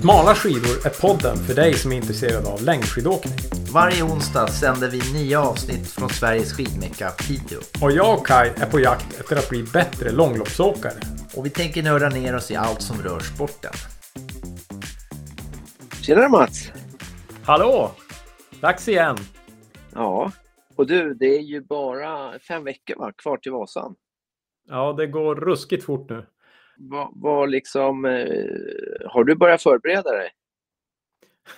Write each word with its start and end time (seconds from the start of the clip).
Smala 0.00 0.34
skidor 0.34 0.86
är 0.86 1.00
podden 1.00 1.36
för 1.36 1.54
dig 1.54 1.74
som 1.74 1.92
är 1.92 1.96
intresserad 1.96 2.46
av 2.46 2.62
längdskidåkning. 2.62 3.38
Varje 3.72 4.02
onsdag 4.02 4.46
sänder 4.46 4.90
vi 4.90 5.00
nya 5.18 5.40
avsnitt 5.42 5.90
från 5.90 6.08
Sveriges 6.08 6.52
skidmecka 6.52 7.10
Piteå. 7.10 7.60
Och 7.82 7.92
jag 7.92 8.18
och 8.18 8.26
Kai 8.26 8.48
är 8.48 8.70
på 8.70 8.80
jakt 8.80 9.20
efter 9.20 9.36
att 9.36 9.48
bli 9.48 9.62
bättre 9.62 10.12
långloppsåkare. 10.12 11.00
Och 11.36 11.46
vi 11.46 11.50
tänker 11.50 11.82
nörda 11.82 12.08
ner 12.08 12.36
oss 12.36 12.50
i 12.50 12.56
allt 12.56 12.82
som 12.82 13.02
rör 13.02 13.20
sporten. 13.20 13.72
Tjenare 16.02 16.28
Mats! 16.28 16.72
Hallå! 17.44 17.90
Dags 18.60 18.88
igen! 18.88 19.16
Ja, 19.94 20.32
och 20.76 20.86
du, 20.86 21.14
det 21.14 21.36
är 21.36 21.42
ju 21.42 21.60
bara 21.60 22.38
fem 22.38 22.64
veckor 22.64 22.96
va, 22.96 23.12
kvar 23.12 23.36
till 23.36 23.52
Vasan. 23.52 23.94
Ja, 24.68 24.92
det 24.92 25.06
går 25.06 25.34
ruskigt 25.36 25.84
fort 25.84 26.10
nu. 26.10 26.26
Vad, 26.82 27.08
vad 27.14 27.50
liksom, 27.50 28.04
eh, 28.04 29.10
har 29.10 29.24
du 29.24 29.34
börjat 29.34 29.62
förbereda 29.62 30.10
dig? 30.10 30.30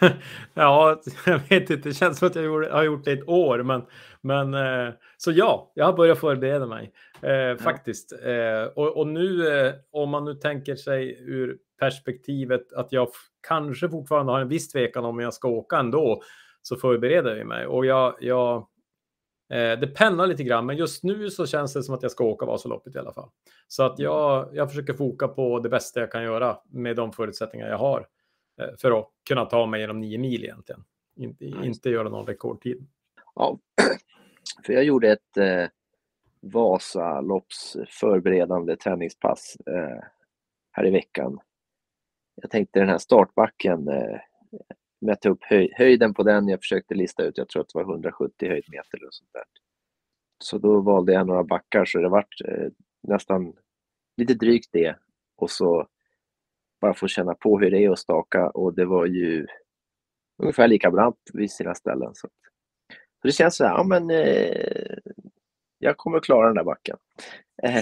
ja, 0.55 1.01
jag 1.27 1.41
vet 1.49 1.71
inte. 1.71 1.89
Det 1.89 1.95
känns 1.95 2.19
som 2.19 2.29
att 2.29 2.37
jag 2.37 2.71
har 2.71 2.83
gjort 2.83 3.05
det 3.05 3.11
i 3.11 3.15
ett 3.15 3.29
år. 3.29 3.63
Men, 3.63 3.83
men, 4.21 4.55
eh, 4.55 4.95
så 5.16 5.33
ja, 5.33 5.73
jag 5.75 5.87
har 5.87 5.93
börjat 5.93 6.19
förbereda 6.19 6.66
mig 6.66 6.93
eh, 7.21 7.57
faktiskt. 7.57 8.13
Eh, 8.13 8.65
och, 8.75 8.97
och, 8.97 9.07
nu, 9.07 9.49
eh, 9.49 9.73
om 9.91 10.11
man 10.11 10.25
nu 10.25 10.35
tänker 10.35 10.77
sig 10.77 11.19
ur 11.21 11.59
perspektivet 11.79 12.73
att 12.73 12.93
jag 12.93 13.09
kanske 13.49 13.89
fortfarande 13.89 14.33
har 14.33 14.41
en 14.41 14.49
viss 14.49 14.69
tvekan 14.69 15.05
om 15.05 15.21
jag 15.21 15.35
ska 15.35 15.49
åka 15.49 15.77
ändå, 15.77 16.23
så 16.63 16.77
förbereder 16.77 17.37
jag 17.37 17.47
mig. 17.47 17.66
Och 17.66 17.87
jag, 17.87 18.15
jag 18.21 18.66
det 19.52 19.95
pendlar 19.95 20.27
lite 20.27 20.45
grann, 20.45 20.66
men 20.66 20.77
just 20.77 21.05
nu 21.05 21.30
så 21.30 21.47
känns 21.47 21.73
det 21.73 21.83
som 21.83 21.95
att 21.95 22.02
jag 22.02 22.12
ska 22.12 22.24
åka 22.24 22.47
Vasaloppet 22.47 22.97
i 22.97 22.98
alla 22.98 23.12
fall. 23.12 23.29
Så 23.68 23.82
att 23.82 23.99
jag, 23.99 24.49
jag 24.52 24.71
försöker 24.71 24.93
foka 24.93 25.29
på 25.29 25.59
det 25.59 25.68
bästa 25.68 26.01
jag 26.01 26.13
kan 26.13 26.23
göra 26.23 26.59
med 26.65 26.96
de 26.96 27.13
förutsättningar 27.13 27.68
jag 27.68 27.79
har 27.79 28.07
eh, 28.60 28.77
för 28.79 28.99
att 28.99 29.09
kunna 29.29 29.45
ta 29.45 29.66
mig 29.66 29.80
genom 29.80 30.01
nio 30.01 30.18
mil 30.18 30.45
egentligen. 30.45 30.85
Inte, 31.16 31.45
inte 31.45 31.90
göra 31.90 32.09
någon 32.09 32.27
rekordtid. 32.27 32.87
Ja, 33.35 33.59
för 34.66 34.73
jag 34.73 34.85
gjorde 34.85 35.12
ett 35.12 35.37
eh, 35.37 35.66
Vasalopps 36.40 37.77
förberedande 37.88 38.77
träningspass 38.77 39.57
eh, 39.66 40.05
här 40.73 40.87
i 40.87 40.90
veckan. 40.90 41.38
Jag 42.34 42.51
tänkte 42.51 42.79
den 42.79 42.88
här 42.88 42.99
startbacken 42.99 43.88
eh, 43.88 44.18
mätte 45.03 45.29
upp 45.29 45.43
höj, 45.43 45.73
höjden 45.77 46.15
på 46.15 46.23
den. 46.23 46.49
Jag 46.49 46.61
försökte 46.61 46.95
lista 46.95 47.23
ut, 47.23 47.39
jag 47.39 47.49
tror 47.49 47.63
att 47.63 47.69
det 47.69 47.79
var 47.79 47.93
170 47.93 48.49
höjdmeter 48.49 48.99
eller 48.99 49.11
sånt 49.11 49.31
där. 49.33 49.45
Så 50.45 50.59
då 50.59 50.81
valde 50.81 51.13
jag 51.13 51.27
några 51.27 51.45
backar 51.45 51.85
så 51.85 51.99
det 51.99 52.09
vart 52.09 52.41
eh, 52.49 52.69
nästan 53.03 53.53
lite 54.17 54.35
drygt 54.35 54.69
det 54.73 54.97
och 55.37 55.51
så 55.51 55.89
bara 56.80 56.95
få 56.95 57.09
känna 57.09 57.35
på 57.35 57.59
hur 57.59 57.71
det 57.71 57.85
är 57.85 57.91
att 57.91 57.99
staka 57.99 58.49
och 58.49 58.75
det 58.75 58.85
var 58.85 59.07
ju 59.07 59.47
ungefär 60.43 60.69
lika 60.69 60.91
brant 60.91 61.30
vid 61.33 61.51
sina 61.51 61.75
ställen. 61.75 62.15
Så, 62.15 62.29
så 63.23 63.29
det 63.29 63.33
känns 63.33 63.57
så 63.57 63.65
här, 63.65 63.75
ja 63.75 63.85
men 63.85 64.11
eh, 64.11 64.99
jag 65.78 65.97
kommer 65.97 66.19
att 66.19 66.25
klara 66.25 66.47
den 66.47 66.56
där 66.56 66.65
backen. 66.65 66.97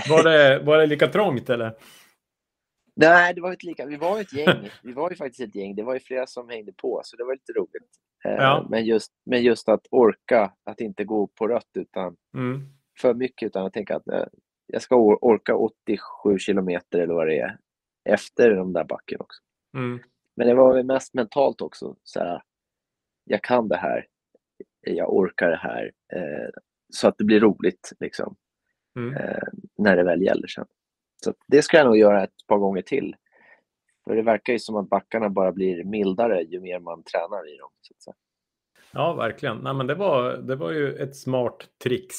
Var 0.09 0.25
det, 0.25 0.59
var 0.59 0.79
det 0.79 0.87
lika 0.87 1.07
trångt 1.07 1.51
eller? 1.51 1.75
Nej, 2.95 3.35
det 3.35 3.41
var 3.41 3.51
inte 3.51 3.67
lika. 3.67 3.87
Vi 3.87 3.97
var 3.97 4.21
ett 4.21 4.33
gäng. 4.33 4.69
Vi 4.83 4.93
var 4.93 5.11
ju 5.11 5.17
faktiskt 5.17 5.41
ett 5.41 5.55
gäng. 5.55 5.75
Det 5.75 5.83
var 5.83 5.95
ju 5.95 6.01
flera 6.01 6.27
som 6.27 6.49
hängde 6.49 6.73
på, 6.73 7.01
så 7.05 7.17
det 7.17 7.25
var 7.25 7.35
lite 7.35 7.53
roligt. 7.53 7.91
Eh, 8.25 8.33
ja. 8.33 8.67
Men, 8.71 8.85
just, 8.85 9.13
men 9.25 9.43
just 9.43 9.69
att 9.69 9.87
orka, 9.91 10.53
att 10.65 10.81
inte 10.81 11.05
gå 11.05 11.27
på 11.27 11.49
rött 11.49 11.71
utan 11.75 12.17
mm. 12.35 12.69
för 13.01 13.15
mycket, 13.15 13.47
utan 13.47 13.67
att 13.67 13.73
tänka 13.73 13.97
att 13.97 14.09
eh, 14.09 14.27
jag 14.67 14.83
ska 14.83 14.97
orka 14.97 15.57
87 15.57 16.39
kilometer 16.39 16.99
eller 16.99 17.15
vad 17.15 17.27
det 17.27 17.39
är 17.39 17.59
efter 18.05 18.51
de 18.51 18.73
där 18.73 18.85
backen 18.85 19.21
också. 19.21 19.43
Mm. 19.77 20.01
Men 20.37 20.47
det 20.47 20.55
var 20.55 20.83
mest 20.83 21.15
mentalt 21.15 21.61
också. 21.61 21.97
Så 22.03 22.21
här, 22.21 22.43
jag 23.25 23.43
kan 23.43 23.69
det 23.69 23.77
här. 23.77 24.07
Jag 24.81 25.15
orkar 25.15 25.51
det 25.51 25.57
här. 25.57 25.93
Eh, 26.13 26.49
så 26.93 27.09
att 27.09 27.19
det 27.19 27.25
blir 27.25 27.41
roligt 27.41 27.93
liksom. 28.01 28.37
Mm. 28.97 29.17
Eh, 29.17 29.49
när 29.79 29.97
det 29.97 30.03
väl 30.03 30.23
gäller 30.23 30.49
sen. 30.49 30.67
Så 31.25 31.35
det 31.47 31.63
ska 31.63 31.77
jag 31.77 31.87
nog 31.87 31.97
göra 31.97 32.25
ett 32.25 32.47
par 32.47 32.59
gånger 32.59 32.83
till. 32.83 33.17
För 34.05 34.17
det 34.17 34.23
verkar 34.23 34.53
ju 34.53 34.59
som 34.59 34.77
att 34.77 34.89
backarna 34.89 35.29
bara 35.29 35.53
blir 35.53 35.85
mildare 35.85 36.43
ju 36.43 36.61
mer 36.61 36.79
man 36.79 37.03
tränar 37.03 37.55
i 37.55 37.57
dem. 37.57 37.71
Ja, 38.93 39.13
verkligen. 39.13 39.57
Nej, 39.57 39.75
men 39.75 39.87
det, 39.87 39.95
var, 39.95 40.33
det 40.33 40.57
var 40.57 40.71
ju 40.71 40.95
ett 40.95 41.17
smart 41.17 41.69
trix, 41.83 42.17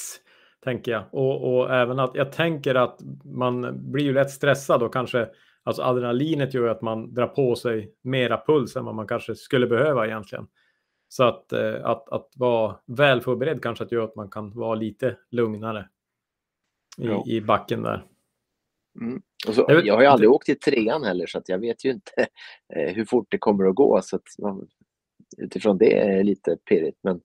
tänker 0.64 0.92
jag. 0.92 1.04
Och, 1.10 1.54
och 1.54 1.74
även 1.74 1.98
att 1.98 2.14
jag 2.14 2.32
tänker 2.32 2.74
att 2.74 3.00
man 3.24 3.78
blir 3.92 4.04
ju 4.04 4.12
lätt 4.12 4.30
stressad 4.30 4.82
och 4.82 4.92
kanske 4.92 5.28
Alltså 5.64 5.82
adrenalinet 5.82 6.54
gör 6.54 6.68
att 6.68 6.82
man 6.82 7.14
drar 7.14 7.26
på 7.26 7.54
sig 7.54 7.94
mera 8.02 8.42
puls 8.46 8.76
än 8.76 8.84
vad 8.84 8.94
man 8.94 9.06
kanske 9.06 9.34
skulle 9.34 9.66
behöva 9.66 10.06
egentligen. 10.06 10.46
Så 11.08 11.24
att, 11.24 11.52
eh, 11.52 11.84
att, 11.84 12.08
att 12.08 12.28
vara 12.36 12.76
väl 12.86 13.20
förberedd 13.20 13.62
kanske 13.62 13.84
att 13.84 13.92
gör 13.92 14.04
att 14.04 14.16
man 14.16 14.30
kan 14.30 14.50
vara 14.50 14.74
lite 14.74 15.16
lugnare 15.30 15.88
i, 16.98 17.36
i 17.36 17.40
backen 17.40 17.82
där. 17.82 18.04
Mm. 19.00 19.22
Så, 19.46 19.64
jag 19.68 19.94
har 19.94 20.02
ju 20.02 20.06
aldrig 20.06 20.30
åkt 20.30 20.48
i 20.48 20.54
trean 20.54 21.04
heller 21.04 21.26
så 21.26 21.42
jag 21.46 21.58
vet 21.58 21.84
ju 21.84 21.90
inte 21.90 22.12
eh, 22.76 22.94
hur 22.94 23.04
fort 23.04 23.26
det 23.30 23.38
kommer 23.38 23.64
att 23.64 23.74
gå. 23.74 24.02
Så 24.02 24.16
att 24.16 24.22
man, 24.38 24.68
utifrån 25.38 25.78
det 25.78 25.98
är 25.98 26.16
det 26.16 26.22
lite 26.22 26.56
pirrigt. 26.68 26.98
Men 27.02 27.20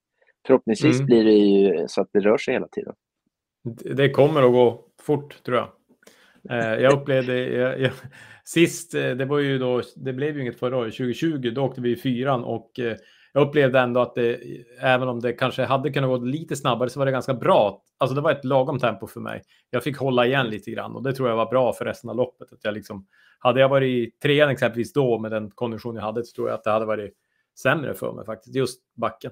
förhoppningsvis 0.48 0.96
mm. 0.96 1.06
blir 1.06 1.24
det 1.24 1.32
ju 1.32 1.88
så 1.88 2.02
att 2.02 2.10
det 2.14 2.20
rör 2.20 2.38
sig 2.38 2.54
hela 2.54 2.68
tiden. 2.68 2.94
Det 3.96 4.10
kommer 4.10 4.44
att 4.44 4.52
gå 4.52 4.86
fort 5.02 5.44
tror 5.44 5.58
jag. 5.58 5.70
Eh, 6.50 6.82
jag 6.82 6.94
upplevde 7.02 7.38
jag, 7.38 7.82
jag, 7.82 7.92
sist, 8.44 8.94
eh, 8.94 9.10
det 9.10 9.26
var 9.26 9.40
ju 9.40 9.58
då, 9.58 9.82
det 9.96 10.14
blev 10.14 10.36
ju 10.36 10.42
inget 10.42 10.60
förra 10.60 10.78
året, 10.78 10.94
2020, 10.94 11.52
då 11.56 11.64
åkte 11.64 11.82
vi 11.82 11.92
i 11.92 11.96
fyran 11.96 12.44
och 12.44 12.80
jag 13.34 13.48
upplevde 13.48 13.80
ändå 13.80 14.00
att 14.00 14.16
det, 14.16 14.40
även 14.82 15.08
om 15.08 15.20
det 15.20 15.34
kanske 15.34 15.64
hade 15.64 15.92
kunnat 15.92 16.10
gå 16.10 16.18
lite 16.18 16.56
snabbare, 16.56 16.90
så 16.90 17.00
var 17.00 17.06
det 17.06 17.12
ganska 17.12 17.34
bra. 17.34 17.84
Alltså 17.98 18.16
det 18.16 18.22
var 18.22 18.32
ett 18.32 18.46
lagom 18.46 18.80
tempo 18.80 19.08
för 19.08 19.20
mig. 19.20 19.42
Jag 19.70 19.84
fick 19.84 19.98
hålla 19.98 20.26
igen 20.26 20.50
lite 20.50 20.72
grann 20.72 20.96
och 20.96 21.04
det 21.04 21.14
tror 21.14 21.30
jag 21.30 21.36
var 21.36 21.50
bra 21.50 21.74
för 21.74 21.86
resten 21.86 22.10
av 22.10 22.16
loppet. 22.16 22.54
Att 22.54 22.64
jag 22.64 22.74
liksom, 22.74 23.08
hade 23.40 23.60
jag 23.60 23.70
varit 23.70 23.88
i 23.88 24.12
trean 24.22 24.50
exempelvis 24.50 24.94
då 24.94 25.20
med 25.20 25.32
den 25.32 25.52
kondition 25.52 25.96
jag 25.96 26.04
hade, 26.04 26.24
så 26.24 26.36
tror 26.36 26.50
jag 26.50 26.56
att 26.56 26.64
det 26.64 26.72
hade 26.72 26.86
varit 26.86 27.14
sämre 27.60 27.94
för 27.94 28.14
mig 28.14 28.26
faktiskt, 28.26 28.56
just 28.56 28.82
backen. 28.94 29.32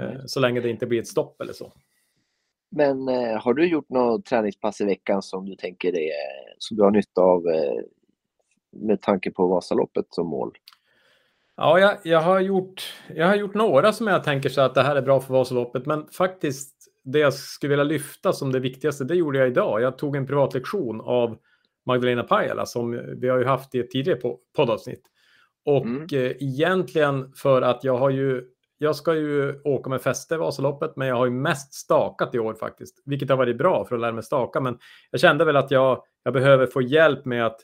Mm. 0.00 0.28
Så 0.28 0.40
länge 0.40 0.60
det 0.60 0.70
inte 0.70 0.86
blir 0.86 1.00
ett 1.00 1.08
stopp 1.08 1.40
eller 1.40 1.52
så. 1.52 1.72
Men 2.70 3.08
eh, 3.08 3.42
har 3.42 3.54
du 3.54 3.68
gjort 3.68 3.88
något 3.88 4.24
träningspass 4.24 4.80
i 4.80 4.84
veckan 4.84 5.22
som 5.22 5.46
du 5.46 5.56
tänker 5.56 5.98
är, 5.98 6.12
som 6.58 6.76
du 6.76 6.82
har 6.82 6.90
nytta 6.90 7.20
av 7.20 7.48
eh, 7.48 7.80
med 8.70 9.02
tanke 9.02 9.30
på 9.30 9.46
Vasaloppet 9.46 10.06
som 10.10 10.26
mål? 10.26 10.52
Ja, 11.62 11.78
jag, 11.78 11.98
jag, 12.04 12.20
har 12.20 12.40
gjort, 12.40 12.94
jag 13.14 13.26
har 13.26 13.36
gjort 13.36 13.54
några 13.54 13.92
som 13.92 14.06
jag 14.06 14.24
tänker 14.24 14.48
så 14.48 14.60
att 14.60 14.74
det 14.74 14.82
här 14.82 14.96
är 14.96 15.02
bra 15.02 15.20
för 15.20 15.34
Vasaloppet, 15.34 15.86
men 15.86 16.06
faktiskt 16.06 16.74
det 17.04 17.18
jag 17.18 17.34
skulle 17.34 17.70
vilja 17.70 17.84
lyfta 17.84 18.32
som 18.32 18.52
det 18.52 18.60
viktigaste, 18.60 19.04
det 19.04 19.14
gjorde 19.14 19.38
jag 19.38 19.48
idag. 19.48 19.82
Jag 19.82 19.98
tog 19.98 20.16
en 20.16 20.26
privatlektion 20.26 21.00
av 21.00 21.38
Magdalena 21.86 22.22
Pajala 22.22 22.66
som 22.66 22.90
vi 23.20 23.28
har 23.28 23.38
ju 23.38 23.44
haft 23.44 23.74
i 23.74 23.80
ett 23.80 23.90
tidigare 23.90 24.20
poddavsnitt. 24.56 25.02
Och 25.64 25.84
mm. 25.84 26.02
eh, 26.02 26.32
egentligen 26.40 27.32
för 27.32 27.62
att 27.62 27.84
jag 27.84 27.98
har 27.98 28.10
ju, 28.10 28.42
jag 28.78 28.96
ska 28.96 29.14
ju 29.14 29.60
åka 29.64 29.90
med 29.90 30.02
fäste 30.02 30.36
Vasaloppet, 30.36 30.96
men 30.96 31.08
jag 31.08 31.16
har 31.16 31.26
ju 31.26 31.32
mest 31.32 31.74
stakat 31.74 32.34
i 32.34 32.38
år 32.38 32.54
faktiskt, 32.54 33.02
vilket 33.04 33.30
har 33.30 33.36
varit 33.36 33.58
bra 33.58 33.84
för 33.84 33.94
att 33.94 34.00
lära 34.00 34.12
mig 34.12 34.24
staka. 34.24 34.60
Men 34.60 34.78
jag 35.10 35.20
kände 35.20 35.44
väl 35.44 35.56
att 35.56 35.70
jag, 35.70 36.02
jag 36.22 36.34
behöver 36.34 36.66
få 36.66 36.82
hjälp 36.82 37.24
med 37.24 37.46
att 37.46 37.60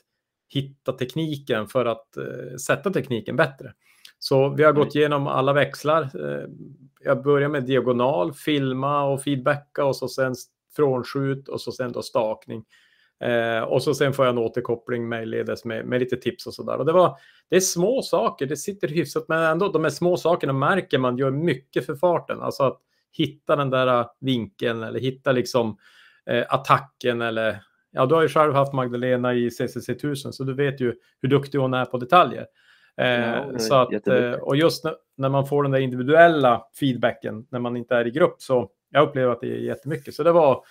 hitta 0.53 0.93
tekniken 0.93 1.67
för 1.67 1.85
att 1.85 2.17
eh, 2.17 2.55
sätta 2.65 2.89
tekniken 2.89 3.35
bättre. 3.35 3.73
Så 4.19 4.49
vi 4.49 4.63
har 4.63 4.71
gått 4.71 4.95
igenom 4.95 5.27
alla 5.27 5.53
växlar. 5.53 6.01
Eh, 6.03 6.47
jag 7.03 7.23
börjar 7.23 7.49
med 7.49 7.63
diagonal, 7.63 8.33
filma 8.33 9.03
och 9.03 9.23
feedbacka 9.23 9.85
och 9.85 9.95
så 9.95 10.07
sen 10.07 10.35
frånskjut 10.75 11.47
och 11.47 11.61
så 11.61 11.71
sen 11.71 11.91
då 11.91 12.01
stakning. 12.01 12.65
Eh, 13.23 13.63
och 13.63 13.83
så 13.83 13.93
sen 13.93 14.13
får 14.13 14.25
jag 14.25 14.33
en 14.33 14.37
återkoppling 14.37 15.09
mejlledes 15.09 15.65
med, 15.65 15.85
med 15.85 15.99
lite 15.99 16.17
tips 16.17 16.47
och 16.47 16.53
sådär. 16.53 16.77
Och 16.77 16.85
det, 16.85 16.91
var, 16.91 17.17
det 17.49 17.55
är 17.55 17.59
små 17.59 18.01
saker, 18.01 18.45
det 18.45 18.57
sitter 18.57 18.87
hyfsat, 18.87 19.25
men 19.27 19.43
ändå 19.43 19.71
de 19.71 19.83
här 19.83 19.91
små 19.91 20.17
sakerna 20.17 20.53
märker 20.53 20.97
man 20.97 21.17
gör 21.17 21.31
mycket 21.31 21.85
för 21.85 21.95
farten. 21.95 22.41
Alltså 22.41 22.63
att 22.63 22.81
hitta 23.11 23.55
den 23.55 23.69
där 23.69 24.05
vinkeln 24.19 24.83
eller 24.83 24.99
hitta 24.99 25.31
liksom 25.31 25.77
eh, 26.25 26.45
attacken 26.49 27.21
eller 27.21 27.63
ja, 27.91 28.05
du 28.05 28.15
har 28.15 28.21
ju 28.21 28.29
själv 28.29 28.53
haft 28.53 28.73
Magdalena 28.73 29.33
i 29.33 29.51
CCC 29.51 29.89
1000 29.89 30.33
så 30.33 30.43
du 30.43 30.53
vet 30.53 30.81
ju 30.81 30.95
hur 31.21 31.29
duktig 31.29 31.57
hon 31.57 31.73
är 31.73 31.85
på 31.85 31.97
detaljer. 31.97 32.45
Eh, 32.99 33.57
så 33.57 33.75
att, 33.75 34.07
eh, 34.07 34.31
och 34.31 34.55
just 34.55 34.85
när, 35.15 35.29
man 35.29 35.47
får 35.47 35.63
den 35.63 35.71
där 35.71 35.79
individuella 35.79 36.65
feedbacken 36.79 37.45
när 37.49 37.59
man 37.59 37.77
inte 37.77 37.95
är 37.95 38.07
i 38.07 38.11
grupp 38.11 38.41
så 38.41 38.69
jag 38.89 39.07
upplever 39.07 39.31
att 39.31 39.41
det 39.41 39.47
är 39.47 39.57
jättemycket. 39.57 40.13
Så 40.13 40.23
det 40.23 40.31
var, 40.31 40.63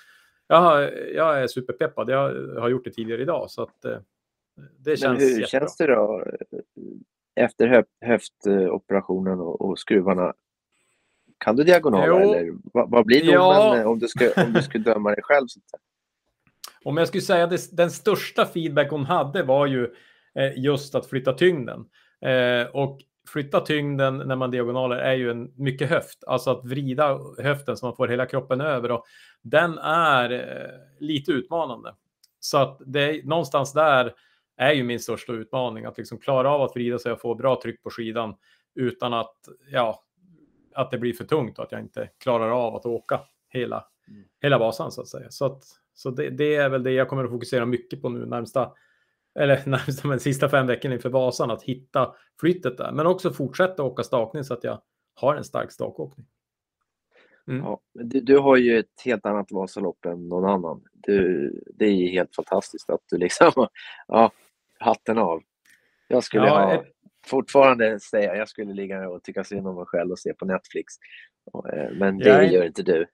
jag, 0.47 0.91
jag 1.15 1.43
är 1.43 1.47
superpeppad. 1.47 2.11
Jag 2.11 2.61
har 2.61 2.69
gjort 2.69 2.85
det 2.85 2.91
tidigare 2.91 3.23
idag 3.23 3.51
så 3.51 3.63
att 3.63 3.85
eh, 3.85 3.99
det 4.79 4.97
känns 4.97 5.03
Men 5.03 5.29
hur 5.29 5.41
jättebra. 5.41 5.47
känns 5.47 5.77
det 5.77 5.87
då 5.87 6.25
efter 7.37 7.67
höf 7.69 7.87
höftoperationen 8.01 9.41
och, 9.41 9.61
och 9.61 9.79
skruvarna? 9.79 10.35
Kan 11.39 11.57
du 11.57 11.65
diagonala 11.65 12.21
eller 12.21 12.53
vad, 12.73 12.91
vad 12.91 13.07
blir 13.07 13.21
domen 13.21 13.79
ja. 13.79 13.89
om, 13.89 13.99
du 13.99 14.09
ska, 14.09 14.43
om 14.43 14.53
du 14.53 14.63
skulle 14.63 14.85
döma 14.95 15.11
dig 15.11 15.23
själv? 15.23 15.47
Om 16.85 16.97
jag 16.97 17.09
skulle 17.09 17.23
säga 17.23 17.45
att 17.45 17.77
den 17.77 17.91
största 17.91 18.47
feedback 18.47 18.91
hon 18.91 19.05
hade 19.05 19.43
var 19.43 19.67
ju 19.67 19.95
just 20.57 20.95
att 20.95 21.07
flytta 21.07 21.33
tyngden. 21.33 21.87
Eh, 22.21 22.67
och 22.67 23.01
flytta 23.29 23.61
tyngden 23.61 24.19
när 24.19 24.37
man 24.37 24.51
diagonaler 24.51 24.97
är 24.97 25.15
ju 25.15 25.31
en 25.31 25.53
mycket 25.57 25.91
höft, 25.91 26.25
alltså 26.27 26.51
att 26.51 26.65
vrida 26.65 27.19
höften 27.39 27.77
så 27.77 27.87
man 27.87 27.97
får 27.97 28.09
hela 28.09 28.27
kroppen 28.27 28.61
över 28.61 28.91
och 28.91 29.05
den 29.43 29.79
är 29.79 30.33
eh, 30.33 31.07
lite 31.07 31.33
utmanande. 31.33 31.95
Så 32.41 32.59
att 32.59 32.81
det 32.87 33.01
är 33.01 33.23
någonstans 33.23 33.73
där 33.73 34.15
är 34.57 34.73
ju 34.73 34.83
min 34.83 35.01
största 35.01 35.33
utmaning 35.33 35.85
att 35.85 35.99
liksom 35.99 36.19
klara 36.19 36.51
av 36.51 36.63
att 36.63 36.77
vrida 36.77 36.99
sig 36.99 37.13
och 37.13 37.21
få 37.21 37.35
bra 37.35 37.61
tryck 37.63 37.83
på 37.83 37.91
skidan 37.91 38.35
utan 38.75 39.15
att, 39.15 39.37
ja, 39.71 40.05
att 40.75 40.91
det 40.91 40.99
blir 40.99 41.13
för 41.13 41.25
tungt 41.25 41.59
och 41.59 41.65
att 41.65 41.73
jag 41.73 41.81
inte 41.81 42.09
klarar 42.19 42.51
av 42.51 42.77
att 42.77 42.87
åka 42.87 43.21
hela, 43.49 43.85
mm. 44.09 44.25
hela 44.43 44.59
Vasan 44.59 44.93
så 44.93 45.01
att 45.01 45.09
säga. 45.09 45.31
Så, 45.31 45.45
att, 45.45 45.65
så 45.95 46.11
det, 46.11 46.31
det, 46.31 46.55
är 46.55 46.69
väl 46.69 46.83
det 46.83 46.93
jag 46.93 47.09
kommer 47.09 47.25
att 47.25 47.31
fokusera 47.31 47.67
mycket 47.67 48.03
på 48.03 48.09
nu 48.09 48.27
närmsta, 48.27 48.73
eller 49.35 49.63
närmsta, 49.67 50.09
men 50.09 50.21
sista 50.21 50.49
fem 50.49 50.67
veckorna 50.67 50.95
inför 50.95 51.11
Vasan, 51.11 51.51
att 51.51 51.63
hitta 51.63 52.15
flyttet 52.41 52.77
där. 52.77 52.93
Men 52.93 53.07
också 53.07 53.33
fortsätta 53.33 53.83
åka 53.83 54.03
stakning 54.03 54.45
så 54.45 54.55
att 54.55 54.65
jag 54.65 54.81
har 55.15 55.37
en 55.37 55.45
stark 55.45 55.73
stakåkning. 55.73 56.27
Mm. 57.49 57.65
Ja, 57.65 57.81
du, 57.93 58.21
du, 58.21 58.39
har 58.39 58.57
ju 58.57 58.79
ett 58.79 59.03
helt 59.05 59.27
annat 59.27 59.53
Vasalopp 59.53 60.05
än 60.05 60.29
någon 60.29 60.51
annan. 60.51 60.83
Du, 60.93 61.51
det 61.75 61.85
är 61.85 61.93
ju 61.93 62.09
helt 62.09 62.35
fantastiskt 62.35 62.91
att 62.91 63.01
du 63.11 63.19
liksom, 63.19 63.53
ja, 64.09 64.31
hatten 64.79 65.19
av. 65.19 65.43
Jag 66.09 66.25
skulle 66.25 66.47
ja, 66.47 66.65
ha, 66.65 66.75
ett... 66.75 66.87
fortfarande 67.27 68.01
säga, 68.01 68.37
jag 68.37 68.49
skulle 68.49 68.75
ligga 68.75 69.09
och 69.09 69.23
tycka 69.23 69.45
synd 69.45 69.67
om 69.67 69.77
mig 69.77 69.87
själv 69.87 70.11
och 70.11 70.19
se 70.19 70.35
på 70.35 70.45
Netflix. 70.45 70.95
Eh, 71.73 71.91
men 71.99 72.19
det 72.19 72.31
är... 72.31 72.43
gör 72.43 72.65
inte 72.65 72.83
du. 72.83 73.07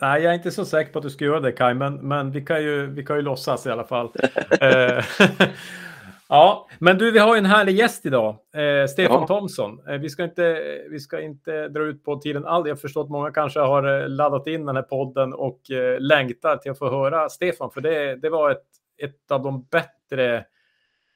Nej, 0.00 0.22
jag 0.22 0.30
är 0.30 0.34
inte 0.34 0.50
så 0.50 0.64
säker 0.64 0.92
på 0.92 0.98
att 0.98 1.02
du 1.02 1.10
ska 1.10 1.24
göra 1.24 1.40
det 1.40 1.52
Kai, 1.52 1.74
men, 1.74 2.08
men 2.08 2.30
vi, 2.30 2.40
kan 2.40 2.62
ju, 2.62 2.86
vi 2.86 3.04
kan 3.04 3.16
ju 3.16 3.22
låtsas 3.22 3.66
i 3.66 3.70
alla 3.70 3.84
fall. 3.84 4.10
Eh, 4.60 5.04
ja, 6.28 6.68
men 6.78 6.98
du, 6.98 7.10
vi 7.10 7.18
har 7.18 7.34
ju 7.34 7.38
en 7.38 7.44
härlig 7.44 7.76
gäst 7.76 8.06
idag, 8.06 8.36
eh, 8.54 8.86
Stefan 8.86 9.20
ja. 9.20 9.26
Thomsson. 9.26 9.88
Eh, 9.88 9.98
vi, 9.98 10.10
ska 10.10 10.24
inte, 10.24 10.62
vi 10.90 11.00
ska 11.00 11.20
inte 11.20 11.68
dra 11.68 11.82
ut 11.82 12.04
på 12.04 12.16
tiden 12.16 12.44
all. 12.44 12.68
Jag 12.68 12.80
förstår 12.80 13.02
att 13.04 13.10
många 13.10 13.30
kanske 13.30 13.60
har 13.60 14.00
eh, 14.02 14.08
laddat 14.08 14.46
in 14.46 14.66
den 14.66 14.76
här 14.76 14.82
podden 14.82 15.32
och 15.34 15.70
eh, 15.70 16.00
längtar 16.00 16.56
till 16.56 16.70
att 16.70 16.78
få 16.78 16.90
höra 16.90 17.28
Stefan, 17.28 17.70
för 17.70 17.80
det, 17.80 18.16
det 18.16 18.30
var 18.30 18.50
ett, 18.50 18.66
ett 19.02 19.30
av 19.30 19.42
de 19.42 19.66
bättre 19.70 20.44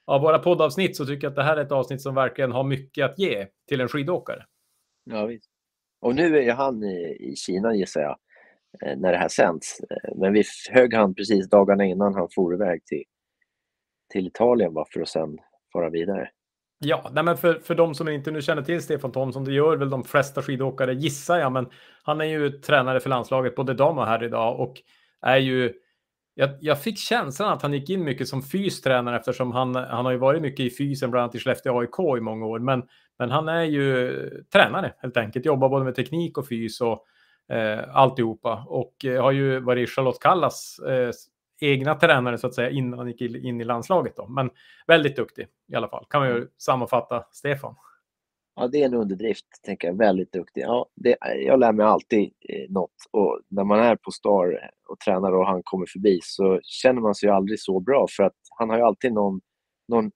av 0.04 0.20
våra 0.20 0.38
poddavsnitt 0.38 0.96
så 0.96 1.06
tycker 1.06 1.24
jag 1.24 1.30
att 1.30 1.36
det 1.36 1.42
här 1.42 1.56
är 1.56 1.62
ett 1.62 1.72
avsnitt 1.72 2.02
som 2.02 2.14
verkligen 2.14 2.52
har 2.52 2.64
mycket 2.64 3.04
att 3.04 3.18
ge 3.18 3.46
till 3.68 3.80
en 3.80 3.88
skidåkare. 3.88 4.44
Ja, 5.04 5.26
visst. 5.26 5.50
Och 6.00 6.14
nu 6.14 6.38
är 6.38 6.52
han 6.52 6.84
i, 6.84 7.16
i 7.20 7.36
Kina 7.36 7.74
gissar 7.74 8.00
jag, 8.00 8.16
Eh, 8.82 8.96
när 8.96 9.12
det 9.12 9.18
här 9.18 9.28
sänds. 9.28 9.80
Eh, 9.90 10.16
men 10.16 10.32
vi 10.32 10.44
högg 10.70 10.94
han 10.94 11.14
precis 11.14 11.48
dagarna 11.48 11.84
innan 11.84 12.14
han 12.14 12.28
for 12.34 12.54
iväg 12.54 12.84
till, 12.84 13.04
till 14.12 14.26
Italien 14.26 14.74
bara 14.74 14.84
för 14.92 15.00
att 15.00 15.08
sen 15.08 15.38
fara 15.72 15.90
vidare. 15.90 16.30
Ja, 16.78 17.10
nej 17.12 17.24
men 17.24 17.36
för, 17.36 17.54
för 17.54 17.74
de 17.74 17.94
som 17.94 18.08
inte 18.08 18.30
nu 18.30 18.42
känner 18.42 18.62
till 18.62 18.82
Stefan 18.82 19.12
Thomsson, 19.12 19.44
det 19.44 19.52
gör 19.52 19.76
väl 19.76 19.90
de 19.90 20.04
flesta 20.04 20.42
skidåkare 20.42 20.94
gissar 20.94 21.38
jag, 21.38 21.52
men 21.52 21.68
han 22.02 22.20
är 22.20 22.24
ju 22.24 22.50
tränare 22.50 23.00
för 23.00 23.10
landslaget 23.10 23.56
både 23.56 23.74
dam 23.74 23.98
och 23.98 24.06
herr 24.06 24.24
idag 24.24 24.60
och 24.60 24.74
är 25.20 25.36
ju 25.36 25.72
jag, 26.34 26.50
jag, 26.60 26.82
fick 26.82 26.98
känslan 26.98 27.52
att 27.52 27.62
han 27.62 27.72
gick 27.72 27.90
in 27.90 28.04
mycket 28.04 28.28
som 28.28 28.42
fystränare 28.42 29.16
eftersom 29.16 29.52
han, 29.52 29.74
han 29.74 30.04
har 30.04 30.12
ju 30.12 30.18
varit 30.18 30.42
mycket 30.42 30.60
i 30.60 30.76
fysen, 30.76 31.10
bland 31.10 31.22
annat 31.22 31.34
i 31.34 31.38
Skellefteå 31.38 31.80
AIK 31.80 32.18
i 32.18 32.20
många 32.20 32.46
år. 32.46 32.58
Men, 32.58 32.82
men 33.18 33.30
han 33.30 33.48
är 33.48 33.62
ju 33.62 34.10
tränare 34.52 34.92
helt 34.98 35.16
enkelt, 35.16 35.46
jobbar 35.46 35.68
både 35.68 35.84
med 35.84 35.94
teknik 35.94 36.38
och 36.38 36.48
fys 36.48 36.80
och 36.80 37.04
eh, 37.48 37.96
alltihopa. 37.96 38.64
Och 38.66 39.04
eh, 39.04 39.22
har 39.22 39.32
ju 39.32 39.60
varit 39.60 39.90
Charlotte 39.90 40.20
Kallas 40.20 40.78
eh, 40.78 41.10
egna 41.60 41.94
tränare 41.94 42.38
så 42.38 42.46
att 42.46 42.54
säga 42.54 42.70
innan 42.70 42.98
han 42.98 43.08
gick 43.08 43.20
in 43.20 43.60
i 43.60 43.64
landslaget. 43.64 44.16
Då. 44.16 44.26
Men 44.26 44.50
väldigt 44.86 45.16
duktig 45.16 45.46
i 45.72 45.74
alla 45.74 45.88
fall, 45.88 46.06
kan 46.10 46.20
man 46.20 46.28
ju 46.28 46.36
mm. 46.36 46.48
sammanfatta 46.58 47.24
Stefan. 47.32 47.74
Ja, 48.60 48.68
det 48.68 48.82
är 48.82 48.86
en 48.86 48.94
underdrift, 48.94 49.46
tänker 49.62 49.88
jag. 49.88 49.98
Väldigt 49.98 50.32
duktig. 50.32 50.60
Ja, 50.60 50.86
det, 50.94 51.16
jag 51.46 51.60
lär 51.60 51.72
mig 51.72 51.86
alltid 51.86 52.32
eh, 52.48 52.70
något. 52.70 52.94
Och 53.10 53.40
när 53.48 53.64
man 53.64 53.78
är 53.78 53.96
på 53.96 54.10
Star 54.10 54.70
och 54.88 54.98
tränar 54.98 55.32
och 55.32 55.46
han 55.46 55.62
kommer 55.62 55.86
förbi 55.86 56.18
så 56.22 56.60
känner 56.62 57.00
man 57.00 57.14
sig 57.14 57.28
aldrig 57.28 57.60
så 57.60 57.80
bra 57.80 58.06
för 58.16 58.22
att 58.22 58.36
han 58.58 58.70
har 58.70 58.76
ju 58.76 58.82
alltid 58.82 59.12
någon, 59.12 59.40
någon 59.88 60.10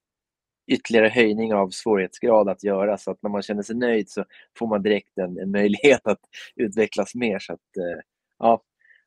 ytterligare 0.73 1.09
höjning 1.09 1.55
av 1.55 1.71
svårighetsgrad 1.71 2.49
att 2.49 2.65
göra. 2.65 2.99
Så 2.99 3.11
att 3.11 3.23
när 3.23 3.31
man 3.31 3.43
känner 3.43 3.63
sig 3.63 3.77
nöjd 3.77 4.11
så 4.11 4.25
får 4.59 4.67
man 4.67 4.83
direkt 4.83 5.19
en, 5.19 5.39
en 5.39 5.51
möjlighet 5.51 6.07
att 6.07 6.21
utvecklas 6.57 7.15
mer. 7.15 7.39
Så 7.39 7.53
att, 7.53 7.77
eh, 7.77 8.01
ja, 8.39 8.63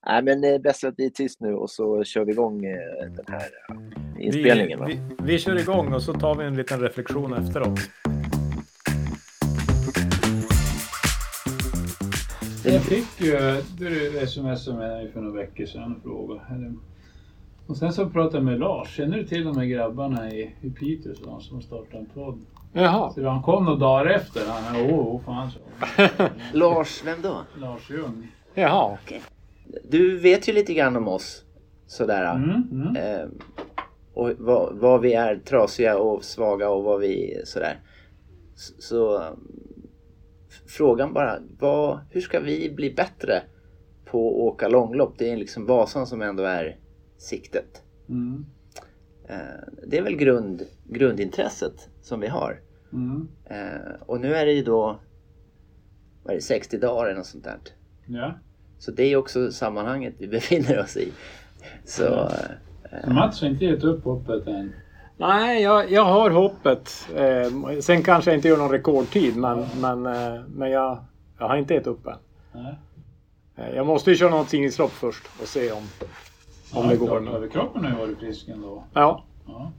Nej, 0.07 0.23
men 0.23 0.41
det 0.41 0.47
är 0.47 0.59
bäst 0.59 0.83
att 0.83 0.93
vi 0.97 1.05
är 1.05 1.09
tyst 1.09 1.41
nu 1.41 1.53
och 1.53 1.69
så 1.69 2.03
kör 2.03 2.25
vi 2.25 2.31
igång 2.31 2.65
eh, 2.65 2.77
den 2.99 3.25
här 3.27 3.49
eh, 3.69 4.25
inspelningen. 4.25 4.85
Vi, 4.87 4.93
vi, 4.93 5.15
vi 5.23 5.39
kör 5.39 5.59
igång 5.59 5.93
och 5.93 6.03
så 6.03 6.13
tar 6.13 6.35
vi 6.35 6.45
en 6.45 6.55
liten 6.55 6.79
reflektion 6.79 7.33
efteråt. 7.33 7.79
Jag 12.65 12.81
fick 12.81 13.21
ju 13.21 13.37
du 13.77 14.17
sms 14.19 14.67
med 14.67 14.77
mig 14.77 15.11
för 15.11 15.21
några 15.21 15.41
veckor 15.41 15.65
sedan 15.65 15.95
och 15.95 16.03
frågade. 16.03 16.73
Och 17.67 17.77
sen 17.77 17.93
så 17.93 18.09
pratade 18.09 18.37
jag 18.37 18.45
med 18.45 18.59
Lars. 18.59 18.95
Känner 18.95 19.17
du 19.17 19.27
till 19.27 19.43
de 19.43 19.57
här 19.57 19.65
grabbarna 19.65 20.31
i, 20.31 20.55
i 20.61 20.69
Piteå 20.69 21.15
som, 21.15 21.41
som 21.41 21.61
startade 21.61 21.97
en 21.97 22.05
podd? 22.05 22.45
Jaha. 22.73 23.13
Så 23.13 23.27
han 23.27 23.41
kom 23.41 23.65
några 23.65 23.79
dagar 23.79 24.05
efter. 24.05 24.41
Han 24.47 24.75
åh, 24.75 24.99
oh, 24.99 25.21
fan 25.25 25.51
så. 25.51 25.59
Lars, 26.57 27.03
vem 27.05 27.21
då? 27.21 27.41
Lars 27.61 27.89
Ljung. 27.89 28.31
Jaha. 28.53 28.93
Okay. 29.03 29.19
Du 29.83 30.17
vet 30.17 30.47
ju 30.47 30.53
lite 30.53 30.73
grann 30.73 30.95
om 30.95 31.07
oss. 31.07 31.43
Sådär. 31.87 32.35
Mm, 32.35 32.67
mm. 32.71 32.95
Eh, 32.95 33.27
och 34.13 34.31
vad, 34.37 34.75
vad, 34.75 35.01
vi 35.01 35.13
är 35.13 35.35
trasiga 35.35 35.97
och 35.97 36.23
svaga 36.23 36.69
och 36.69 36.83
vad 36.83 36.99
vi 36.99 37.41
sådär. 37.45 37.79
Så, 38.55 38.73
så 38.81 39.23
frågan 40.67 41.13
bara, 41.13 41.39
vad, 41.59 41.99
hur 42.09 42.21
ska 42.21 42.39
vi 42.39 42.69
bli 42.75 42.93
bättre 42.93 43.41
på 44.05 44.29
att 44.29 44.53
åka 44.53 44.67
långlopp? 44.67 45.13
Det 45.17 45.29
är 45.29 45.37
liksom 45.37 45.65
Vasan 45.65 46.07
som 46.07 46.21
ändå 46.21 46.43
är 46.43 46.77
siktet. 47.25 47.83
Mm. 48.09 48.45
Eh, 49.27 49.37
det 49.87 49.97
är 49.97 50.01
väl 50.01 50.15
grund, 50.15 50.63
grundintresset 50.89 51.89
som 52.01 52.19
vi 52.19 52.27
har. 52.27 52.59
Mm. 52.93 53.27
Eh, 53.45 53.91
och 53.99 54.21
nu 54.21 54.35
är 54.35 54.45
det 54.45 54.51
ju 54.51 54.63
då 54.63 54.99
vad 56.23 56.31
är 56.31 56.35
det, 56.35 56.41
60 56.41 56.77
dagar 56.77 57.05
eller 57.05 57.17
något 57.17 57.25
sånt 57.25 57.43
där. 57.43 57.57
Ja. 58.05 58.33
Så 58.79 58.91
det 58.91 59.03
är 59.03 59.15
också 59.15 59.51
sammanhanget 59.51 60.13
vi 60.17 60.27
befinner 60.37 60.79
oss 60.79 60.97
i. 60.97 61.11
Så, 61.85 62.03
ja. 62.03 62.31
äh, 63.03 63.13
Mats 63.13 63.41
har 63.41 63.47
inte 63.47 63.65
gett 63.65 63.83
upp 63.83 64.03
hoppet 64.03 64.47
än. 64.47 64.73
Nej, 65.17 65.63
jag, 65.63 65.91
jag 65.91 66.05
har 66.05 66.29
hoppet. 66.29 67.09
Eh, 67.15 67.79
sen 67.81 68.03
kanske 68.03 68.31
jag 68.31 68.37
inte 68.37 68.47
gör 68.47 68.57
någon 68.57 68.71
rekordtid, 68.71 69.35
men, 69.35 69.65
men, 69.81 70.05
eh, 70.05 70.41
men 70.47 70.71
jag, 70.71 70.97
jag 71.39 71.47
har 71.47 71.57
inte 71.57 71.73
gett 71.73 71.87
upp 71.87 72.07
än. 72.07 72.17
Nej. 72.53 72.75
Eh, 73.55 73.75
jag 73.75 73.85
måste 73.85 74.09
ju 74.09 74.17
köra 74.17 74.29
något 74.29 74.49
singellopp 74.49 74.91
först 74.91 75.23
och 75.41 75.47
se 75.47 75.71
om, 75.71 75.83
om 76.73 76.85
ja, 76.85 76.89
det 76.89 76.97
går. 76.97 77.35
Överkroppen 77.35 77.83
har 77.85 77.91
ju 77.91 77.97
varit 77.97 78.19
frisk 78.19 78.47
ändå. 78.47 78.83
Ja. 78.93 79.23
ja. 79.47 79.71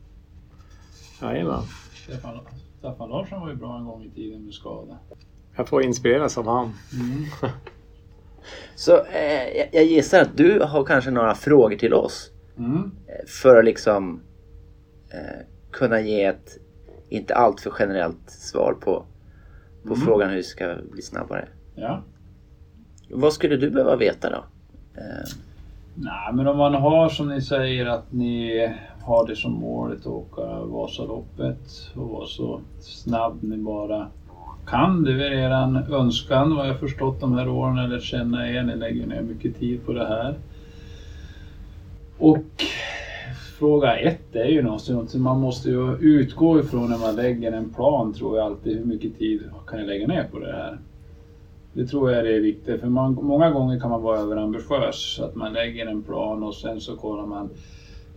Jajamän. 1.23 1.63
Stefan, 1.95 2.39
Staffan 2.79 3.09
Larsson 3.09 3.41
var 3.41 3.49
ju 3.49 3.57
bra 3.57 3.79
en 3.79 3.85
gång 3.85 4.05
i 4.05 4.11
tiden 4.11 4.45
med 4.45 4.55
skada. 4.55 4.99
Jag 5.57 5.69
får 5.69 5.83
inspireras 5.83 6.39
av 6.39 6.47
han. 6.47 6.73
Mm. 6.93 7.25
Så 8.75 9.05
eh, 9.05 9.67
jag 9.73 9.85
gissar 9.85 10.21
att 10.21 10.37
du 10.37 10.61
har 10.61 10.85
kanske 10.85 11.11
några 11.11 11.35
frågor 11.35 11.77
till 11.77 11.95
oss. 11.95 12.31
Mm. 12.59 12.91
Eh, 13.07 13.27
för 13.27 13.59
att 13.59 13.65
liksom 13.65 14.21
eh, 15.11 15.47
kunna 15.71 16.01
ge 16.01 16.25
ett 16.25 16.59
inte 17.09 17.35
alltför 17.35 17.75
generellt 17.79 18.31
svar 18.31 18.73
på, 18.73 19.07
på 19.83 19.95
mm. 19.95 20.07
frågan 20.07 20.29
hur 20.31 20.37
vi 20.37 20.43
ska 20.43 20.77
bli 20.93 21.03
snabbare. 21.03 21.49
Ja. 21.75 22.05
Vad 23.11 23.33
skulle 23.33 23.57
du 23.57 23.71
behöva 23.71 23.97
veta 23.97 24.31
då? 24.31 24.45
Eh. 25.01 25.46
Nej, 25.99 26.33
men 26.33 26.47
om 26.47 26.57
man 26.57 26.75
har 26.75 27.09
som 27.09 27.29
ni 27.29 27.41
säger 27.41 27.87
att 27.87 28.13
ni 28.13 28.71
har 29.03 29.27
det 29.27 29.35
som 29.35 29.53
målet 29.53 30.01
att 30.01 30.07
åka 30.07 30.43
Vasaloppet 30.65 31.93
och 31.95 32.09
vara 32.09 32.27
så 32.27 32.61
snabb 32.81 33.43
ni 33.43 33.57
bara 33.57 34.07
kan. 34.67 35.05
Det 35.05 35.13
är 35.13 35.17
väl 35.17 35.33
er 35.33 35.93
önskan 35.95 36.57
vad 36.57 36.69
jag 36.69 36.79
förstått 36.79 37.21
de 37.21 37.33
här 37.33 37.49
åren 37.49 37.79
eller 37.79 37.99
känna 37.99 38.49
er. 38.49 38.63
Ni 38.63 38.75
lägger 38.75 39.07
ner 39.07 39.21
mycket 39.21 39.59
tid 39.59 39.85
på 39.85 39.93
det 39.93 40.07
här. 40.07 40.35
Och 42.19 42.47
fråga 43.59 43.97
ett 43.97 44.35
är 44.35 44.47
ju 44.47 44.63
något 44.63 45.15
man 45.15 45.39
måste 45.39 45.69
ju 45.69 45.95
utgå 45.95 46.59
ifrån 46.59 46.89
när 46.89 46.99
man 46.99 47.15
lägger 47.15 47.53
en 47.53 47.69
plan 47.69 48.13
tror 48.13 48.37
jag 48.37 48.47
alltid. 48.47 48.77
Hur 48.77 48.85
mycket 48.85 49.19
tid 49.19 49.41
kan 49.67 49.79
jag 49.79 49.87
lägga 49.87 50.07
ner 50.07 50.25
på 50.25 50.39
det 50.39 50.53
här? 50.53 50.79
Det 51.77 51.87
tror 51.87 52.13
jag 52.13 52.27
är 52.27 52.41
viktigt 52.41 52.81
för 52.81 52.89
man, 52.89 53.15
många 53.15 53.51
gånger 53.51 53.81
kan 53.81 53.91
man 53.91 54.03
vara 54.03 54.19
överambitiös. 54.19 55.21
Att 55.21 55.35
man 55.35 55.53
lägger 55.53 55.87
en 55.87 56.03
plan 56.03 56.43
och 56.43 56.55
sen 56.55 56.81
så 56.81 56.97
kollar 56.97 57.27
man 57.27 57.51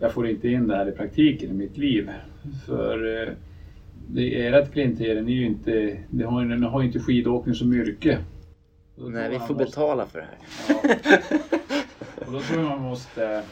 jag 0.00 0.12
får 0.12 0.28
inte 0.28 0.48
in 0.48 0.66
det 0.66 0.76
här 0.76 0.88
i 0.88 0.92
praktiken 0.92 1.50
i 1.50 1.52
mitt 1.52 1.76
liv. 1.76 2.10
För 2.66 3.22
eh, 3.22 3.32
det, 4.08 4.46
ert 4.46 4.72
klientel 4.72 5.16
är 5.16 5.22
ju 5.22 5.46
inte, 5.46 5.96
det 6.08 6.24
har, 6.24 6.44
ni 6.44 6.66
har 6.66 6.80
ju 6.80 6.86
inte 6.86 6.98
skidåkning 6.98 7.54
som 7.54 7.72
yrke. 7.72 8.18
Nej, 8.96 9.30
vi 9.30 9.38
får 9.38 9.54
måste, 9.54 9.54
betala 9.54 10.06
för 10.06 10.18
det 10.18 10.24
här. 10.24 10.38
Ja. 10.68 11.16
och 12.26 12.32
då 12.32 12.40
tror 12.40 12.60
jag 12.60 12.68
man 12.68 12.82
måste 12.82 13.42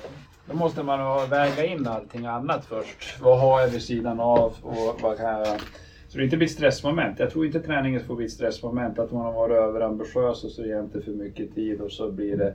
då 0.47 0.55
måste 0.55 0.83
man 0.83 1.31
väga 1.31 1.65
in 1.65 1.87
allting 1.87 2.27
annat 2.27 2.65
först. 2.65 3.21
Vad 3.21 3.39
har 3.41 3.61
jag 3.61 3.69
vid 3.69 3.83
sidan 3.83 4.21
av 4.21 4.55
och 4.63 5.01
vad 5.03 5.17
kan 5.17 5.27
jag 5.27 5.61
Så 6.09 6.19
det 6.19 6.25
inte 6.25 6.37
blir 6.37 6.47
ett 6.47 6.53
stressmoment. 6.53 7.19
Jag 7.19 7.31
tror 7.31 7.45
inte 7.45 7.61
träningen 7.61 8.01
får 8.01 8.15
bli 8.15 8.25
ett 8.25 8.31
stressmoment. 8.31 8.99
Att 8.99 9.11
man 9.11 9.25
har 9.25 9.33
varit 9.33 9.55
överambitiös 9.55 10.45
och 10.45 10.51
så 10.51 10.65
ger 10.65 10.81
inte 10.81 11.01
för 11.01 11.13
mycket 11.13 11.55
tid 11.55 11.81
och 11.81 11.91
så 11.91 12.09
blir 12.09 12.37
det 12.37 12.53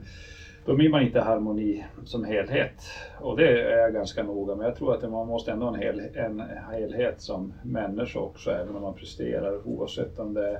då 0.65 0.75
blir 0.75 0.89
man 0.89 1.01
inte 1.01 1.19
harmoni 1.19 1.83
som 2.05 2.23
helhet. 2.23 2.83
Och 3.19 3.35
det 3.35 3.47
är 3.47 3.77
jag 3.77 3.93
ganska 3.93 4.23
noga 4.23 4.55
med. 4.55 4.65
Jag 4.65 4.75
tror 4.75 4.93
att 4.93 5.01
man 5.01 5.27
måste 5.27 5.51
ändå 5.51 5.65
ha 5.65 5.75
en, 5.75 5.81
hel, 5.81 5.99
en 6.13 6.39
helhet 6.71 7.21
som 7.21 7.53
människa 7.63 8.19
också, 8.19 8.51
även 8.51 8.75
om 8.75 8.81
man 8.81 8.93
presterar. 8.93 9.67
Oavsett 9.67 10.19
om 10.19 10.33
det 10.33 10.51
är 10.51 10.59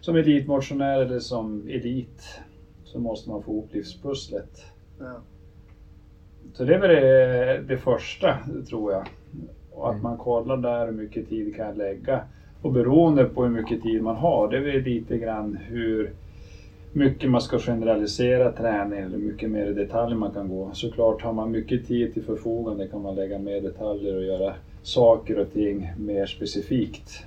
som 0.00 0.16
elitmotionär 0.16 0.98
eller 0.98 1.18
som 1.18 1.66
elit 1.68 2.40
så 2.84 2.98
måste 2.98 3.28
man 3.28 3.40
få 3.40 3.50
ihop 3.50 3.72
livspusslet. 3.72 4.64
Ja. 4.98 5.20
Så 6.52 6.64
det 6.64 6.74
är 6.74 6.78
väl 6.78 6.90
det, 6.90 7.60
det 7.68 7.76
första, 7.76 8.36
tror 8.68 8.92
jag. 8.92 9.06
Och 9.74 9.88
att 9.88 9.92
mm. 9.92 10.02
man 10.02 10.16
kollar 10.16 10.56
där 10.56 10.86
hur 10.86 10.92
mycket 10.92 11.28
tid 11.28 11.56
kan 11.56 11.66
jag 11.66 11.76
lägga. 11.76 12.20
Och 12.62 12.72
beroende 12.72 13.24
på 13.24 13.42
hur 13.42 13.50
mycket 13.50 13.82
tid 13.82 14.02
man 14.02 14.16
har, 14.16 14.48
det 14.48 14.56
är 14.56 14.80
lite 14.80 15.18
grann 15.18 15.56
hur 15.56 16.12
mycket 16.92 17.30
man 17.30 17.40
ska 17.40 17.58
generalisera 17.58 18.52
träning 18.52 18.98
eller 18.98 19.18
mycket 19.18 19.50
mer 19.50 19.66
i 19.66 19.72
detalj 19.72 20.14
man 20.14 20.32
kan 20.32 20.48
gå. 20.48 20.70
Såklart 20.72 21.22
har 21.22 21.32
man 21.32 21.50
mycket 21.50 21.86
tid 21.86 22.14
till 22.14 22.22
förfogande 22.22 22.88
kan 22.88 23.02
man 23.02 23.14
lägga 23.14 23.38
mer 23.38 23.60
detaljer 23.60 24.16
och 24.16 24.24
göra 24.24 24.54
saker 24.82 25.38
och 25.38 25.52
ting 25.52 25.92
mer 25.98 26.26
specifikt. 26.26 27.24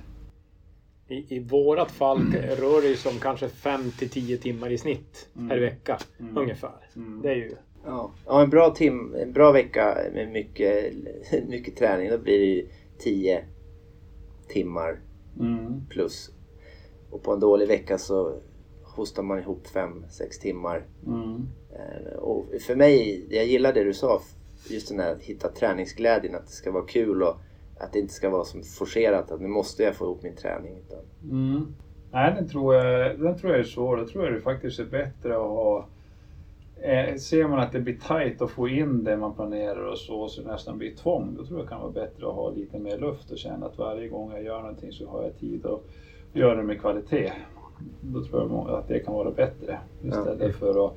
I, 1.08 1.36
i 1.36 1.38
vårat 1.38 1.90
fall 1.90 2.18
rör 2.32 2.88
det 2.88 2.96
sig 2.96 3.12
om 3.12 3.18
kanske 3.18 3.48
5 3.48 3.90
till 3.90 4.08
10 4.08 4.36
timmar 4.36 4.70
i 4.70 4.78
snitt 4.78 5.28
mm. 5.36 5.48
per 5.48 5.58
vecka 5.58 5.98
mm. 6.20 6.38
ungefär. 6.38 6.76
Mm. 6.96 7.22
Det 7.22 7.30
är 7.30 7.34
ju... 7.34 7.54
Ja, 7.84 8.12
ja 8.26 8.42
en, 8.42 8.50
bra 8.50 8.70
tim, 8.70 9.14
en 9.14 9.32
bra 9.32 9.52
vecka 9.52 9.98
med 10.14 10.28
mycket, 10.28 10.94
mycket 11.48 11.76
träning 11.76 12.10
då 12.10 12.18
blir 12.18 12.38
det 12.38 12.44
ju 12.44 12.68
10 12.98 13.44
timmar 14.48 15.00
mm. 15.40 15.86
plus. 15.90 16.30
Och 17.10 17.22
på 17.22 17.32
en 17.32 17.40
dålig 17.40 17.68
vecka 17.68 17.98
så 17.98 18.34
hostar 18.82 19.22
man 19.22 19.38
ihop 19.38 19.66
5-6 19.66 20.40
timmar. 20.40 20.84
Mm. 21.06 21.48
Eh, 21.72 22.12
och 22.12 22.46
för 22.66 22.76
mig, 22.76 23.26
jag 23.30 23.46
gillar 23.46 23.72
det 23.72 23.84
du 23.84 23.94
sa, 23.94 24.20
just 24.70 24.88
den 24.88 25.00
här 25.00 25.12
att 25.12 25.22
hitta 25.22 25.48
träningsglädjen, 25.48 26.34
att 26.34 26.46
det 26.46 26.52
ska 26.52 26.70
vara 26.70 26.86
kul 26.86 27.22
och 27.22 27.36
att 27.78 27.92
det 27.92 27.98
inte 27.98 28.14
ska 28.14 28.30
vara 28.30 28.44
som 28.44 28.62
forcerat 28.62 29.30
att 29.30 29.40
nu 29.40 29.48
måste 29.48 29.82
jag 29.82 29.94
få 29.94 30.04
ihop 30.04 30.22
min 30.22 30.36
träning. 30.36 30.78
Utan... 30.86 30.98
Mm. 31.30 31.74
Nej, 32.12 32.34
den 32.34 32.48
tror, 32.48 32.74
jag, 32.74 33.20
den 33.20 33.38
tror 33.38 33.52
jag 33.52 33.60
är 33.60 33.64
svår. 33.64 33.96
Då 33.96 34.06
tror 34.06 34.24
jag 34.24 34.34
det 34.34 34.40
faktiskt 34.40 34.80
är 34.80 34.84
bättre 34.84 35.36
att 35.36 35.42
ha 35.42 35.88
eh, 36.82 37.16
Ser 37.16 37.48
man 37.48 37.58
att 37.58 37.72
det 37.72 37.80
blir 37.80 37.98
tajt 37.98 38.42
att 38.42 38.50
få 38.50 38.68
in 38.68 39.04
det 39.04 39.16
man 39.16 39.34
planerar 39.34 39.86
och 39.86 39.98
så, 39.98 40.28
så 40.28 40.40
det 40.42 40.48
nästan 40.48 40.78
blir 40.78 40.94
tvång, 40.94 41.34
då 41.36 41.44
tror 41.44 41.58
jag 41.58 41.66
det 41.66 41.70
kan 41.70 41.80
vara 41.80 41.90
bättre 41.90 42.28
att 42.28 42.34
ha 42.34 42.50
lite 42.50 42.78
mer 42.78 42.96
luft 42.96 43.30
och 43.30 43.38
känna 43.38 43.66
att 43.66 43.78
varje 43.78 44.08
gång 44.08 44.32
jag 44.32 44.42
gör 44.42 44.60
någonting 44.60 44.92
så 44.92 45.08
har 45.08 45.22
jag 45.22 45.38
tid 45.38 45.66
att 45.66 45.80
göra 46.32 46.54
det 46.54 46.62
med 46.62 46.80
kvalitet. 46.80 47.32
Då 48.00 48.22
tror 48.22 48.50
jag 48.50 48.70
att 48.70 48.88
det 48.88 49.00
kan 49.00 49.14
vara 49.14 49.30
bättre 49.30 49.78
istället 50.02 50.40
ja. 50.40 50.50
för 50.52 50.86
att 50.86 50.92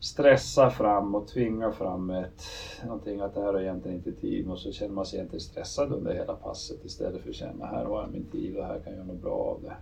stressa 0.00 0.70
fram 0.70 1.14
och 1.14 1.26
tvinga 1.26 1.70
fram 1.70 2.10
ett, 2.10 2.42
någonting 2.84 3.20
att 3.20 3.34
det 3.34 3.40
här 3.40 3.52
har 3.52 3.60
egentligen 3.60 3.96
inte 3.96 4.12
tid 4.12 4.48
och 4.48 4.58
så 4.58 4.70
känner 4.70 4.94
man 4.94 5.06
sig 5.06 5.18
egentligen 5.18 5.40
stressad 5.40 5.92
under 5.92 6.14
hela 6.14 6.34
passet 6.34 6.84
istället 6.84 7.20
för 7.20 7.28
att 7.28 7.34
känna 7.34 7.66
här 7.66 7.84
har 7.84 8.00
jag 8.00 8.10
min 8.10 8.24
tid 8.24 8.56
och 8.56 8.64
här 8.64 8.78
kan 8.78 8.92
jag 8.92 8.94
göra 8.94 9.06
något 9.06 9.22
bra 9.22 9.34
av 9.34 9.62
det. 9.62 9.76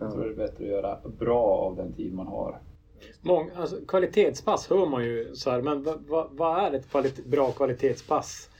Jag 0.00 0.12
tror 0.12 0.24
det 0.24 0.30
är 0.30 0.34
bättre 0.34 0.64
att 0.64 0.70
göra 0.70 0.98
bra 1.18 1.42
av 1.42 1.76
den 1.76 1.92
tid 1.92 2.12
man 2.12 2.26
har. 2.26 2.58
Mång, 3.26 3.50
alltså, 3.56 3.76
kvalitetspass 3.88 4.70
hör 4.70 4.86
man 4.86 5.04
ju 5.04 5.34
så 5.34 5.50
här, 5.50 5.62
men 5.62 5.82
vad, 5.82 6.00
va, 6.08 6.28
va 6.32 6.60
är 6.60 6.72
ett 6.72 6.90
kvalit 6.90 7.24
bra 7.24 7.50
kvalitetspass? 7.50 8.50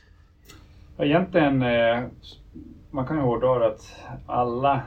Egentligen, 0.97 1.61
eh, 1.61 2.03
man 2.91 3.07
kan 3.07 3.17
ju 3.17 3.23
hårdra 3.23 3.67
att 3.67 3.95
alla, 4.25 4.81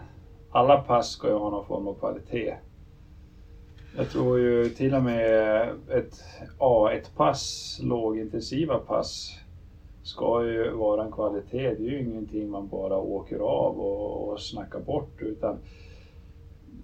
alla 0.51 0.81
pass 0.81 1.11
ska 1.11 1.29
ju 1.29 1.35
ha 1.35 1.51
någon 1.51 1.67
form 1.67 1.89
av 1.89 1.95
kvalitet. 1.95 2.55
Jag 3.97 4.11
tror 4.11 4.39
ju 4.39 4.69
till 4.69 4.95
och 4.95 5.03
med 5.03 5.69
ett 5.89 6.25
A1-pass, 6.59 7.79
lågintensiva 7.83 8.79
pass, 8.79 9.39
ska 10.03 10.45
ju 10.45 10.71
vara 10.71 11.05
en 11.05 11.13
kvalitet. 11.13 11.75
Det 11.75 11.87
är 11.87 11.91
ju 11.91 12.01
ingenting 12.01 12.51
man 12.51 12.69
bara 12.69 12.97
åker 12.97 13.39
av 13.39 13.81
och, 13.81 14.29
och 14.29 14.41
snackar 14.41 14.81
bort 14.81 15.21
utan 15.21 15.59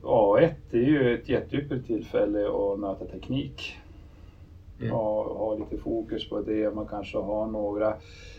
A1 0.05 0.51
är 0.71 0.79
ju 0.79 1.15
ett 1.15 1.29
jätteypperligt 1.29 1.87
tillfälle 1.87 2.47
att 2.49 2.79
möta 2.79 3.05
teknik. 3.05 3.77
Mm. 4.81 4.93
Och 4.93 5.25
ha 5.25 5.55
lite 5.55 5.77
fokus 5.77 6.29
på 6.29 6.41
det. 6.41 6.75
Man 6.75 6.87
kanske 6.87 7.19
har 7.19 7.47
några, 7.47 7.95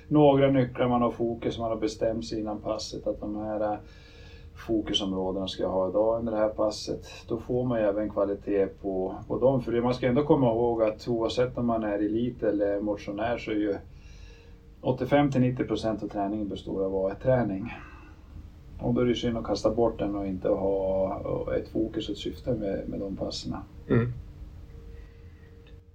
några 0.07 0.49
nycklar 0.49 0.87
man 0.87 1.01
har 1.01 1.09
fokus, 1.09 1.57
man 1.57 1.69
har 1.69 1.77
bestämt 1.77 2.25
sig 2.25 2.39
innan 2.39 2.59
passet 2.59 3.07
att 3.07 3.19
de 3.19 3.35
här 3.35 3.77
fokusområdena 4.55 5.47
ska 5.47 5.61
jag 5.63 5.69
ha 5.69 5.87
idag 5.87 6.17
under 6.17 6.31
det 6.31 6.37
här 6.37 6.49
passet. 6.49 7.07
Då 7.27 7.37
får 7.37 7.63
man 7.63 7.79
ju 7.79 7.85
även 7.85 8.09
kvalitet 8.09 8.67
på, 8.67 9.15
på 9.27 9.37
dem. 9.37 9.61
För 9.61 9.81
man 9.81 9.93
ska 9.93 10.07
ändå 10.07 10.23
komma 10.23 10.47
ihåg 10.47 10.81
att 10.81 11.07
oavsett 11.07 11.57
om 11.57 11.65
man 11.65 11.83
är 11.83 11.99
elit 11.99 12.43
eller 12.43 12.79
motionär 12.79 13.37
så 13.37 13.51
är 13.51 13.55
ju 13.55 13.75
85 14.81 15.29
till 15.29 15.41
90 15.41 15.63
procent 15.63 16.03
av 16.03 16.07
träningen 16.07 16.47
består 16.47 16.83
av 16.83 16.91
A1-träning. 16.91 17.69
Och 18.79 18.93
då 18.93 19.01
är 19.01 19.05
det 19.05 19.15
synd 19.15 19.37
att 19.37 19.45
kasta 19.45 19.69
bort 19.69 19.99
den 19.99 20.15
och 20.15 20.27
inte 20.27 20.49
ha 20.49 21.55
ett 21.57 21.69
fokus 21.69 22.09
och 22.09 22.13
ett 22.13 22.19
syfte 22.19 22.53
med, 22.53 22.89
med 22.89 22.99
de 22.99 23.15
passen. 23.15 23.55
Mm. 23.89 24.13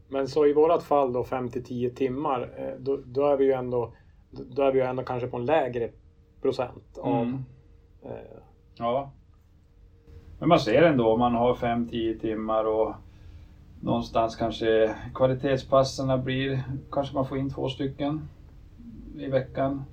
Men 0.09 0.29
så 0.29 0.47
i 0.47 0.53
vårat 0.53 0.83
fall 0.83 1.13
då 1.13 1.25
5 1.25 1.49
till 1.49 1.65
10 1.65 1.91
timmar, 1.91 2.51
eh, 2.57 2.81
då, 2.81 2.99
då, 3.05 3.27
är 3.27 3.37
vi 3.37 3.45
ju 3.45 3.53
ändå, 3.53 3.93
då 4.31 4.63
är 4.63 4.73
vi 4.73 4.79
ju 4.79 4.85
ändå 4.85 5.03
kanske 5.03 5.29
på 5.29 5.37
en 5.37 5.47
lägre 5.47 5.91
procent 6.43 6.99
av 6.99 7.23
mm. 7.23 7.45
eh, 8.03 8.41
Ja. 8.81 9.11
Men 10.39 10.49
man 10.49 10.61
ser 10.61 10.83
ändå 10.83 11.13
om 11.13 11.19
man 11.19 11.35
har 11.35 11.55
5-10 11.55 12.19
timmar 12.21 12.65
och 12.65 12.95
någonstans 13.81 14.37
kanske 14.37 14.95
kvalitetspasserna 15.15 16.19
blir, 16.19 16.63
kanske 16.91 17.15
man 17.15 17.27
får 17.27 17.39
in 17.39 17.51
två 17.51 17.69
stycken 17.69 18.29
i 19.19 19.27
veckan. 19.27 19.85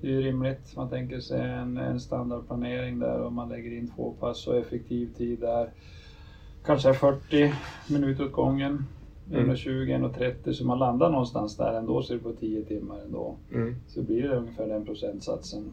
Det 0.00 0.06
är 0.06 0.10
ju 0.10 0.22
rimligt. 0.22 0.76
Man 0.76 0.88
tänker 0.88 1.20
sig 1.20 1.40
en, 1.40 1.76
en 1.76 2.00
standardplanering 2.00 2.98
där 2.98 3.20
och 3.20 3.32
man 3.32 3.48
lägger 3.48 3.78
in 3.78 3.92
två 3.96 4.14
pass 4.20 4.46
och 4.46 4.56
effektiv 4.56 5.14
tid 5.16 5.40
där. 5.40 5.70
Kanske 6.64 6.94
40 6.94 7.54
minuter 7.88 8.24
åt 8.24 8.32
gången. 8.32 8.84
Mm. 9.32 9.50
120-130 9.50 10.52
så 10.52 10.64
man 10.64 10.78
landar 10.78 11.10
någonstans 11.10 11.56
där 11.56 11.72
ändå 11.72 12.02
så 12.02 12.12
är 12.12 12.16
det 12.16 12.22
på 12.22 12.32
10 12.32 12.64
timmar 12.64 13.00
ändå. 13.00 13.36
Mm. 13.52 13.74
Så 13.88 14.02
blir 14.02 14.22
det 14.22 14.36
ungefär 14.36 14.66
den 14.66 14.84
procentsatsen. 14.84 15.72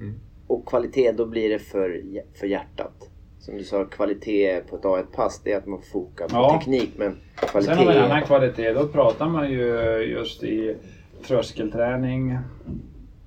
Mm. 0.00 0.14
Och 0.46 0.66
kvalitet, 0.66 1.12
då 1.12 1.26
blir 1.26 1.48
det 1.48 1.58
för, 1.58 2.02
för 2.34 2.46
hjärtat. 2.46 3.10
Som 3.38 3.56
du 3.58 3.64
sa, 3.64 3.84
kvalitet 3.84 4.60
på 4.60 4.76
ett 4.76 4.82
A1-pass, 4.82 5.40
det 5.44 5.52
är 5.52 5.58
att 5.58 5.66
man 5.66 5.82
fokar 5.82 6.28
på 6.28 6.34
ja. 6.34 6.58
teknik. 6.58 6.90
Men 6.96 7.16
kvalitet... 7.36 7.74
Sen 7.74 7.78
har 7.78 7.92
vi 7.92 7.98
en 7.98 8.04
annan 8.04 8.22
kvalitet, 8.22 8.72
då 8.72 8.88
pratar 8.88 9.28
man 9.28 9.50
ju 9.50 9.66
just 10.00 10.44
i 10.44 10.76
tröskelträning. 11.22 12.38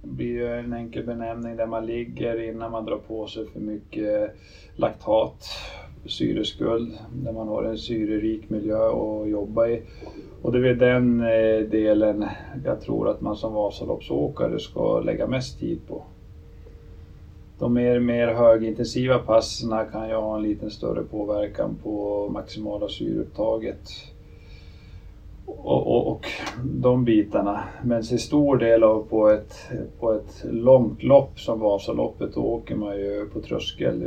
Det 0.02 0.08
blir 0.08 0.28
ju 0.28 0.60
en 0.60 0.74
enkel 0.74 1.06
benämning 1.06 1.58
där 1.58 1.68
man 1.68 1.86
ligger 1.86 2.40
innan 2.40 2.72
man 2.72 2.86
drar 2.86 2.98
på 2.98 3.28
sig 3.28 3.46
för 3.48 3.60
mycket 3.60 4.36
laktat, 4.76 5.48
syreskuld, 6.06 6.98
där 7.24 7.32
man 7.32 7.48
har 7.48 7.64
en 7.64 7.78
syrerik 7.78 8.50
miljö 8.50 8.90
att 8.90 9.30
jobba 9.30 9.68
i. 9.68 9.82
Och 10.42 10.52
det 10.52 10.58
är 10.58 10.62
väl 10.62 10.78
den 10.78 11.22
eh, 11.22 11.70
delen 11.70 12.26
jag 12.66 12.82
tror 12.82 13.10
att 13.10 13.22
man 13.22 13.36
som 13.36 13.54
Vasaloppsåkare 13.54 14.60
ska 14.60 15.00
lägga 15.00 15.28
mest 15.28 15.60
tid 15.60 15.80
på 15.88 16.04
de 17.60 17.74
mer, 17.74 18.00
mer 18.00 18.28
högintensiva 18.28 19.20
passen 19.20 19.86
kan 19.92 20.10
ju 20.10 20.16
ha 20.16 20.36
en 20.36 20.42
lite 20.42 20.70
större 20.70 21.04
påverkan 21.04 21.76
på 21.84 22.28
maximala 22.30 22.88
syreupptaget. 22.88 23.90
Och, 25.58 25.88
och, 25.88 26.08
och 26.08 26.26
de 26.64 27.06
bitarna. 27.06 27.64
Men 27.84 28.04
till 28.04 28.20
stor 28.20 28.58
del 28.58 28.84
av 28.84 29.06
på 29.10 29.30
ett, 29.30 29.56
på 30.00 30.14
ett 30.14 30.44
långt 30.44 31.04
lopp 31.04 31.40
som 31.40 31.60
Vasaloppet, 31.60 32.34
då 32.34 32.42
åker 32.42 32.76
man 32.76 32.98
ju 32.98 33.30
på 33.34 33.42
tröskel. 33.42 34.00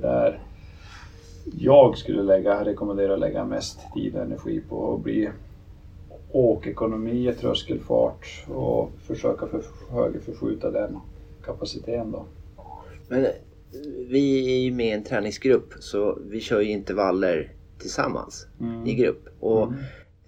där 0.00 0.40
jag 1.58 1.98
skulle 1.98 2.22
lägga, 2.22 2.64
rekommendera 2.64 3.14
att 3.14 3.20
lägga 3.20 3.44
mest 3.44 3.80
tid 3.94 4.16
och 4.16 4.22
energi 4.22 4.62
på 4.68 4.94
att 4.94 5.02
bli 5.02 5.30
åkekonomi, 6.32 7.32
tröskelfart 7.40 8.44
och 8.48 8.90
försöka 9.06 9.46
för, 9.46 9.62
högerförskjuta 9.90 10.70
den 10.70 10.98
kapaciteten 11.44 12.10
då. 12.10 12.24
Men 13.08 13.24
eh, 13.24 13.30
vi 14.08 14.54
är 14.56 14.64
ju 14.64 14.72
med 14.72 14.86
i 14.86 14.90
en 14.90 15.04
träningsgrupp 15.04 15.72
så 15.80 16.18
vi 16.30 16.40
kör 16.40 16.60
ju 16.60 16.70
intervaller 16.70 17.52
tillsammans 17.78 18.46
mm. 18.60 18.86
i 18.86 18.94
grupp. 18.94 19.28
Och 19.40 19.62
mm. 19.62 19.78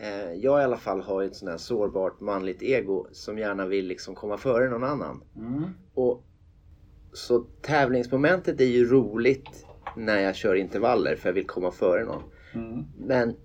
Eh, 0.02 0.32
jag 0.32 0.60
i 0.60 0.64
alla 0.64 0.76
fall 0.76 1.00
har 1.00 1.22
ett 1.22 1.36
sånt 1.36 1.50
här 1.50 1.58
sårbart 1.58 2.20
manligt 2.20 2.62
ego 2.62 3.06
som 3.12 3.38
gärna 3.38 3.66
vill 3.66 3.86
liksom 3.86 4.14
komma 4.14 4.36
före 4.36 4.70
någon 4.70 4.84
annan. 4.84 5.24
Mm. 5.36 5.64
Och, 5.94 6.24
så 7.12 7.46
tävlingsmomentet 7.60 8.60
är 8.60 8.64
ju 8.64 8.84
roligt 8.84 9.66
när 9.96 10.18
jag 10.18 10.36
kör 10.36 10.54
intervaller 10.54 11.16
för 11.16 11.28
jag 11.28 11.34
vill 11.34 11.46
komma 11.46 11.70
före 11.70 12.04
någon. 12.04 12.22
Mm. 12.54 12.84
Men 12.98 13.36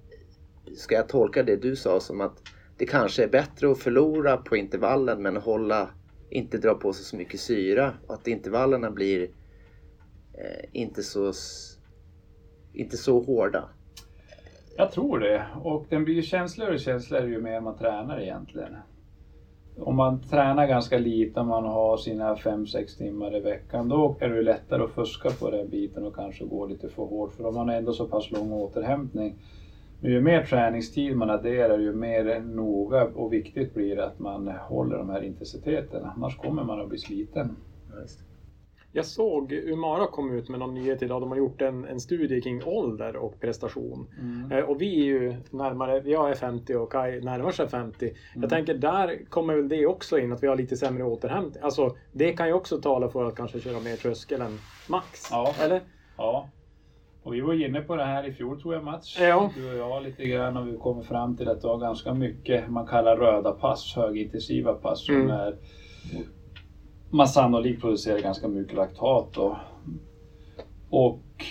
ska 0.75 0.95
jag 0.95 1.09
tolka 1.09 1.43
det 1.43 1.55
du 1.55 1.75
sa 1.75 1.99
som 1.99 2.21
att 2.21 2.41
det 2.77 2.85
kanske 2.85 3.23
är 3.23 3.27
bättre 3.27 3.71
att 3.71 3.79
förlora 3.79 4.37
på 4.37 4.57
intervallen 4.57 5.21
men 5.21 5.37
hålla 5.37 5.89
inte 6.29 6.57
drar 6.57 6.75
på 6.75 6.93
sig 6.93 7.05
så 7.05 7.15
mycket 7.15 7.39
syra 7.39 7.93
och 8.07 8.13
att 8.13 8.27
intervallerna 8.27 8.91
blir 8.91 9.23
eh, 10.33 10.65
inte, 10.71 11.03
så, 11.03 11.33
inte 12.73 12.97
så 12.97 13.21
hårda. 13.21 13.69
Jag 14.77 14.91
tror 14.91 15.19
det. 15.19 15.45
Och 15.63 15.85
den 15.89 16.03
blir 16.03 16.21
känsligare 16.21 16.73
och 16.73 16.79
känsligare 16.79 17.29
ju 17.29 17.39
mer 17.39 17.59
man 17.59 17.77
tränar 17.77 18.19
egentligen. 18.19 18.75
Om 19.79 19.95
man 19.95 20.21
tränar 20.21 20.67
ganska 20.67 20.97
lite, 20.97 21.39
om 21.39 21.47
man 21.47 21.65
har 21.65 21.97
sina 21.97 22.35
5-6 22.35 22.97
timmar 22.97 23.35
i 23.35 23.39
veckan, 23.39 23.87
då 23.87 24.15
är 24.19 24.29
det 24.29 24.41
lättare 24.41 24.83
att 24.83 24.89
fuska 24.89 25.29
på 25.29 25.49
den 25.49 25.69
biten 25.69 26.05
och 26.05 26.15
kanske 26.15 26.43
gå 26.45 26.65
lite 26.65 26.89
för 26.89 27.03
hårt. 27.03 27.33
För 27.33 27.45
om 27.45 27.55
man 27.55 27.67
har 27.67 27.75
ändå 27.75 27.93
så 27.93 28.05
pass 28.05 28.31
lång 28.31 28.51
återhämtning. 28.51 29.33
Men 29.99 30.11
ju 30.11 30.19
mer 30.19 30.41
träningstid 30.41 31.15
man 31.15 31.29
adderar, 31.29 31.77
ju 31.77 31.91
mer 31.91 32.39
noga 32.39 33.03
och 33.03 33.33
viktigt 33.33 33.73
blir 33.73 33.95
det 33.95 34.05
att 34.05 34.19
man 34.19 34.47
håller 34.47 34.97
de 34.97 35.09
här 35.09 35.21
intensiteterna. 35.21 36.13
Annars 36.15 36.35
kommer 36.35 36.63
man 36.63 36.79
att 36.79 36.87
bli 36.87 36.97
sliten. 36.97 37.55
Jag 38.97 39.05
såg 39.05 39.51
Umara 39.51 40.07
kom 40.07 40.31
ut 40.31 40.49
med 40.49 40.59
någon 40.59 40.73
nyhet 40.73 41.01
idag. 41.01 41.21
De 41.21 41.29
har 41.29 41.37
gjort 41.37 41.61
en, 41.61 41.85
en 41.85 41.99
studie 41.99 42.41
kring 42.41 42.63
ålder 42.63 43.15
och 43.15 43.39
prestation. 43.39 44.07
Mm. 44.19 44.51
Eh, 44.51 44.63
och 44.63 44.81
vi 44.81 44.99
är 44.99 45.05
ju 45.05 45.35
närmare, 45.49 46.01
jag 46.05 46.29
är 46.29 46.35
50 46.35 46.75
och 46.75 46.91
Kai 46.91 47.21
närmar 47.21 47.51
sig 47.51 47.67
50. 47.67 48.05
Mm. 48.05 48.17
Jag 48.33 48.49
tänker 48.49 48.73
där 48.73 49.29
kommer 49.29 49.55
väl 49.55 49.69
det 49.69 49.85
också 49.85 50.19
in 50.19 50.33
att 50.33 50.43
vi 50.43 50.47
har 50.47 50.55
lite 50.55 50.77
sämre 50.77 51.03
återhämtning. 51.03 51.63
Alltså 51.63 51.95
det 52.11 52.33
kan 52.33 52.47
ju 52.47 52.53
också 52.53 52.77
tala 52.77 53.09
för 53.09 53.25
att 53.25 53.35
kanske 53.35 53.59
köra 53.59 53.79
mer 53.79 53.95
tröskel 53.95 54.41
än 54.41 54.59
max. 54.87 55.27
Ja. 55.31 55.53
Eller? 55.61 55.81
Ja. 56.17 56.49
Och 57.23 57.33
vi 57.33 57.41
var 57.41 57.65
inne 57.65 57.81
på 57.81 57.95
det 57.95 58.05
här 58.05 58.27
i 58.27 58.33
fjol 58.33 58.61
tror 58.61 58.73
jag 58.73 58.83
Mats. 58.83 59.17
Ja. 59.19 59.51
Du 59.55 59.71
och 59.71 59.77
jag 59.77 60.03
lite 60.03 60.25
grann 60.25 60.57
och 60.57 60.67
vi 60.67 60.77
kommer 60.77 61.03
fram 61.03 61.37
till 61.37 61.49
att 61.49 61.61
du 61.61 61.67
har 61.67 61.77
ganska 61.77 62.13
mycket 62.13 62.69
man 62.69 62.87
kallar 62.87 63.17
röda 63.17 63.51
pass, 63.51 63.93
högintensiva 63.95 64.73
pass 64.73 65.05
som 65.05 65.15
mm. 65.15 65.29
är 65.29 65.57
man 67.09 67.27
sannolikt 67.27 67.81
producerar 67.81 68.19
ganska 68.19 68.47
mycket 68.47 68.75
laktat. 68.75 69.33
Då. 69.33 69.57
Och 70.89 71.45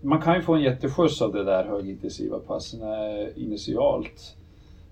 man 0.00 0.20
kan 0.20 0.36
ju 0.36 0.42
få 0.42 0.54
en 0.54 0.62
jätteskjuts 0.62 1.22
av 1.22 1.32
det 1.32 1.44
där 1.44 1.64
högintensiva 1.64 2.38
passen 2.38 2.82
eh, 2.82 3.42
initialt. 3.42 4.36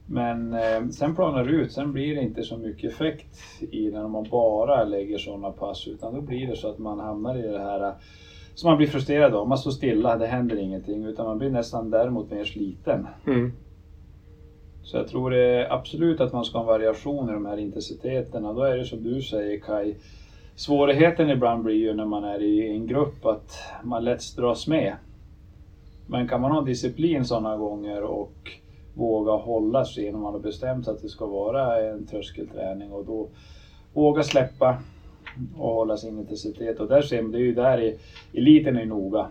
Men 0.06 0.54
eh, 0.54 0.88
sen 0.90 1.14
planar 1.14 1.44
det 1.44 1.50
ut, 1.50 1.72
sen 1.72 1.92
blir 1.92 2.14
det 2.14 2.22
inte 2.22 2.42
så 2.42 2.56
mycket 2.56 2.92
effekt 2.92 3.62
i 3.70 3.90
den 3.90 4.04
om 4.04 4.10
man 4.10 4.26
bara 4.30 4.84
lägger 4.84 5.18
sådana 5.18 5.50
pass 5.50 5.86
utan 5.86 6.14
då 6.14 6.20
blir 6.20 6.46
det 6.46 6.56
så 6.56 6.68
att 6.68 6.78
man 6.78 7.00
hamnar 7.00 7.38
i 7.38 7.42
det 7.42 7.58
här 7.58 7.88
eh, 7.88 7.94
som 8.54 8.68
man 8.68 8.76
blir 8.76 8.86
frustrerad 8.86 9.34
av. 9.34 9.48
Man 9.48 9.58
står 9.58 9.70
stilla, 9.70 10.16
det 10.16 10.26
händer 10.26 10.56
ingenting 10.56 11.04
utan 11.04 11.26
man 11.26 11.38
blir 11.38 11.50
nästan 11.50 11.90
däremot 11.90 12.30
mer 12.30 12.44
sliten. 12.44 13.06
Mm. 13.26 13.52
Så 14.84 14.96
jag 14.96 15.08
tror 15.08 15.30
det 15.30 15.72
absolut 15.72 16.20
att 16.20 16.32
man 16.32 16.44
ska 16.44 16.58
ha 16.58 16.62
en 16.62 16.66
variation 16.66 17.30
i 17.30 17.32
de 17.32 17.46
här 17.46 17.58
intensiteterna. 17.58 18.52
Då 18.52 18.62
är 18.62 18.76
det 18.76 18.84
som 18.84 19.02
du 19.02 19.22
säger 19.22 19.60
Kai, 19.60 19.94
svårigheten 20.56 21.30
ibland 21.30 21.64
blir 21.64 21.76
ju 21.76 21.94
när 21.94 22.04
man 22.04 22.24
är 22.24 22.42
i 22.42 22.68
en 22.70 22.86
grupp 22.86 23.26
att 23.26 23.58
man 23.82 24.04
lätt 24.04 24.36
dras 24.36 24.66
med. 24.66 24.94
Men 26.06 26.28
kan 26.28 26.40
man 26.40 26.52
ha 26.52 26.62
disciplin 26.62 27.24
sådana 27.24 27.56
gånger 27.56 28.02
och 28.02 28.50
våga 28.94 29.32
hålla 29.32 29.84
sig 29.84 30.06
innan 30.06 30.20
man 30.20 30.32
har 30.32 30.40
bestämt 30.40 30.88
att 30.88 31.02
det 31.02 31.08
ska 31.08 31.26
vara 31.26 31.80
en 31.80 32.06
tröskelträning 32.06 32.92
och 32.92 33.04
då 33.04 33.28
våga 33.92 34.22
släppa 34.22 34.76
och 35.58 35.74
hålla 35.74 35.96
sin 35.96 36.18
intensitet. 36.18 36.80
Och 36.80 36.88
där 36.88 37.02
ser 37.02 37.22
man, 37.22 37.32
det 37.32 37.38
är 37.38 37.42
ju 37.42 37.52
där 37.52 37.94
eliten 38.32 38.76
är 38.76 38.86
noga 38.86 39.28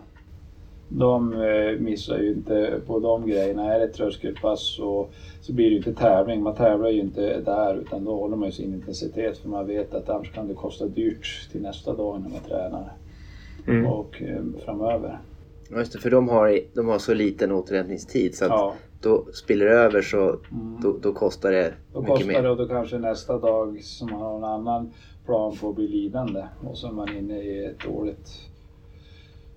de 0.94 1.32
eh, 1.32 1.80
missar 1.80 2.18
ju 2.18 2.28
inte 2.32 2.80
på 2.86 2.98
de 2.98 3.26
grejerna. 3.26 3.74
Är 3.74 3.78
det 3.78 3.84
ett 3.84 3.94
tröskelpass 3.94 4.76
så, 4.76 5.08
så 5.40 5.52
blir 5.52 5.64
det 5.64 5.70
ju 5.70 5.76
inte 5.76 5.94
tävling. 5.94 6.42
Man 6.42 6.54
tävlar 6.54 6.88
ju 6.88 7.00
inte 7.00 7.40
där 7.40 7.74
utan 7.74 8.04
då 8.04 8.16
håller 8.16 8.36
man 8.36 8.48
ju 8.48 8.52
sin 8.52 8.74
intensitet 8.74 9.38
för 9.38 9.48
man 9.48 9.66
vet 9.66 9.94
att 9.94 10.08
annars 10.08 10.32
kan 10.32 10.48
det 10.48 10.54
kosta 10.54 10.86
dyrt 10.86 11.48
till 11.52 11.62
nästa 11.62 11.94
dag 11.94 12.20
när 12.20 12.30
man 12.30 12.40
tränar 12.48 12.92
mm. 13.66 13.86
och 13.86 14.22
eh, 14.22 14.42
framöver. 14.64 15.18
Ja, 15.70 15.78
just 15.78 15.92
det, 15.92 15.98
för 15.98 16.10
de 16.10 16.28
har, 16.28 16.60
de 16.74 16.88
har 16.88 16.98
så 16.98 17.14
liten 17.14 17.52
återhämtningstid 17.52 18.34
så 18.34 18.44
att 18.44 18.50
ja. 18.50 18.74
då 19.00 19.26
spiller 19.32 19.66
det 19.66 19.72
över 19.72 20.02
så 20.02 20.18
mm. 20.18 20.80
då, 20.82 20.96
då, 21.02 21.12
kostar 21.12 21.52
det 21.52 21.74
då 21.92 22.00
mycket 22.00 22.14
kostar 22.14 22.32
mer. 22.32 22.42
det 22.42 22.50
och 22.50 22.56
då 22.56 22.68
kanske 22.68 22.98
nästa 22.98 23.38
dag 23.38 23.82
som 23.82 24.10
man 24.10 24.20
har 24.20 24.36
en 24.36 24.44
annan 24.44 24.92
plan 25.26 25.56
på 25.56 25.68
att 25.68 25.76
bli 25.76 25.88
lidande 25.88 26.44
och 26.66 26.78
så 26.78 26.88
är 26.88 26.92
man 26.92 27.16
inne 27.16 27.42
i 27.42 27.64
ett 27.64 27.80
dåligt 27.80 28.28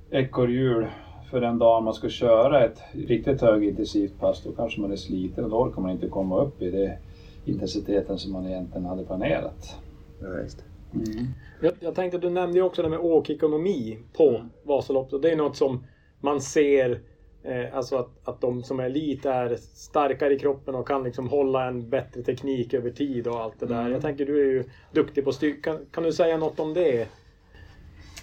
ekorrhjul 0.09 0.87
för 1.29 1.41
den 1.41 1.59
dagen 1.59 1.83
man 1.83 1.93
ska 1.93 2.09
köra 2.09 2.65
ett 2.65 2.81
riktigt 2.91 3.41
högintensivt 3.41 4.19
pass 4.19 4.43
då 4.43 4.51
kanske 4.51 4.81
man 4.81 4.91
är 4.91 4.95
sliten 4.95 5.43
och 5.43 5.49
då 5.49 5.57
orkar 5.57 5.81
man 5.81 5.91
inte 5.91 6.07
komma 6.07 6.41
upp 6.41 6.61
i 6.61 6.71
det 6.71 6.97
intensiteten 7.45 8.17
som 8.17 8.31
man 8.31 8.47
egentligen 8.47 8.85
hade 8.85 9.03
planerat. 9.03 9.75
Ja, 10.21 10.39
just 10.41 10.63
mm. 10.93 11.27
jag, 11.61 11.73
jag 11.79 11.95
tänkte, 11.95 12.17
du 12.17 12.29
nämnde 12.29 12.57
ju 12.59 12.63
också 12.63 12.81
det 12.81 12.89
med 12.89 12.99
åkekonomi 12.99 13.97
på 14.13 14.29
mm. 14.29 14.49
Vasaloppet. 14.63 15.21
Det 15.21 15.31
är 15.31 15.35
något 15.35 15.55
som 15.55 15.83
man 16.21 16.41
ser 16.41 16.99
eh, 17.43 17.77
Alltså 17.77 17.97
att, 17.97 18.09
att 18.23 18.41
de 18.41 18.63
som 18.63 18.79
är 18.79 18.89
lite 18.89 19.29
är 19.29 19.55
starkare 19.55 20.33
i 20.33 20.39
kroppen 20.39 20.75
och 20.75 20.87
kan 20.87 21.03
liksom 21.03 21.29
hålla 21.29 21.67
en 21.67 21.89
bättre 21.89 22.21
teknik 22.21 22.73
över 22.73 22.89
tid 22.89 23.27
och 23.27 23.39
allt 23.39 23.59
det 23.59 23.65
där. 23.65 23.79
Mm. 23.79 23.91
Jag 23.91 24.01
tänker 24.01 24.25
du 24.25 24.41
är 24.41 24.53
ju 24.53 24.63
duktig 24.91 25.23
på 25.23 25.31
styrka. 25.31 25.61
Kan, 25.61 25.85
kan 25.91 26.03
du 26.03 26.13
säga 26.13 26.37
något 26.37 26.59
om 26.59 26.73
det? 26.73 27.07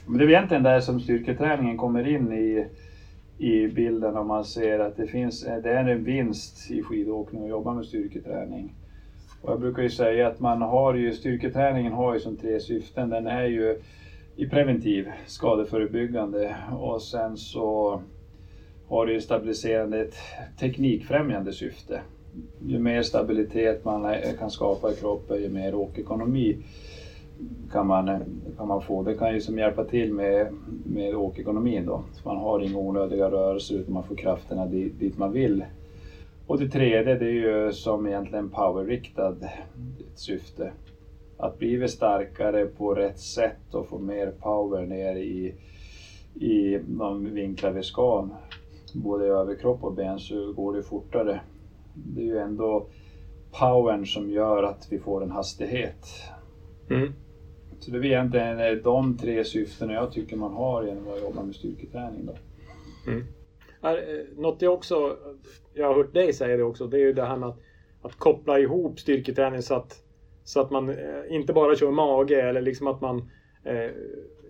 Men 0.06 0.18
det 0.18 0.24
är 0.24 0.28
egentligen 0.28 0.62
där 0.62 0.80
som 0.80 1.00
styrketräningen 1.00 1.76
kommer 1.76 2.06
in 2.06 2.32
i 2.32 2.64
i 3.42 3.66
bilden 3.66 4.16
om 4.16 4.26
man 4.26 4.44
ser 4.44 4.78
att 4.78 4.96
det, 4.96 5.06
finns, 5.06 5.40
det 5.40 5.70
är 5.70 5.84
en 5.84 6.04
vinst 6.04 6.70
i 6.70 6.82
skidåkning 6.82 7.42
att 7.42 7.48
jobba 7.48 7.74
med 7.74 7.84
styrketräning. 7.84 8.72
Och 9.40 9.50
jag 9.50 9.58
brukar 9.58 9.82
ju 9.82 9.88
säga 9.88 10.26
att 10.26 10.40
man 10.40 10.62
har 10.62 10.94
ju, 10.94 11.12
styrketräningen 11.12 11.92
har 11.92 12.12
ju 12.12 12.18
som 12.18 12.36
tre 12.36 12.60
syften. 12.60 13.08
Den 13.08 13.26
är 13.26 13.44
ju 13.44 13.74
i 14.36 14.46
preventiv, 14.46 15.10
skadeförebyggande 15.26 16.56
och 16.78 17.02
sen 17.02 17.36
så 17.36 18.00
har 18.88 19.06
det 19.06 19.12
ju 19.12 19.20
stabiliserande, 19.20 20.00
ett 20.00 20.14
teknikfrämjande 20.58 21.52
syfte. 21.52 22.00
Ju 22.66 22.78
mer 22.78 23.02
stabilitet 23.02 23.84
man 23.84 24.14
kan 24.38 24.50
skapa 24.50 24.90
i 24.90 24.94
kroppen, 24.94 25.40
ju 25.40 25.48
mer 25.48 25.74
åkekonomi 25.74 26.56
kan 27.72 27.86
man, 27.86 28.06
kan 28.56 28.68
man 28.68 28.80
få. 28.80 29.02
Det 29.02 29.14
kan 29.14 29.34
ju 29.34 29.40
som 29.40 29.58
hjälpa 29.58 29.84
till 29.84 30.12
med, 30.12 30.52
med 30.84 31.14
åkekonomin 31.14 31.86
då. 31.86 32.02
Så 32.12 32.28
man 32.28 32.36
har 32.36 32.60
inga 32.60 32.78
onödiga 32.78 33.30
rörelser 33.30 33.74
utan 33.74 33.94
man 33.94 34.04
får 34.04 34.14
krafterna 34.14 34.66
dit, 34.66 34.98
dit 34.98 35.18
man 35.18 35.32
vill. 35.32 35.64
Och 36.46 36.58
det 36.58 36.66
tredje 36.66 37.16
det 37.16 37.26
är 37.26 37.64
ju 37.66 37.72
som 37.72 38.06
egentligen 38.06 38.48
powerriktad 38.48 39.34
syfte. 40.14 40.72
Att 41.36 41.58
bli 41.58 41.88
starkare 41.88 42.66
på 42.66 42.94
rätt 42.94 43.18
sätt 43.18 43.74
och 43.74 43.86
få 43.86 43.98
mer 43.98 44.30
power 44.30 44.86
ner 44.86 45.14
i, 45.14 45.54
i 46.34 46.78
de 46.86 47.34
vinklar 47.34 47.70
vi 47.70 47.82
ska, 47.82 48.28
både 48.94 49.24
i 49.24 49.28
överkropp 49.28 49.84
och 49.84 49.92
ben, 49.92 50.18
så 50.18 50.52
går 50.52 50.72
det 50.72 50.82
fortare. 50.82 51.40
Det 51.94 52.20
är 52.20 52.24
ju 52.24 52.38
ändå 52.38 52.84
powern 53.58 54.06
som 54.06 54.30
gör 54.30 54.62
att 54.62 54.86
vi 54.90 54.98
får 54.98 55.22
en 55.22 55.30
hastighet. 55.30 56.06
Mm. 56.90 57.12
Så 57.82 57.90
det 57.90 57.98
är 57.98 58.04
egentligen 58.04 58.82
de 58.82 59.18
tre 59.18 59.44
syftena 59.44 59.92
jag 59.92 60.12
tycker 60.12 60.36
man 60.36 60.52
har 60.52 60.84
genom 60.84 61.08
att 61.08 61.22
jobba 61.22 61.42
med 61.42 61.54
styrketräning. 61.54 62.26
Då. 62.26 62.34
Mm. 63.10 63.24
Eh, 63.82 64.24
något 64.36 64.62
jag 64.62 64.74
också, 64.74 65.16
jag 65.74 65.86
har 65.86 65.94
hört 65.94 66.14
dig 66.14 66.32
säga 66.32 66.56
det 66.56 66.62
också, 66.62 66.86
det 66.86 66.96
är 66.96 67.00
ju 67.00 67.12
det 67.12 67.24
här 67.24 67.36
med 67.36 67.48
att, 67.48 67.58
att 68.02 68.14
koppla 68.14 68.58
ihop 68.58 69.00
styrketräning 69.00 69.62
så 69.62 69.74
att, 69.74 70.02
så 70.44 70.60
att 70.60 70.70
man 70.70 70.88
eh, 70.88 70.96
inte 71.28 71.52
bara 71.52 71.76
kör 71.76 71.90
mage 71.90 72.42
eller 72.42 72.60
liksom 72.60 72.86
att 72.86 73.00
man 73.00 73.30
eh, 73.64 73.90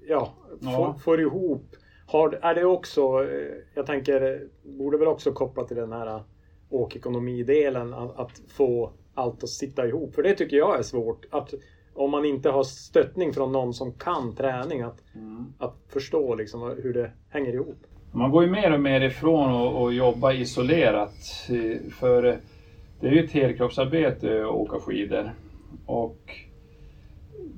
ja, 0.08 0.32
ja. 0.60 0.76
Får, 0.76 0.98
får, 0.98 1.20
ihop. 1.20 1.76
Har, 2.06 2.38
är 2.42 2.54
det 2.54 2.64
också, 2.64 3.02
eh, 3.02 3.54
jag 3.74 3.86
tänker, 3.86 4.48
borde 4.62 4.98
väl 4.98 5.08
också 5.08 5.32
koppla 5.32 5.64
till 5.64 5.76
den 5.76 5.92
här 5.92 6.22
åkekonomidelen, 6.70 7.94
att, 7.94 8.18
att 8.18 8.40
få 8.48 8.92
allt 9.14 9.42
att 9.42 9.48
sitta 9.48 9.86
ihop. 9.86 10.14
För 10.14 10.22
det 10.22 10.34
tycker 10.34 10.56
jag 10.56 10.78
är 10.78 10.82
svårt. 10.82 11.24
Att 11.30 11.54
om 11.94 12.10
man 12.10 12.24
inte 12.24 12.50
har 12.50 12.64
stöttning 12.64 13.32
från 13.32 13.52
någon 13.52 13.74
som 13.74 13.92
kan 13.92 14.34
träning 14.36 14.82
att, 14.82 15.02
mm. 15.14 15.46
att 15.58 15.76
förstå 15.88 16.34
liksom 16.34 16.76
hur 16.82 16.94
det 16.94 17.10
hänger 17.28 17.52
ihop. 17.52 17.78
Man 18.12 18.30
går 18.30 18.44
ju 18.44 18.50
mer 18.50 18.72
och 18.72 18.80
mer 18.80 19.00
ifrån 19.00 19.76
att 19.86 19.94
jobba 19.94 20.32
isolerat. 20.32 21.48
För 21.98 22.22
det 23.00 23.08
är 23.08 23.12
ju 23.12 23.24
ett 23.24 23.32
helkroppsarbete 23.32 24.44
att 24.44 24.54
åka 24.54 24.78
skidor. 24.78 25.30
Och 25.86 26.36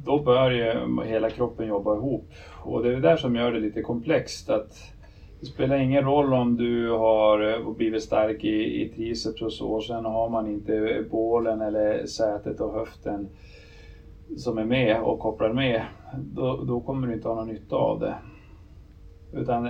då 0.04 0.18
bör 0.18 0.50
ju 0.50 1.02
hela 1.04 1.30
kroppen 1.30 1.66
jobba 1.66 1.96
ihop. 1.96 2.30
Och 2.62 2.82
det 2.82 2.88
är 2.88 2.92
det 2.92 3.00
där 3.00 3.16
som 3.16 3.36
gör 3.36 3.52
det 3.52 3.60
lite 3.60 3.82
komplext. 3.82 4.50
Att 4.50 4.72
det 5.40 5.46
spelar 5.46 5.76
ingen 5.76 6.04
roll 6.04 6.32
om 6.32 6.56
du 6.56 6.90
har 6.90 7.70
blivit 7.74 8.02
stark 8.02 8.44
i, 8.44 8.82
i 8.82 8.88
triceps 8.88 9.42
och 9.42 9.52
så, 9.52 9.68
och 9.68 9.84
sen 9.84 10.04
har 10.04 10.28
man 10.28 10.46
inte 10.46 11.04
bålen 11.10 11.60
eller 11.60 12.06
sätet 12.06 12.60
och 12.60 12.72
höften 12.72 13.28
som 14.36 14.58
är 14.58 14.64
med 14.64 15.00
och 15.00 15.18
kopplar 15.18 15.52
med, 15.52 15.82
då, 16.34 16.64
då 16.64 16.80
kommer 16.80 17.06
du 17.06 17.14
inte 17.14 17.28
ha 17.28 17.34
någon 17.34 17.46
nytta 17.46 17.76
av 17.76 18.00
det. 18.00 18.14
Utan 19.32 19.68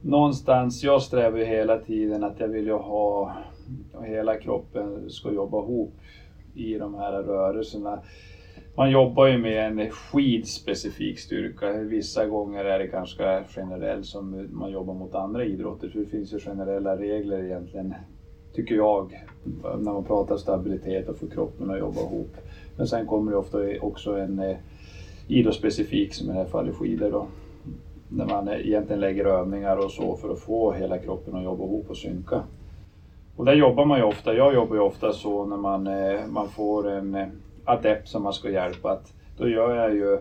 någonstans, 0.00 0.82
jag 0.82 1.02
strävar 1.02 1.38
ju 1.38 1.44
hela 1.44 1.78
tiden 1.78 2.24
att 2.24 2.40
jag 2.40 2.48
vill 2.48 2.66
ju 2.66 2.72
ha, 2.72 3.32
hela 4.02 4.36
kroppen 4.36 5.10
ska 5.10 5.32
jobba 5.32 5.62
ihop 5.62 5.92
i 6.54 6.78
de 6.78 6.94
här 6.94 7.12
rörelserna. 7.12 7.98
man 8.74 8.90
jobbar 8.90 9.26
ju 9.26 9.36
med 9.36 9.66
en 9.66 9.90
skidspecifik 9.90 11.18
styrka. 11.18 11.72
Vissa 11.72 12.26
gånger 12.26 12.64
är 12.64 12.78
det 12.78 12.86
ganska 12.86 13.44
generellt 13.56 14.06
som 14.06 14.48
man 14.50 14.70
jobbar 14.70 14.94
mot 14.94 15.14
andra 15.14 15.44
idrotter. 15.44 15.88
Så 15.88 15.98
det 15.98 16.04
finns 16.04 16.32
ju 16.32 16.38
generella 16.38 16.96
regler 16.96 17.42
egentligen, 17.42 17.94
tycker 18.52 18.74
jag, 18.74 19.24
när 19.62 19.92
man 19.92 20.04
pratar 20.04 20.36
stabilitet 20.36 21.08
och 21.08 21.16
få 21.16 21.26
kroppen 21.26 21.70
att 21.70 21.78
jobba 21.78 22.00
ihop. 22.00 22.36
Men 22.76 22.86
sen 22.86 23.06
kommer 23.06 23.32
det 23.32 23.38
ofta 23.38 23.58
också 23.80 24.18
en 24.18 24.38
eh, 24.38 24.56
idrottsspecifik, 25.28 26.14
som 26.14 26.30
i 26.30 26.32
det 26.32 26.38
här 26.38 26.46
fallet 26.46 26.74
skidor 26.74 27.10
då. 27.10 27.26
Där 28.08 28.26
man 28.26 28.48
eh, 28.48 28.66
egentligen 28.66 29.00
lägger 29.00 29.24
övningar 29.24 29.76
och 29.76 29.90
så 29.90 30.16
för 30.16 30.32
att 30.32 30.38
få 30.38 30.72
hela 30.72 30.98
kroppen 30.98 31.34
att 31.34 31.44
jobba 31.44 31.64
ihop 31.64 31.90
och 31.90 31.96
synka. 31.96 32.42
Och 33.36 33.44
där 33.44 33.54
jobbar 33.54 33.84
man 33.84 33.98
ju 33.98 34.04
ofta, 34.04 34.34
jag 34.34 34.54
jobbar 34.54 34.76
ju 34.76 34.82
ofta 34.82 35.12
så 35.12 35.44
när 35.44 35.56
man, 35.56 35.86
eh, 35.86 36.26
man 36.26 36.48
får 36.48 36.88
en 36.88 37.14
eh, 37.14 37.28
adept 37.64 38.08
som 38.08 38.22
man 38.22 38.32
ska 38.32 38.50
hjälpa, 38.50 38.90
att 38.90 39.14
då 39.36 39.48
gör 39.48 39.74
jag 39.74 39.94
ju 39.94 40.18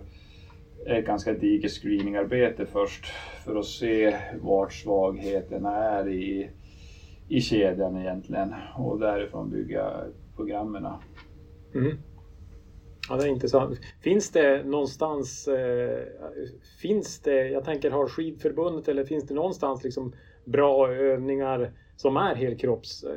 ett 0.85 1.05
ganska 1.05 1.33
digert 1.33 1.71
screeningarbete 1.71 2.65
först 2.65 3.05
för 3.45 3.55
att 3.55 3.65
se 3.65 4.15
vart 4.41 4.73
svagheten 4.73 5.65
är 5.65 6.07
i, 6.07 6.49
i 7.27 7.41
kedjan 7.41 7.97
egentligen 7.97 8.53
och 8.77 8.99
därifrån 8.99 9.49
bygga 9.49 9.91
programmen. 10.35 10.87
Mm. 11.75 11.97
Ja, 13.11 13.17
det 13.17 13.23
är 13.23 13.27
intressant. 13.27 13.79
Finns 13.99 14.29
det 14.29 14.63
någonstans, 14.63 15.47
eh, 15.47 16.03
finns 16.81 17.19
det, 17.19 17.49
jag 17.49 17.65
tänker 17.65 17.91
har 17.91 18.07
skidförbundet 18.07 18.87
eller 18.87 19.03
finns 19.03 19.27
det 19.27 19.33
någonstans 19.33 19.83
liksom 19.83 20.13
bra 20.45 20.93
övningar 20.93 21.71
som 21.95 22.17
är 22.17 22.35
helkropps, 22.35 23.03
eh, 23.03 23.11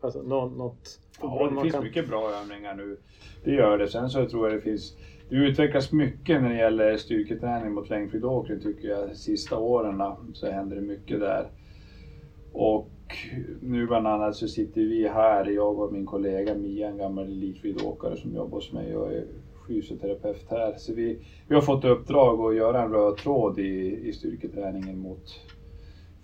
alltså 0.00 0.22
något? 0.22 1.00
Ja, 1.20 1.50
det 1.54 1.60
finns 1.60 1.74
kan... 1.74 1.84
mycket 1.84 2.08
bra 2.08 2.30
övningar 2.30 2.74
nu. 2.74 2.96
Det 3.44 3.50
gör 3.50 3.78
det. 3.78 3.88
Sen 3.88 4.10
så 4.10 4.28
tror 4.28 4.48
jag 4.48 4.58
det 4.58 4.62
finns 4.62 4.96
det 5.28 5.36
utvecklas 5.36 5.92
mycket 5.92 6.42
när 6.42 6.48
det 6.48 6.56
gäller 6.56 6.96
styrketräning 6.96 7.72
mot 7.72 7.90
längdskidåkning 7.90 8.60
tycker 8.60 8.88
jag. 8.88 9.08
De 9.08 9.14
sista 9.14 9.58
åren 9.58 10.02
så 10.34 10.50
händer 10.50 10.76
det 10.76 10.82
mycket 10.82 11.20
där. 11.20 11.46
Och 12.52 12.88
nu 13.60 13.86
bland 13.86 14.06
annat 14.06 14.36
så 14.36 14.48
sitter 14.48 14.80
vi 14.80 15.08
här, 15.08 15.44
jag 15.44 15.78
och 15.78 15.92
min 15.92 16.06
kollega 16.06 16.54
Mia, 16.54 16.88
en 16.88 16.98
gammal 16.98 17.24
elitskidåkare 17.24 18.16
som 18.16 18.34
jobbar 18.34 18.58
hos 18.58 18.72
mig 18.72 18.96
och 18.96 19.12
är 19.12 19.24
fysioterapeut 19.68 20.46
här. 20.50 20.74
Så 20.78 20.92
vi, 20.92 21.18
vi 21.48 21.54
har 21.54 21.62
fått 21.62 21.84
uppdrag 21.84 22.40
att 22.40 22.56
göra 22.56 22.82
en 22.82 22.90
röd 22.90 23.16
tråd 23.16 23.58
i, 23.58 24.00
i 24.08 24.12
styrketräningen 24.12 24.98
mot, 24.98 25.40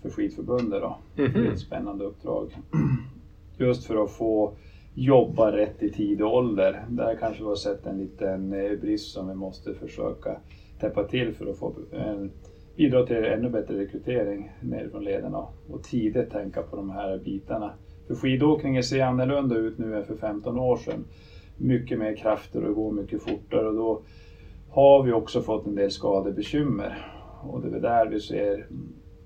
för 0.01 0.09
skidförbundet. 0.09 0.81
Då. 0.81 0.95
Mm 1.17 1.31
-hmm. 1.31 1.41
Det 1.41 1.47
är 1.47 1.51
ett 1.51 1.59
spännande 1.59 2.03
uppdrag. 2.03 2.57
Just 3.57 3.83
för 3.83 4.03
att 4.03 4.09
få 4.09 4.51
jobba 4.93 5.51
rätt 5.51 5.83
i 5.83 5.89
tid 5.89 6.21
och 6.21 6.33
ålder. 6.33 6.85
Där 6.89 7.15
kanske 7.15 7.43
vi 7.43 7.49
har 7.49 7.55
sett 7.55 7.85
en 7.85 7.97
liten 7.97 8.53
eh, 8.53 8.75
brist 8.75 9.11
som 9.11 9.27
vi 9.27 9.33
måste 9.33 9.73
försöka 9.73 10.37
täppa 10.79 11.03
till 11.03 11.31
för 11.31 11.45
att 11.45 11.57
få 11.57 11.73
en, 11.91 12.31
bidra 12.81 13.03
till 13.03 13.15
ännu 13.15 13.49
bättre 13.49 13.77
rekrytering 13.77 14.51
nerifrån 14.59 15.03
lederna 15.03 15.47
och 15.69 15.83
tidigt 15.83 16.31
tänka 16.31 16.61
på 16.61 16.75
de 16.75 16.89
här 16.89 17.17
bitarna. 17.17 17.73
För 18.07 18.15
skidåkningen 18.15 18.83
ser 18.83 19.03
annorlunda 19.03 19.55
ut 19.55 19.77
nu 19.77 19.95
än 19.95 20.03
för 20.03 20.15
15 20.15 20.57
år 20.57 20.75
sedan. 20.75 21.05
Mycket 21.57 21.97
mer 21.97 22.13
krafter 22.13 22.63
och 22.63 22.75
går 22.75 22.91
mycket 22.91 23.21
fortare 23.21 23.67
och 23.67 23.75
då 23.75 23.99
har 24.69 25.01
vi 25.01 25.11
också 25.11 25.41
fått 25.41 25.65
en 25.65 25.75
del 25.75 25.91
skadebekymmer. 25.91 26.97
Och 27.43 27.61
det 27.61 27.75
är 27.75 27.79
där 27.79 28.07
vi 28.07 28.19
ser 28.19 28.65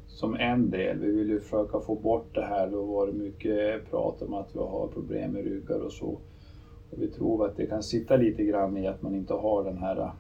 som 0.08 0.36
en 0.36 0.70
del. 0.70 0.98
Vi 0.98 1.12
vill 1.12 1.30
ju 1.30 1.40
försöka 1.40 1.80
få 1.80 1.96
bort 1.96 2.36
det 2.36 2.44
här. 2.44 2.68
Det 2.68 2.76
har 2.76 2.84
varit 2.84 3.16
mycket 3.16 3.90
prat 3.90 4.22
om 4.22 4.34
att 4.34 4.56
vi 4.56 4.60
har 4.60 4.88
problem 4.88 5.32
med 5.32 5.44
ryggar 5.44 5.80
och 5.80 5.92
så. 5.92 6.18
Och 6.90 7.02
vi 7.02 7.08
tror 7.08 7.46
att 7.46 7.56
det 7.56 7.66
kan 7.66 7.84
sitta 7.84 8.16
lite 8.16 8.44
grann 8.44 8.78
i 8.78 8.88
att 8.88 9.02
man 9.02 9.16
inte 9.16 9.34
har 9.34 9.64
den 9.64 9.78
här 9.78 10.12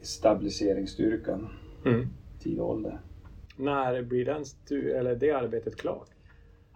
stabiliseringsstyrkan 0.00 1.46
mm. 1.84 2.08
tid 2.38 2.60
och 2.60 2.70
ålder. 2.70 3.00
När 3.56 4.02
blir 4.02 4.24
den 4.24 4.44
eller 4.98 5.14
det 5.14 5.30
arbetet 5.30 5.76
klart? 5.76 6.08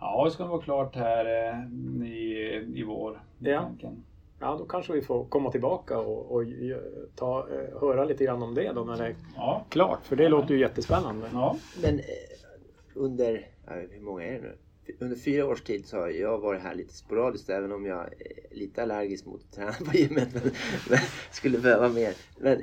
Ja, 0.01 0.25
det 0.25 0.31
ska 0.31 0.47
vara 0.47 0.63
klart 0.63 0.97
här 0.97 1.25
eh, 1.25 2.07
i, 2.07 2.55
i 2.75 2.83
vår. 2.83 3.23
Ja. 3.39 3.61
Tanken. 3.61 4.05
ja, 4.41 4.57
då 4.59 4.65
kanske 4.65 4.93
vi 4.93 5.03
får 5.03 5.25
komma 5.25 5.51
tillbaka 5.51 5.99
och, 5.99 6.33
och 6.33 6.45
ta, 7.17 7.49
eh, 7.51 7.81
höra 7.81 8.05
lite 8.05 8.25
grann 8.25 8.43
om 8.43 8.55
det 8.55 8.73
då 8.73 8.85
när 8.85 8.97
det 8.97 9.07
är 9.07 9.15
ja. 9.37 9.65
klart. 9.69 10.07
För 10.07 10.17
det 10.17 10.23
ja. 10.23 10.29
låter 10.29 10.55
ju 10.55 10.61
jättespännande. 10.61 11.29
Ja. 11.33 11.57
Men 11.83 11.99
eh, 11.99 12.05
under, 12.95 13.49
hur 13.91 14.01
många 14.01 14.25
är 14.25 14.33
det 14.33 14.41
nu? 14.41 14.57
Under 14.99 15.17
fyra 15.17 15.47
års 15.47 15.63
tid 15.63 15.87
så 15.87 15.97
har 15.97 16.09
jag 16.09 16.39
varit 16.39 16.63
här 16.63 16.75
lite 16.75 16.95
sporadiskt 16.95 17.51
även 17.51 17.73
om 17.73 17.87
jag 17.87 18.01
är 18.01 18.13
lite 18.51 18.83
allergisk 18.83 19.27
mot 19.27 19.41
att 19.41 19.53
träna 19.53 19.73
på 19.73 19.97
gymmet. 19.97 20.29
Men, 20.35 20.53
men 20.91 20.99
skulle 21.31 21.59
behöva 21.59 21.89
mer. 21.89 22.15
Men 22.39 22.63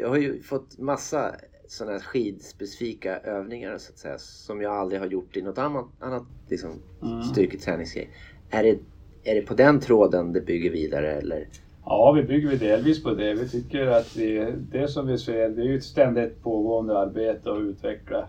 jag 0.00 0.08
har 0.08 0.16
ju 0.16 0.42
fått 0.42 0.78
massa 0.78 1.34
sådana 1.72 1.92
här 1.92 2.00
skidspecifika 2.00 3.18
övningar 3.18 3.78
så 3.78 3.92
att 3.92 3.98
säga 3.98 4.18
som 4.18 4.60
jag 4.60 4.72
aldrig 4.72 5.00
har 5.00 5.08
gjort 5.08 5.36
i 5.36 5.42
något 5.42 5.58
annat, 5.58 5.86
annat 5.98 6.22
liksom, 6.48 6.70
mm. 7.02 7.22
styrketräningsgrej. 7.22 8.10
Är 8.50 8.62
det, 8.62 8.78
är 9.24 9.34
det 9.34 9.42
på 9.42 9.54
den 9.54 9.80
tråden 9.80 10.32
det 10.32 10.40
bygger 10.40 10.70
vidare 10.70 11.12
eller? 11.12 11.48
Ja, 11.84 12.12
vi 12.12 12.22
bygger 12.22 12.56
delvis 12.56 13.02
på 13.02 13.14
det. 13.14 13.34
Vi 13.34 13.48
tycker 13.48 13.86
att 13.86 14.16
vi, 14.16 14.54
det 14.72 14.88
som 14.88 15.06
vi 15.06 15.18
ser, 15.18 15.48
det 15.48 15.62
är 15.62 15.76
ett 15.76 15.84
ständigt 15.84 16.42
pågående 16.42 16.98
arbete 16.98 17.52
att 17.52 17.60
utveckla 17.60 18.28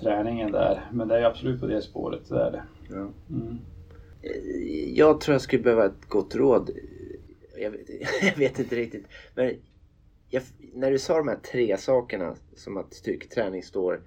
träningen 0.00 0.52
där. 0.52 0.80
Men 0.92 1.08
det 1.08 1.18
är 1.18 1.24
absolut 1.24 1.60
på 1.60 1.66
det 1.66 1.82
spåret, 1.82 2.28
det 2.28 2.40
är 2.40 2.50
det. 2.50 2.62
Ja. 2.88 3.08
Mm. 3.30 3.58
Jag 4.94 5.20
tror 5.20 5.34
jag 5.34 5.42
skulle 5.42 5.62
behöva 5.62 5.86
ett 5.86 6.08
gott 6.08 6.34
råd. 6.34 6.70
Jag 7.58 7.70
vet, 7.70 7.88
jag 8.22 8.36
vet 8.36 8.58
inte 8.58 8.76
riktigt. 8.76 9.06
Men 9.34 9.52
jag, 10.30 10.42
när 10.78 10.90
du 10.90 10.98
sa 10.98 11.18
de 11.18 11.28
här 11.28 11.38
tre 11.52 11.76
sakerna 11.76 12.36
som 12.54 12.76
att 12.76 12.94
styrketräning 12.94 13.62
står 13.62 14.00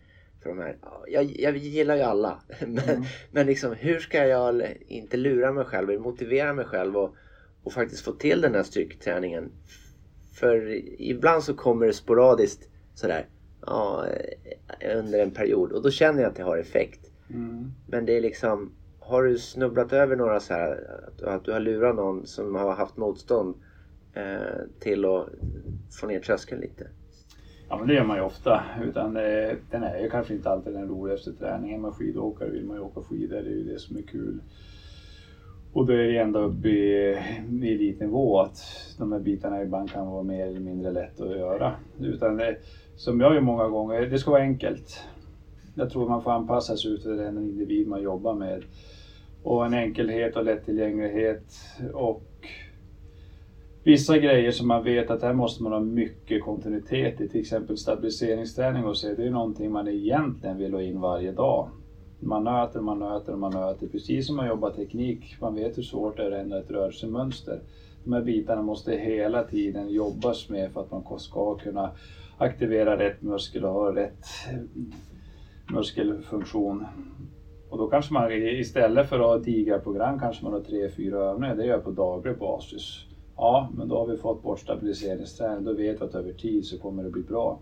för 0.44 0.50
de 0.50 0.60
här. 0.60 0.78
Jag, 1.08 1.40
jag 1.40 1.58
gillar 1.58 1.96
ju 1.96 2.02
alla. 2.02 2.42
Men, 2.60 2.78
mm. 2.78 3.04
men 3.32 3.46
liksom, 3.46 3.74
hur 3.74 4.00
ska 4.00 4.28
jag 4.28 4.64
inte 4.88 5.18
lura 5.18 5.52
mig 5.52 5.66
själv, 5.66 6.02
motivera 6.02 6.54
mig 6.54 6.66
själv 6.66 6.98
och, 6.98 7.16
och 7.64 7.74
faktiskt 7.74 8.06
få 8.06 8.12
till 8.12 8.42
den 8.42 8.56
här 8.56 8.64
styrketräningen? 8.64 9.52
För 10.34 10.72
ibland 11.02 11.44
så 11.44 11.54
kommer 11.54 11.86
det 11.88 11.94
sporadiskt 11.94 12.70
sådär 12.94 13.28
ja, 13.66 14.06
under 14.96 15.20
en 15.20 15.32
period 15.32 15.72
och 15.72 15.82
då 15.82 15.92
känner 15.92 16.22
jag 16.22 16.30
att 16.30 16.36
det 16.36 16.44
har 16.44 16.58
effekt. 16.58 17.12
Mm. 17.30 17.72
Men 17.88 18.06
det 18.06 18.18
är 18.18 18.22
liksom, 18.22 18.72
har 19.00 19.24
du 19.24 19.38
snubblat 19.38 19.94
över 19.94 20.16
några 20.16 20.40
så 20.40 20.54
här, 20.54 21.00
att, 21.08 21.22
att 21.22 21.46
du 21.46 21.52
har 21.52 21.60
lurat 21.60 21.96
någon 21.96 22.28
som 22.28 22.56
har 22.56 22.76
haft 22.76 22.98
motstånd 22.98 23.56
Eh, 24.14 24.66
till 24.80 25.06
att 25.06 25.26
få 26.00 26.08
ner 26.08 26.20
tröskeln 26.20 26.62
lite? 26.62 26.88
Ja 27.70 27.78
men 27.78 27.88
det 27.88 27.94
gör 27.94 28.04
man 28.04 28.18
ju 28.18 28.24
ofta. 28.24 28.64
Utan 28.84 29.18
eh, 29.18 29.56
den 29.72 29.84
är 29.84 30.00
ju 30.00 30.10
kanske 30.10 30.34
inte 30.34 30.50
alltid 30.50 30.74
den 30.74 30.88
roligaste 30.88 31.34
träningen. 31.34 31.76
Är 31.76 31.82
man 31.82 31.92
skidåkare 31.92 32.50
vill 32.50 32.66
man 32.66 32.78
ju 32.78 32.84
åka 32.84 33.02
skidor, 33.02 33.36
det 33.36 33.50
är 33.50 33.56
ju 33.56 33.64
det 33.64 33.80
som 33.80 33.98
är 33.98 34.02
kul. 34.02 34.42
Och 35.74 35.86
då 35.86 35.94
är 35.94 35.98
det 35.98 36.18
ända 36.18 36.40
upp 36.40 36.66
i, 36.66 36.70
i 37.62 37.74
elitnivå 37.74 38.40
att 38.40 38.58
de 38.98 39.12
här 39.12 39.20
bitarna 39.20 39.62
ibland 39.62 39.92
kan 39.92 40.08
vara 40.08 40.24
mer 40.24 40.48
eller 40.48 40.60
mindre 40.60 40.92
lätt 40.92 41.22
att 41.22 41.38
göra. 41.38 41.76
Utan 42.00 42.38
det, 42.38 42.58
som 42.96 43.20
jag 43.20 43.34
gör 43.34 43.42
många 43.42 43.68
gånger, 43.68 44.02
det 44.02 44.20
ska 44.20 44.32
vara 44.32 44.42
enkelt. 44.42 45.04
Jag 45.76 45.90
tror 45.90 46.10
man 46.10 46.24
får 46.24 46.32
anpassa 46.32 46.78
sig 46.78 46.92
ut 46.92 47.04
den 47.04 47.38
individ 47.38 47.88
man 47.88 48.02
jobbar 48.02 48.34
med. 48.34 48.64
Och 49.44 49.66
en 49.66 49.74
enkelhet 49.74 50.36
och 50.36 50.46
lättillgänglighet 50.46 51.44
och 51.94 52.24
vissa 53.84 54.18
grejer 54.18 54.52
som 54.52 54.68
man 54.68 54.84
vet 54.84 55.12
att 55.12 55.22
här 55.22 55.34
måste 55.34 55.64
man 55.64 55.72
ha 55.72 55.80
mycket 55.80 56.44
kontinuitet 56.44 57.22
i. 57.22 57.28
Till 57.28 57.42
exempel 57.42 57.78
stabiliseringsträning 57.78 58.86
och 58.86 58.98
så. 58.98 59.08
Det 59.08 59.28
är 59.28 59.32
någonting 59.32 59.72
man 59.72 59.88
egentligen 59.88 60.58
vill 60.58 60.74
ha 60.74 60.82
in 60.82 61.00
varje 61.00 61.32
dag. 61.32 61.70
Man 62.20 62.44
nöter, 62.44 62.80
man 62.80 63.00
nöter, 63.00 63.36
man 63.36 63.52
nöter. 63.52 63.88
Precis 63.88 64.28
som 64.28 64.36
man 64.36 64.48
jobbar 64.48 64.70
teknik. 64.70 65.36
Man 65.40 65.56
vet 65.56 65.78
hur 65.78 65.82
svårt 65.82 66.18
det 66.18 66.24
är 66.24 66.32
att 66.32 66.44
ändra 66.44 66.58
ett 66.58 66.72
rörelsemönster. 66.72 67.62
De 68.04 68.14
här 68.14 68.22
bitarna 68.22 68.62
måste 68.62 68.92
hela 68.96 69.44
tiden 69.44 69.90
jobbas 69.90 70.50
med 70.50 70.72
för 70.72 70.82
att 70.82 70.92
man 70.92 71.20
ska 71.20 71.56
kunna 71.56 71.92
aktivera 72.38 72.98
rätt 72.98 73.22
muskel 73.22 73.66
och 73.66 73.72
ha 73.72 73.96
rätt 73.96 74.26
muskelfunktion. 75.72 76.86
Och 77.70 77.78
då 77.78 77.88
kanske 77.88 78.14
man 78.14 78.32
istället 78.32 79.08
för 79.08 79.20
att 79.20 79.26
ha 79.26 79.38
digra 79.38 79.80
program 79.80 80.20
kanske 80.20 80.44
man 80.44 80.54
har 80.54 80.60
tre, 80.60 80.90
fyra 80.90 81.18
övningar. 81.18 81.56
Det 81.56 81.64
gör 81.64 81.72
jag 81.72 81.84
på 81.84 81.90
daglig 81.90 82.36
basis. 82.36 83.06
Ja, 83.38 83.70
men 83.78 83.88
då 83.88 83.98
har 83.98 84.08
vi 84.08 84.18
fått 84.18 84.44
bort 84.44 84.60
stabiliseringsträning. 84.60 85.66
Då 85.66 85.74
vet 85.74 86.02
vi 86.02 86.06
att 86.06 86.16
över 86.16 86.34
tid 86.34 86.66
så 86.66 86.80
kommer 86.80 87.04
det 87.04 87.10
bli 87.10 87.22
bra. 87.22 87.60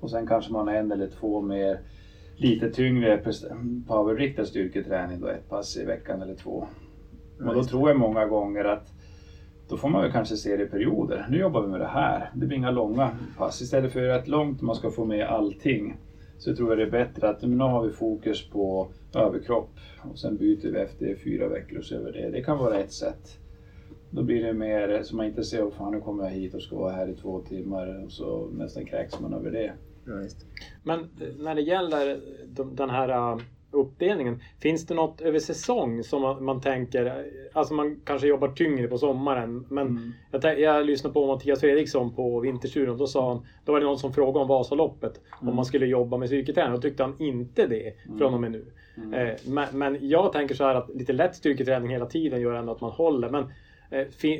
Och 0.00 0.10
sen 0.10 0.26
kanske 0.26 0.52
man 0.52 0.68
har 0.68 0.74
en 0.74 0.92
eller 0.92 1.08
två 1.20 1.42
mer 1.42 1.80
lite 2.36 2.70
tyngre 2.70 3.24
powerriktad 3.88 4.44
styrketräning 4.44 5.20
då 5.20 5.26
ett 5.26 5.48
pass 5.48 5.76
i 5.76 5.84
veckan 5.84 6.22
eller 6.22 6.34
två. 6.34 6.66
Och 7.46 7.54
då 7.54 7.64
tror 7.64 7.88
jag 7.88 7.98
många 7.98 8.26
gånger 8.26 8.64
att 8.64 8.92
då 9.68 9.76
får 9.76 9.88
man 9.88 10.02
väl 10.02 10.12
kanske 10.12 10.36
se 10.36 10.56
det 10.56 10.62
i 10.62 10.66
perioder. 10.66 11.26
Nu 11.30 11.38
jobbar 11.38 11.62
vi 11.62 11.68
med 11.68 11.80
det 11.80 11.86
här. 11.86 12.30
Det 12.34 12.46
blir 12.46 12.56
inga 12.58 12.70
långa 12.70 13.16
pass. 13.38 13.60
Istället 13.60 13.92
för 13.92 14.08
att 14.08 14.28
långt 14.28 14.60
man 14.60 14.74
ska 14.74 14.90
få 14.90 15.04
med 15.04 15.26
allting 15.26 15.96
så 16.38 16.56
tror 16.56 16.68
jag 16.68 16.78
det 16.78 16.98
är 16.98 17.04
bättre 17.04 17.28
att 17.28 17.42
nu 17.42 17.56
har 17.56 17.82
vi 17.82 17.92
fokus 17.92 18.48
på 18.50 18.88
överkropp 19.14 19.70
och 20.10 20.18
sen 20.18 20.36
byter 20.36 20.70
vi 20.70 20.78
efter 20.78 21.14
fyra 21.24 21.48
veckor 21.48 21.78
och 21.78 21.84
så 21.84 21.94
över 21.94 22.12
det. 22.12 22.30
Det 22.30 22.42
kan 22.42 22.58
vara 22.58 22.78
ett 22.78 22.92
sätt. 22.92 23.38
Då 24.14 24.22
blir 24.22 24.42
det 24.42 24.52
mer 24.52 25.02
så 25.02 25.16
man 25.16 25.26
inte 25.26 25.44
ser, 25.44 25.70
fan 25.70 25.92
nu 25.92 26.00
kommer 26.00 26.24
jag 26.24 26.30
hit 26.30 26.54
och 26.54 26.62
ska 26.62 26.76
vara 26.76 26.92
här 26.92 27.08
i 27.08 27.14
två 27.14 27.40
timmar 27.40 28.04
och 28.04 28.12
så 28.12 28.50
nästan 28.52 28.84
kräks 28.84 29.20
man 29.20 29.34
över 29.34 29.50
det. 29.50 29.72
Ja, 30.04 30.28
Men 30.82 31.00
eh, 31.00 31.36
när 31.38 31.54
det 31.54 31.62
gäller 31.62 32.20
den 32.74 32.90
här 32.90 33.08
äh, 33.08 33.38
uppdelningen. 33.72 34.40
Finns 34.60 34.86
det 34.86 34.94
något 34.94 35.20
över 35.20 35.38
säsong 35.38 36.02
som 36.04 36.22
man, 36.22 36.44
man 36.44 36.60
tänker, 36.60 37.24
alltså 37.52 37.74
man 37.74 38.00
kanske 38.04 38.26
jobbar 38.26 38.48
tyngre 38.48 38.88
på 38.88 38.98
sommaren. 38.98 39.66
Men 39.68 39.86
mm. 39.86 40.12
jag, 40.30 40.60
jag 40.60 40.86
lyssnade 40.86 41.14
på 41.14 41.26
Mattias 41.26 41.60
Fredriksson 41.60 42.14
på 42.14 42.40
Vinterstudion. 42.40 42.98
Då 42.98 43.06
sa 43.06 43.28
han, 43.28 43.46
då 43.64 43.72
var 43.72 43.80
det 43.80 43.86
någon 43.86 43.98
som 43.98 44.12
frågade 44.12 44.38
om 44.38 44.48
Vasaloppet. 44.48 45.20
Mm. 45.40 45.48
Om 45.48 45.56
man 45.56 45.64
skulle 45.64 45.86
jobba 45.86 46.16
med 46.16 46.28
styrketräning. 46.28 46.74
Då 46.74 46.80
tyckte 46.80 47.02
han 47.02 47.14
inte 47.18 47.66
det 47.66 47.94
mm. 48.06 48.18
från 48.18 48.34
och 48.34 48.40
med 48.40 48.50
nu. 48.52 48.66
Mm. 48.96 49.14
Eh, 49.14 49.34
men, 49.46 49.78
men, 49.78 50.08
jag 50.08 50.32
tänker 50.32 50.54
så 50.54 50.64
här 50.64 50.74
att 50.74 50.90
lite 50.94 51.12
lätt 51.12 51.36
styrketräning 51.36 51.90
hela 51.90 52.06
tiden 52.06 52.40
gör 52.40 52.54
ändå 52.54 52.72
att 52.72 52.80
man 52.80 52.90
håller. 52.90 53.30
Men 53.30 53.42
eh, 53.42 53.50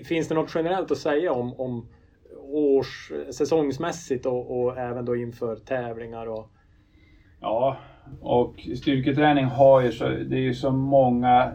finns 0.05 0.29
det 0.29 0.35
något 0.35 0.53
generellt 0.55 0.91
att 0.91 0.99
säga 0.99 1.33
om, 1.33 1.55
om 1.61 1.89
års 2.53 3.13
säsongsmässigt 3.31 4.27
och, 4.27 4.61
och 4.61 4.79
även 4.79 5.05
då 5.05 5.17
inför 5.17 5.57
tävlingar? 5.57 6.27
Och... 6.27 6.51
Ja, 7.41 7.77
och 8.21 8.55
styrketräning 8.77 9.45
har 9.45 9.81
ju 9.83 9.93
så, 9.93 10.05
det 10.05 10.37
är 10.37 10.43
ju 10.43 10.55
så 10.55 10.71
många 10.71 11.53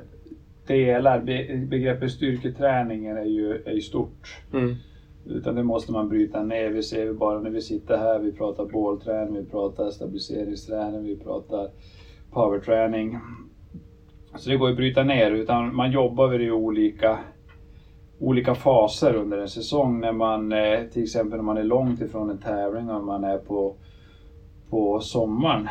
delar. 0.67 1.19
Be, 1.19 1.65
begreppet 1.67 2.11
styrketräningen 2.11 3.17
är 3.17 3.25
ju, 3.25 3.63
är 3.65 3.73
ju 3.73 3.81
stort. 3.81 4.41
Mm. 4.53 4.75
Utan 5.25 5.55
det 5.55 5.63
måste 5.63 5.91
man 5.91 6.09
bryta 6.09 6.43
ner. 6.43 6.69
Vi 6.69 6.83
ser 6.83 7.13
bara 7.13 7.39
när 7.39 7.49
vi 7.49 7.61
sitter 7.61 7.97
här, 7.97 8.19
vi 8.19 8.31
pratar 8.31 8.65
bålträning, 8.65 9.35
vi 9.35 9.45
pratar 9.45 9.91
stabiliseringsträning, 9.91 11.03
vi 11.03 11.17
pratar 11.17 11.69
powerträning. 12.31 13.19
Så 14.35 14.49
det 14.49 14.57
går 14.57 14.69
att 14.69 14.75
bryta 14.75 15.03
ner, 15.03 15.31
utan 15.31 15.75
man 15.75 15.91
jobbar 15.91 16.27
väl 16.27 16.41
i 16.41 16.51
olika, 16.51 17.19
olika 18.19 18.53
faser 18.53 19.13
under 19.13 19.37
en 19.37 19.47
säsong. 19.47 20.01
När 20.01 20.11
man, 20.11 20.51
eh, 20.51 20.83
till 20.83 21.03
exempel 21.03 21.37
när 21.37 21.43
man 21.43 21.57
är 21.57 21.63
långt 21.63 22.01
ifrån 22.01 22.29
en 22.29 22.37
tävling 22.37 22.89
och 22.89 23.03
man 23.03 23.23
är 23.23 23.37
på, 23.37 23.73
på 24.69 24.99
sommaren 24.99 25.67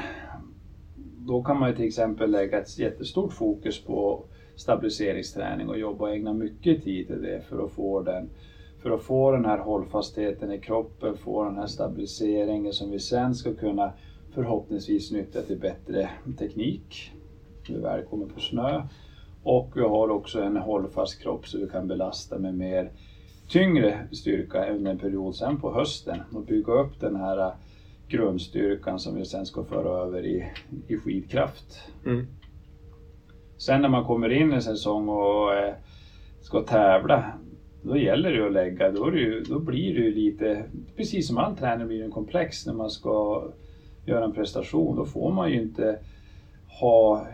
då 1.27 1.41
kan 1.41 1.57
man 1.57 1.69
ju 1.69 1.75
till 1.75 1.85
exempel 1.85 2.31
lägga 2.31 2.59
ett 2.59 2.79
jättestort 2.79 3.33
fokus 3.33 3.79
på 3.79 4.25
stabiliseringsträning 4.57 5.69
och 5.69 5.79
jobba 5.79 6.05
och 6.05 6.11
ägna 6.11 6.33
mycket 6.33 6.83
tid 6.83 7.07
till 7.07 7.21
det 7.23 7.41
för 7.41 7.65
att 7.65 7.71
få 7.71 8.01
den, 8.01 8.29
för 8.83 8.91
att 8.91 9.01
få 9.01 9.31
den 9.31 9.45
här 9.45 9.59
hållfastheten 9.59 10.51
i 10.51 10.59
kroppen, 10.59 11.15
få 11.15 11.45
den 11.45 11.57
här 11.57 11.67
stabiliseringen 11.67 12.73
som 12.73 12.91
vi 12.91 12.99
sen 12.99 13.35
ska 13.35 13.53
kunna 13.53 13.91
förhoppningsvis 14.31 15.11
nyttja 15.11 15.43
till 15.43 15.57
bättre 15.57 16.09
teknik 16.39 17.13
när 17.69 17.77
vi 17.77 17.83
väl 17.83 18.03
kommer 18.03 18.27
på 18.27 18.41
snö. 18.41 18.83
Och 19.47 19.73
vi 19.75 19.81
har 19.81 20.09
också 20.09 20.43
en 20.43 20.57
hållfast 20.57 21.23
kropp 21.23 21.49
så 21.49 21.59
vi 21.59 21.69
kan 21.69 21.89
belasta 21.89 22.39
med 22.39 22.55
mer 22.55 22.91
tyngre 23.49 23.99
styrka 24.13 24.73
under 24.73 24.91
en 24.91 24.99
period 24.99 25.35
sen 25.35 25.61
på 25.61 25.75
hösten 25.75 26.23
och 26.33 26.43
bygga 26.43 26.73
upp 26.73 27.01
den 27.01 27.17
här 27.17 27.53
grundstyrkan 28.09 28.99
som 28.99 29.15
vi 29.15 29.25
sen 29.25 29.47
ska 29.47 29.65
föra 29.65 30.03
över 30.03 30.27
i, 30.27 30.47
i 30.89 30.97
skidkraft. 30.97 31.81
Mm. 32.07 32.27
Sen 33.59 33.83
när 33.83 33.89
man 33.89 34.05
kommer 34.05 34.33
in 34.33 34.53
en 34.53 34.63
säsong 34.63 35.09
och 35.09 35.55
eh, 35.55 35.75
ska 36.41 36.63
tävla, 36.63 37.33
då 37.83 37.97
gäller 37.97 38.33
det 38.33 38.47
att 38.47 38.53
lägga, 38.53 38.91
då, 38.91 39.11
det 39.11 39.19
ju, 39.19 39.43
då 39.43 39.59
blir 39.59 39.95
det 39.95 40.01
ju 40.01 40.15
lite, 40.15 40.65
precis 40.97 41.29
som 41.29 41.39
all 41.39 41.57
träning 41.57 41.87
blir 41.87 42.05
en 42.05 42.11
komplex 42.11 42.67
när 42.67 42.75
man 42.75 42.91
ska 42.91 43.45
göra 44.07 44.25
en 44.25 44.33
prestation, 44.33 44.97
då 44.97 45.05
får 45.05 45.33
man 45.33 45.51
ju 45.51 45.63
inte 45.63 45.99
ha 46.81 47.27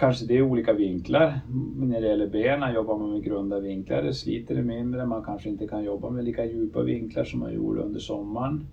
Kanske 0.00 0.24
det 0.26 0.34
är 0.34 0.42
olika 0.42 0.72
vinklar. 0.72 1.40
När 1.76 2.00
det 2.00 2.06
gäller 2.06 2.26
benen 2.26 2.74
jobbar 2.74 2.98
man 2.98 3.12
med 3.12 3.24
grunda 3.24 3.58
vinklar, 3.58 4.02
det 4.02 4.14
sliter 4.14 4.54
det 4.54 4.62
mindre. 4.62 5.06
Man 5.06 5.24
kanske 5.24 5.48
inte 5.48 5.66
kan 5.66 5.84
jobba 5.84 6.10
med 6.10 6.24
lika 6.24 6.44
djupa 6.44 6.82
vinklar 6.82 7.24
som 7.24 7.40
man 7.40 7.54
gjorde 7.54 7.80
under 7.80 8.00
sommaren. 8.00 8.64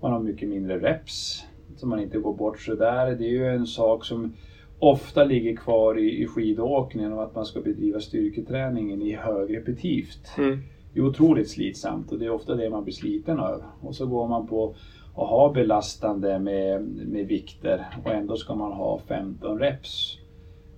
Man 0.00 0.12
har 0.12 0.18
mycket 0.18 0.48
mindre 0.48 0.78
reps, 0.78 1.44
så 1.76 1.86
man 1.86 2.00
inte 2.00 2.18
går 2.18 2.32
bort 2.32 2.60
sådär. 2.60 3.14
Det 3.14 3.24
är 3.24 3.28
ju 3.28 3.54
en 3.54 3.66
sak 3.66 4.04
som 4.04 4.34
ofta 4.78 5.24
ligger 5.24 5.54
kvar 5.54 5.98
i, 5.98 6.22
i 6.22 6.26
skidåkningen 6.26 7.12
och 7.12 7.22
att 7.22 7.34
man 7.34 7.44
ska 7.44 7.60
bedriva 7.60 8.00
styrketräningen 8.00 9.02
i 9.02 9.12
högrepetitivt. 9.12 10.32
Mm. 10.38 10.58
Det 10.92 10.98
är 10.98 11.04
otroligt 11.04 11.48
slitsamt 11.48 12.12
och 12.12 12.18
det 12.18 12.24
är 12.24 12.30
ofta 12.30 12.54
det 12.54 12.70
man 12.70 12.84
blir 12.84 12.94
sliten 12.94 13.40
av. 13.40 13.62
Och 13.80 13.94
så 13.94 14.06
går 14.06 14.26
man 14.26 14.46
på 14.46 14.74
att 15.14 15.28
ha 15.28 15.48
belastande 15.48 16.38
med, 16.38 16.82
med 16.82 17.26
vikter 17.26 17.84
och 18.04 18.12
ändå 18.12 18.36
ska 18.36 18.54
man 18.54 18.72
ha 18.72 18.98
15 18.98 19.58
reps. 19.58 20.18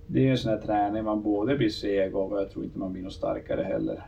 Det 0.07 0.19
är 0.19 0.23
ju 0.23 0.31
en 0.31 0.37
sån 0.37 0.51
här 0.51 0.61
träning 0.61 1.03
man 1.03 1.21
både 1.21 1.55
blir 1.55 1.69
seg 1.69 2.15
av 2.15 2.33
och 2.33 2.41
jag 2.41 2.51
tror 2.51 2.65
inte 2.65 2.79
man 2.79 2.93
blir 2.93 3.03
något 3.03 3.13
starkare 3.13 3.63
heller. 3.63 4.05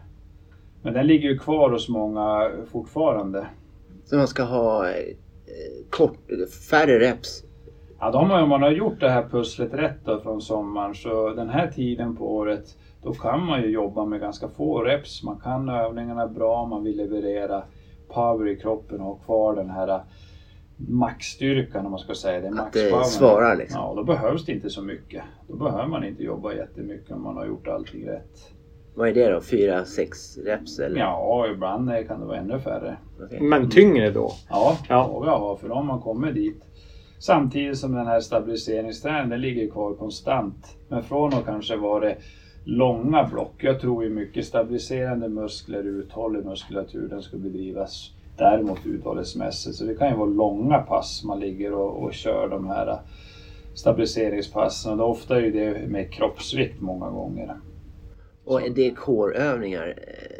Men 0.81 0.93
den 0.93 1.07
ligger 1.07 1.29
ju 1.29 1.37
kvar 1.37 1.69
hos 1.69 1.89
många 1.89 2.51
fortfarande. 2.71 3.47
Så 4.05 4.15
man 4.15 4.27
ska 4.27 4.43
ha 4.43 4.89
eh, 4.89 5.15
kort, 5.89 6.17
färre 6.69 6.99
reps? 6.99 7.43
Ja, 7.99 8.11
de, 8.11 8.31
om 8.31 8.49
man 8.49 8.61
har 8.61 8.71
gjort 8.71 8.99
det 8.99 9.09
här 9.09 9.23
pusslet 9.31 9.73
rätt 9.73 10.05
då 10.05 10.19
från 10.19 10.41
sommaren 10.41 10.95
så 10.95 11.33
den 11.33 11.49
här 11.49 11.67
tiden 11.67 12.15
på 12.15 12.35
året 12.35 12.77
då 13.03 13.13
kan 13.13 13.45
man 13.45 13.61
ju 13.61 13.67
jobba 13.67 14.05
med 14.05 14.19
ganska 14.19 14.47
få 14.47 14.83
reps. 14.83 15.23
Man 15.23 15.39
kan 15.43 15.69
övningarna 15.69 16.27
bra, 16.27 16.65
man 16.65 16.83
vill 16.83 16.97
leverera 16.97 17.63
power 18.07 18.47
i 18.47 18.55
kroppen 18.55 19.01
och 19.01 19.05
ha 19.05 19.15
kvar 19.15 19.55
den 19.55 19.69
här 19.69 20.01
maxstyrkan 20.87 21.85
om 21.85 21.91
man 21.91 21.99
ska 21.99 22.15
säga 22.15 22.41
det. 22.41 22.61
Att 22.61 22.73
det 22.73 23.05
svarar 23.05 23.55
liksom. 23.55 23.81
Ja, 23.81 23.93
då 23.95 24.03
behövs 24.03 24.45
det 24.45 24.51
inte 24.51 24.69
så 24.69 24.81
mycket. 24.81 25.23
Då 25.47 25.55
behöver 25.55 25.87
man 25.87 26.03
inte 26.03 26.23
jobba 26.23 26.53
jättemycket 26.53 27.11
om 27.11 27.23
man 27.23 27.37
har 27.37 27.45
gjort 27.45 27.67
allting 27.67 28.07
rätt. 28.07 28.53
Vad 28.95 29.09
är 29.09 29.13
det 29.13 29.29
då? 29.29 29.41
Fyra, 29.41 29.85
sex 29.85 30.37
reps 30.37 30.79
eller? 30.79 30.99
Ja, 30.99 31.47
ibland 31.53 32.07
kan 32.07 32.19
det 32.19 32.25
vara 32.25 32.37
ännu 32.37 32.59
färre. 32.59 32.97
Men 33.39 33.69
tyngre 33.69 34.11
då? 34.11 34.31
Ja, 34.49 34.77
ja. 34.89 35.23
ja 35.25 35.57
för 35.61 35.69
då 35.69 35.75
har 35.75 35.83
man 35.83 35.99
kommit 35.99 36.35
dit. 36.35 36.63
Samtidigt 37.19 37.77
som 37.77 37.95
den 37.95 38.07
här 38.07 38.19
stabiliseringsträningen 38.19 39.29
den 39.29 39.41
ligger 39.41 39.69
kvar 39.69 39.93
konstant. 39.93 40.77
Men 40.87 41.03
från 41.03 41.33
att 41.33 41.45
kanske 41.45 41.75
vara 41.75 42.13
långa 42.63 43.27
block. 43.31 43.53
Jag 43.57 43.81
tror 43.81 44.03
ju 44.03 44.09
mycket 44.09 44.45
stabiliserande 44.45 45.29
muskler, 45.29 45.83
uthållig 45.83 46.45
muskulatur, 46.45 47.07
den 47.09 47.21
ska 47.21 47.37
bedrivas 47.37 48.11
däremot 48.39 48.85
uthållighetsmässigt. 48.85 49.75
Så 49.75 49.85
det 49.85 49.95
kan 49.95 50.09
ju 50.09 50.15
vara 50.15 50.29
långa 50.29 50.79
pass 50.79 51.23
man 51.23 51.39
ligger 51.39 51.73
och, 51.73 52.03
och 52.03 52.13
kör 52.13 52.49
de 52.49 52.67
här 52.67 52.99
stabiliseringspassen. 53.73 54.99
Och 54.99 55.09
ofta 55.09 55.41
är 55.41 55.51
det 55.51 55.87
med 55.87 56.13
kroppsvikt 56.13 56.81
många 56.81 57.09
gånger. 57.09 57.55
Och 58.45 58.61
det 58.75 58.87
är 58.87 58.91
core-övningar? 58.91 59.87
Eh, 59.87 60.37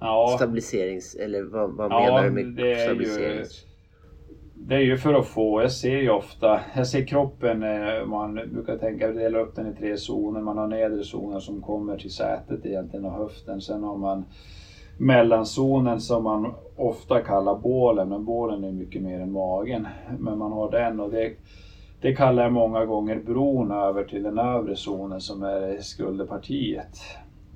ja. 0.00 0.34
Stabiliserings... 0.36 1.14
Eller 1.14 1.42
vad, 1.42 1.76
vad 1.76 1.92
ja, 1.92 2.00
menar 2.00 2.24
du 2.24 2.30
med 2.30 2.46
det 2.46 2.84
stabiliserings? 2.84 3.64
Ju, 3.64 3.70
det 4.54 4.74
är 4.74 4.80
ju 4.80 4.96
för 4.96 5.14
att 5.14 5.26
få, 5.26 5.62
jag 5.62 5.72
ser 5.72 5.96
ju 5.96 6.10
ofta, 6.10 6.60
jag 6.76 6.86
ser 6.86 7.06
kroppen, 7.06 7.62
eh, 7.62 8.06
man 8.06 8.34
brukar 8.34 8.78
tänka 8.78 9.08
dela 9.08 9.38
upp 9.38 9.56
den 9.56 9.72
i 9.72 9.74
tre 9.74 9.96
zoner. 9.96 10.40
Man 10.40 10.58
har 10.58 10.66
nedre 10.66 11.04
zonen 11.04 11.40
som 11.40 11.62
kommer 11.62 11.96
till 11.96 12.10
sätet 12.10 12.66
egentligen 12.66 13.04
och 13.04 13.12
höften. 13.12 13.60
Sen 13.60 13.82
har 13.82 13.96
man 13.96 14.24
mellanzonen 15.00 16.00
som 16.00 16.22
man 16.22 16.52
ofta 16.76 17.20
kallar 17.20 17.54
bålen, 17.54 18.08
men 18.08 18.24
bålen 18.24 18.64
är 18.64 18.72
mycket 18.72 19.02
mer 19.02 19.20
än 19.20 19.32
magen. 19.32 19.86
Men 20.18 20.38
man 20.38 20.52
har 20.52 20.70
den 20.70 21.00
och 21.00 21.10
det, 21.10 21.32
det 22.00 22.14
kallar 22.14 22.42
jag 22.42 22.52
många 22.52 22.84
gånger 22.84 23.18
bron 23.18 23.70
över 23.70 24.04
till 24.04 24.22
den 24.22 24.38
övre 24.38 24.76
zonen 24.76 25.20
som 25.20 25.42
är 25.42 25.80
skulderpartiet. 25.80 26.98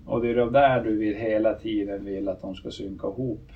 Och 0.07 0.21
det 0.21 0.29
är 0.29 0.35
det 0.35 0.51
där 0.51 0.81
du 0.81 0.97
vill 0.97 1.15
hela 1.15 1.55
tiden 1.55 2.05
vill 2.05 2.29
att 2.29 2.43
de 2.43 2.55
ska 2.55 2.71
synka 2.71 3.07
ihop. 3.07 3.53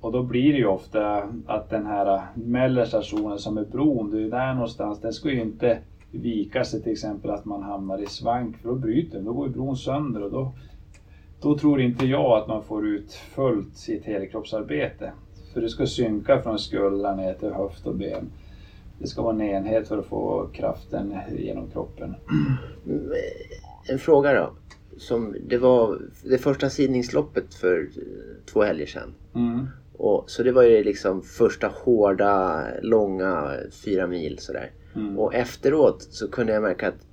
Och 0.00 0.12
då 0.12 0.22
blir 0.22 0.52
det 0.52 0.58
ju 0.58 0.66
ofta 0.66 1.32
att 1.46 1.70
den 1.70 1.86
här 1.86 2.20
mellersta 2.34 3.02
zonen 3.02 3.38
som 3.38 3.56
är 3.56 3.64
bron, 3.64 4.10
det 4.10 4.22
är 4.22 4.28
där 4.28 4.52
någonstans, 4.52 5.00
den 5.00 5.12
ska 5.12 5.30
ju 5.30 5.40
inte 5.40 5.78
vika 6.10 6.64
sig 6.64 6.80
till 6.82 6.92
exempel 6.92 7.30
att 7.30 7.44
man 7.44 7.62
hamnar 7.62 7.98
i 7.98 8.06
svank 8.06 8.56
för 8.56 8.68
då 8.68 8.74
bryter 8.74 9.16
den, 9.16 9.24
då 9.24 9.32
går 9.32 9.46
ju 9.46 9.52
bron 9.52 9.76
sönder 9.76 10.22
och 10.22 10.30
då, 10.30 10.52
då 11.40 11.58
tror 11.58 11.80
inte 11.80 12.06
jag 12.06 12.38
att 12.38 12.48
man 12.48 12.64
får 12.64 12.86
ut 12.86 13.12
fullt 13.12 13.76
sitt 13.76 14.04
helkroppsarbete. 14.04 15.12
För 15.54 15.60
det 15.60 15.68
ska 15.68 15.86
synka 15.86 16.42
från 16.42 16.58
skuldra 16.58 17.16
ner 17.16 17.34
till 17.34 17.52
höft 17.52 17.86
och 17.86 17.94
ben. 17.94 18.30
Det 18.98 19.06
ska 19.06 19.22
vara 19.22 19.34
en 19.34 19.40
enhet 19.40 19.88
för 19.88 19.98
att 19.98 20.06
få 20.06 20.48
kraften 20.52 21.14
genom 21.38 21.70
kroppen. 21.70 22.14
En 23.88 23.98
fråga 23.98 24.32
då 24.32 24.50
som 24.98 25.36
det 25.46 25.58
var 25.58 25.98
det 26.24 26.38
första 26.38 26.70
sidningsloppet 26.70 27.54
för 27.54 27.88
två 28.52 28.62
helger 28.62 28.86
sedan. 28.86 29.14
Mm. 29.34 29.66
Och, 29.92 30.24
så 30.26 30.42
det 30.42 30.52
var 30.52 30.62
ju 30.62 30.84
liksom 30.84 31.22
första 31.22 31.72
hårda, 31.84 32.64
långa 32.82 33.52
fyra 33.84 34.06
mil 34.06 34.38
sådär. 34.38 34.70
Mm. 34.94 35.18
Och 35.18 35.34
efteråt 35.34 36.02
så 36.02 36.28
kunde 36.28 36.52
jag 36.52 36.62
märka 36.62 36.88
att, 36.88 37.06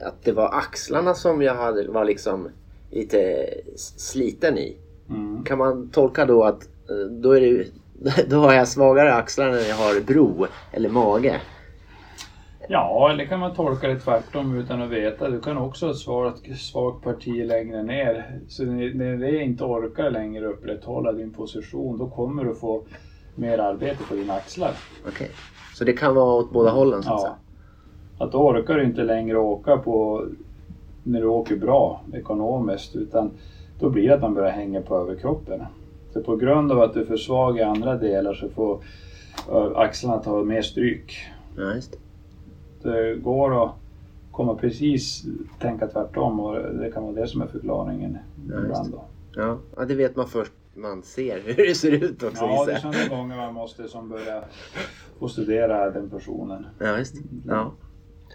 att 0.00 0.24
det 0.24 0.32
var 0.32 0.54
axlarna 0.54 1.14
som 1.14 1.42
jag 1.42 1.54
hade, 1.54 1.88
var 1.88 2.04
liksom 2.04 2.48
lite 2.92 3.50
sliten 3.76 4.58
i. 4.58 4.76
Mm. 5.08 5.44
Kan 5.44 5.58
man 5.58 5.90
tolka 5.90 6.26
då 6.26 6.44
att 6.44 6.62
eh, 6.62 7.10
då, 7.10 7.32
är 7.32 7.40
det, 7.40 7.66
då 8.30 8.36
har 8.36 8.52
jag 8.52 8.68
svagare 8.68 9.14
axlar 9.14 9.50
när 9.50 9.68
jag 9.68 9.76
har 9.76 10.00
bro 10.00 10.46
eller 10.72 10.88
mage? 10.88 11.40
Ja, 12.68 13.10
eller 13.10 13.24
kan 13.24 13.40
man 13.40 13.54
tolka 13.54 13.88
det 13.88 13.98
tvärtom 13.98 14.58
utan 14.58 14.82
att 14.82 14.90
veta. 14.90 15.30
Du 15.30 15.40
kan 15.40 15.58
också 15.58 15.86
ha 15.86 15.92
ett 15.92 15.98
svagt, 15.98 16.58
svagt 16.58 17.04
parti 17.04 17.46
längre 17.46 17.82
ner. 17.82 18.40
Så 18.48 18.64
när 18.64 19.16
det 19.16 19.42
inte 19.42 19.64
orkar 19.64 20.10
längre 20.10 20.46
upprätthålla 20.46 21.12
din 21.12 21.32
position, 21.32 21.98
då 21.98 22.10
kommer 22.10 22.44
du 22.44 22.54
få 22.54 22.84
mer 23.34 23.58
arbete 23.58 23.98
på 24.08 24.14
dina 24.14 24.34
axlar. 24.34 24.72
Okej, 25.00 25.12
okay. 25.12 25.28
så 25.74 25.84
det 25.84 25.92
kan 25.92 26.14
vara 26.14 26.34
åt 26.34 26.52
båda 26.52 26.70
hållen? 26.70 27.02
Så 27.02 27.14
att, 27.14 27.22
ja. 27.22 28.24
att 28.24 28.32
då 28.32 28.38
orkar 28.38 28.74
du 28.74 28.84
inte 28.84 29.02
längre 29.02 29.38
åka 29.38 29.76
på 29.76 30.26
när 31.02 31.20
du 31.20 31.26
åker 31.26 31.56
bra 31.56 32.00
ekonomiskt 32.12 32.96
utan 32.96 33.30
då 33.78 33.90
blir 33.90 34.08
det 34.08 34.14
att 34.14 34.20
man 34.20 34.34
börjar 34.34 34.50
hänga 34.50 34.82
på 34.82 34.96
överkroppen. 34.96 35.64
Så 36.12 36.22
på 36.22 36.36
grund 36.36 36.72
av 36.72 36.80
att 36.80 36.94
du 36.94 37.00
är 37.00 37.04
för 37.04 37.16
svag 37.16 37.58
i 37.58 37.62
andra 37.62 37.96
delar 37.96 38.34
så 38.34 38.48
får 38.48 38.84
axlarna 39.74 40.18
ta 40.18 40.42
mer 40.42 40.62
stryk. 40.62 41.26
Ja, 41.56 41.74
just 41.74 41.98
det. 42.82 42.90
det 42.90 43.14
går 43.14 43.64
att 43.64 43.70
komma 44.32 44.54
precis 44.54 45.24
tänka 45.60 45.86
tvärtom 45.86 46.40
och 46.40 46.54
det 46.54 46.90
kan 46.90 47.02
vara 47.02 47.14
det 47.14 47.26
som 47.26 47.42
är 47.42 47.46
förklaringen 47.46 48.18
ja, 48.50 48.64
ibland. 48.64 48.90
Då. 48.90 49.04
Ja. 49.34 49.58
ja, 49.76 49.84
det 49.84 49.94
vet 49.94 50.16
man 50.16 50.26
först 50.26 50.52
man 50.74 51.02
ser 51.02 51.40
hur 51.44 51.68
det 51.68 51.74
ser 51.74 51.90
ut 51.90 52.22
också. 52.22 52.44
Ja, 52.44 52.64
det 52.64 52.72
är 52.72 52.78
sådana 52.78 53.08
gånger 53.08 53.36
man 53.36 53.54
måste 53.54 53.88
som 53.88 54.08
börja 54.08 54.44
få 55.18 55.28
studera 55.28 55.90
den 55.90 56.10
personen. 56.10 56.66
Ja, 56.78 56.94
visst. 56.94 57.16
Ja, 57.46 57.72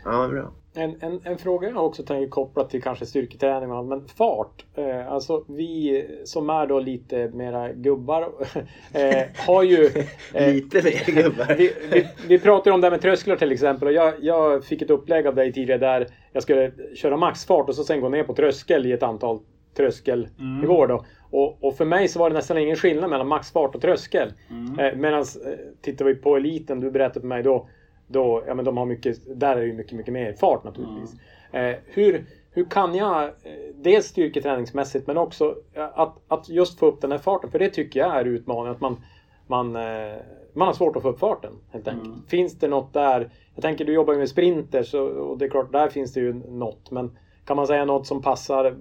ja 0.05 0.27
bra. 0.27 0.51
En, 0.77 0.95
en, 0.99 1.21
en 1.23 1.37
fråga 1.37 1.69
jag 1.69 1.85
också 1.85 2.03
tänker 2.03 2.29
koppla 2.29 2.63
till 2.63 2.83
kanske 2.83 3.05
styrketräning 3.05 3.87
men 3.87 4.07
fart. 4.07 4.65
Eh, 4.75 5.11
alltså 5.11 5.45
vi 5.47 6.05
som 6.25 6.49
är 6.49 6.67
då 6.67 6.79
lite 6.79 7.27
mera 7.27 7.73
gubbar 7.73 8.21
eh, 8.93 9.23
har 9.47 9.63
ju... 9.63 9.89
Eh, 10.33 10.53
lite 10.53 10.83
mer 10.83 11.23
gubbar? 11.23 11.55
vi, 11.57 11.73
vi, 11.91 12.07
vi 12.27 12.39
pratar 12.39 12.71
om 12.71 12.81
det 12.81 12.87
här 12.87 12.91
med 12.91 13.01
trösklar 13.01 13.35
till 13.35 13.51
exempel 13.51 13.87
och 13.87 13.93
jag, 13.93 14.13
jag 14.21 14.65
fick 14.65 14.81
ett 14.81 14.89
upplägg 14.89 15.27
av 15.27 15.35
dig 15.35 15.53
tidigare 15.53 15.79
där 15.79 16.07
jag 16.31 16.43
skulle 16.43 16.71
köra 16.95 17.17
maxfart 17.17 17.69
och 17.69 17.75
så 17.75 17.83
sen 17.83 18.01
gå 18.01 18.09
ner 18.09 18.23
på 18.23 18.33
tröskel 18.33 18.85
i 18.85 18.91
ett 18.91 19.03
antal 19.03 19.39
tröskelnivåer 19.77 20.87
då. 20.87 21.05
Och, 21.29 21.63
och, 21.63 21.77
för 21.77 21.85
mig 21.85 22.07
så 22.07 22.19
var 22.19 22.29
det 22.29 22.35
nästan 22.35 22.57
ingen 22.57 22.75
skillnad 22.75 23.09
mellan 23.09 23.27
maxfart 23.27 23.75
och 23.75 23.81
tröskel. 23.81 24.33
Mm. 24.49 24.79
Eh, 24.79 24.95
Medan 24.95 25.19
eh, 25.19 25.51
tittar 25.81 26.05
vi 26.05 26.15
på 26.15 26.35
eliten, 26.35 26.79
du 26.79 26.91
berättade 26.91 27.19
för 27.19 27.27
mig 27.27 27.43
då 27.43 27.69
då, 28.07 28.43
ja 28.47 28.53
men 28.53 28.65
de 28.65 28.77
har 28.77 28.85
mycket, 28.85 29.39
där 29.39 29.55
är 29.55 29.59
det 29.59 29.67
ju 29.67 29.73
mycket, 29.73 29.93
mycket 29.93 30.13
mer 30.13 30.33
fart 30.33 30.63
naturligtvis. 30.63 31.15
Mm. 31.51 31.73
Eh, 31.73 31.79
hur, 31.85 32.25
hur 32.51 32.65
kan 32.65 32.95
jag, 32.95 33.23
eh, 33.23 33.31
dels 33.75 34.05
styrketräningsmässigt 34.05 35.07
men 35.07 35.17
också 35.17 35.55
att, 35.75 36.15
att 36.27 36.49
just 36.49 36.79
få 36.79 36.85
upp 36.85 37.01
den 37.01 37.11
här 37.11 37.19
farten, 37.19 37.51
för 37.51 37.59
det 37.59 37.69
tycker 37.69 37.99
jag 37.99 38.15
är 38.15 38.25
utmaningen. 38.25 38.75
Att 38.75 38.81
man, 38.81 39.01
man, 39.47 39.75
eh, 39.75 40.17
man 40.53 40.67
har 40.67 40.73
svårt 40.73 40.95
att 40.95 41.01
få 41.01 41.09
upp 41.09 41.19
farten 41.19 41.53
helt 41.71 41.87
enkelt. 41.87 42.07
Mm. 42.07 42.27
Finns 42.27 42.59
det 42.59 42.67
något 42.67 42.93
där, 42.93 43.29
jag 43.55 43.61
tänker 43.61 43.85
du 43.85 43.93
jobbar 43.93 44.13
ju 44.13 44.19
med 44.19 44.29
sprinters 44.29 44.93
och 44.93 45.37
det 45.37 45.45
är 45.45 45.49
klart, 45.49 45.71
där 45.71 45.89
finns 45.89 46.13
det 46.13 46.19
ju 46.19 46.33
något. 46.33 46.91
Men 46.91 47.17
kan 47.45 47.55
man 47.57 47.67
säga 47.67 47.85
något 47.85 48.07
som 48.07 48.21
passar 48.21 48.77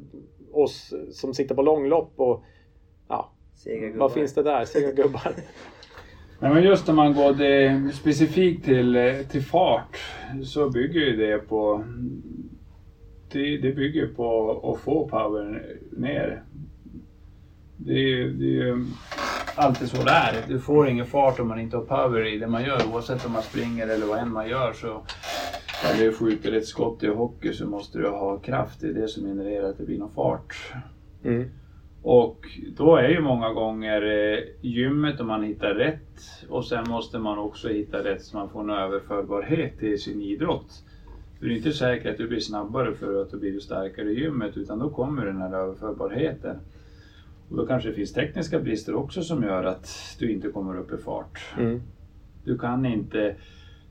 oss 0.53 0.95
som 1.13 1.35
sitter 1.35 1.55
på 1.55 1.63
långlopp 1.63 2.13
och 2.17 2.45
ja, 3.09 3.31
vad 3.95 4.13
finns 4.13 4.35
det 4.35 4.43
där? 4.43 4.65
Sega 4.65 4.93
gubbar. 4.93 5.33
Nej, 6.39 6.55
men 6.55 6.63
just 6.63 6.89
om 6.89 6.97
man 6.97 7.15
går 7.15 7.35
det, 7.35 7.93
specifikt 7.95 8.65
till, 8.65 8.97
eh, 8.97 9.15
till 9.31 9.43
fart 9.43 9.99
så 10.45 10.71
bygger 10.71 11.01
ju 11.01 11.17
det 11.17 11.39
på 11.39 11.85
det, 13.33 13.57
det 13.57 13.73
bygger 13.73 14.07
på 14.07 14.51
att 14.73 14.81
få 14.81 15.09
power 15.09 15.77
ner. 15.97 16.43
Det 17.77 17.93
är, 17.93 18.29
det 18.29 18.61
är 18.61 18.85
alltid 19.55 19.89
så 19.89 20.03
det 20.03 20.11
är. 20.11 20.45
Du 20.49 20.61
får 20.61 20.89
ingen 20.89 21.07
fart 21.07 21.41
om 21.41 21.49
man 21.49 21.61
inte 21.61 21.77
har 21.77 21.85
power 21.85 22.27
i 22.27 22.39
det 22.39 22.47
man 22.47 22.65
gör. 22.65 22.81
Oavsett 22.93 23.27
om 23.27 23.33
man 23.33 23.43
springer 23.43 23.89
eller 23.89 24.07
vad 24.07 24.19
än 24.19 24.33
man 24.33 24.49
gör 24.49 24.73
så 24.73 25.03
eller 25.85 26.13
skjuter 26.13 26.53
ett 26.53 26.67
skott 26.67 27.03
i 27.03 27.07
hockey 27.07 27.53
så 27.53 27.67
måste 27.67 27.99
du 27.99 28.09
ha 28.09 28.39
kraft. 28.39 28.81
Det 28.81 28.89
är 28.89 28.93
det 28.93 29.09
som 29.09 29.25
genererar 29.25 29.71
att 29.71 29.79
det 29.79 29.85
blir 29.85 29.99
någon 29.99 30.11
fart. 30.11 30.73
Mm. 31.25 31.51
Och 32.09 32.59
då 32.77 32.97
är 32.97 33.09
ju 33.09 33.21
många 33.21 33.53
gånger 33.53 34.03
eh, 34.03 34.39
gymmet 34.61 35.21
om 35.21 35.27
man 35.27 35.43
hittar 35.43 35.75
rätt 35.75 36.21
och 36.49 36.65
sen 36.65 36.85
måste 36.89 37.19
man 37.19 37.39
också 37.39 37.69
hitta 37.69 38.05
rätt 38.05 38.23
så 38.23 38.37
man 38.37 38.51
får 38.51 38.61
en 38.61 38.71
överförbarhet 38.71 39.79
till 39.79 40.01
sin 40.01 40.21
idrott. 40.21 40.85
För 41.39 41.47
det 41.47 41.53
är 41.53 41.57
inte 41.57 41.73
säkert 41.73 42.13
att 42.13 42.19
du 42.19 42.29
blir 42.29 42.41
snabbare 42.41 42.95
för 42.95 43.23
att 43.23 43.31
du 43.31 43.39
blir 43.39 43.59
starkare 43.59 44.11
i 44.11 44.21
gymmet 44.21 44.57
utan 44.57 44.79
då 44.79 44.91
kommer 44.91 45.27
den 45.27 45.37
här 45.37 45.55
överförbarheten. 45.55 46.57
Och 47.51 47.57
då 47.57 47.67
kanske 47.67 47.89
det 47.89 47.95
finns 47.95 48.13
tekniska 48.13 48.59
brister 48.59 48.95
också 48.95 49.23
som 49.23 49.43
gör 49.43 49.65
att 49.65 50.17
du 50.19 50.33
inte 50.33 50.49
kommer 50.49 50.79
upp 50.79 50.93
i 50.93 50.97
fart. 50.97 51.55
Mm. 51.59 51.81
Du 52.45 52.59
kan 52.59 52.87
inte 52.87 53.35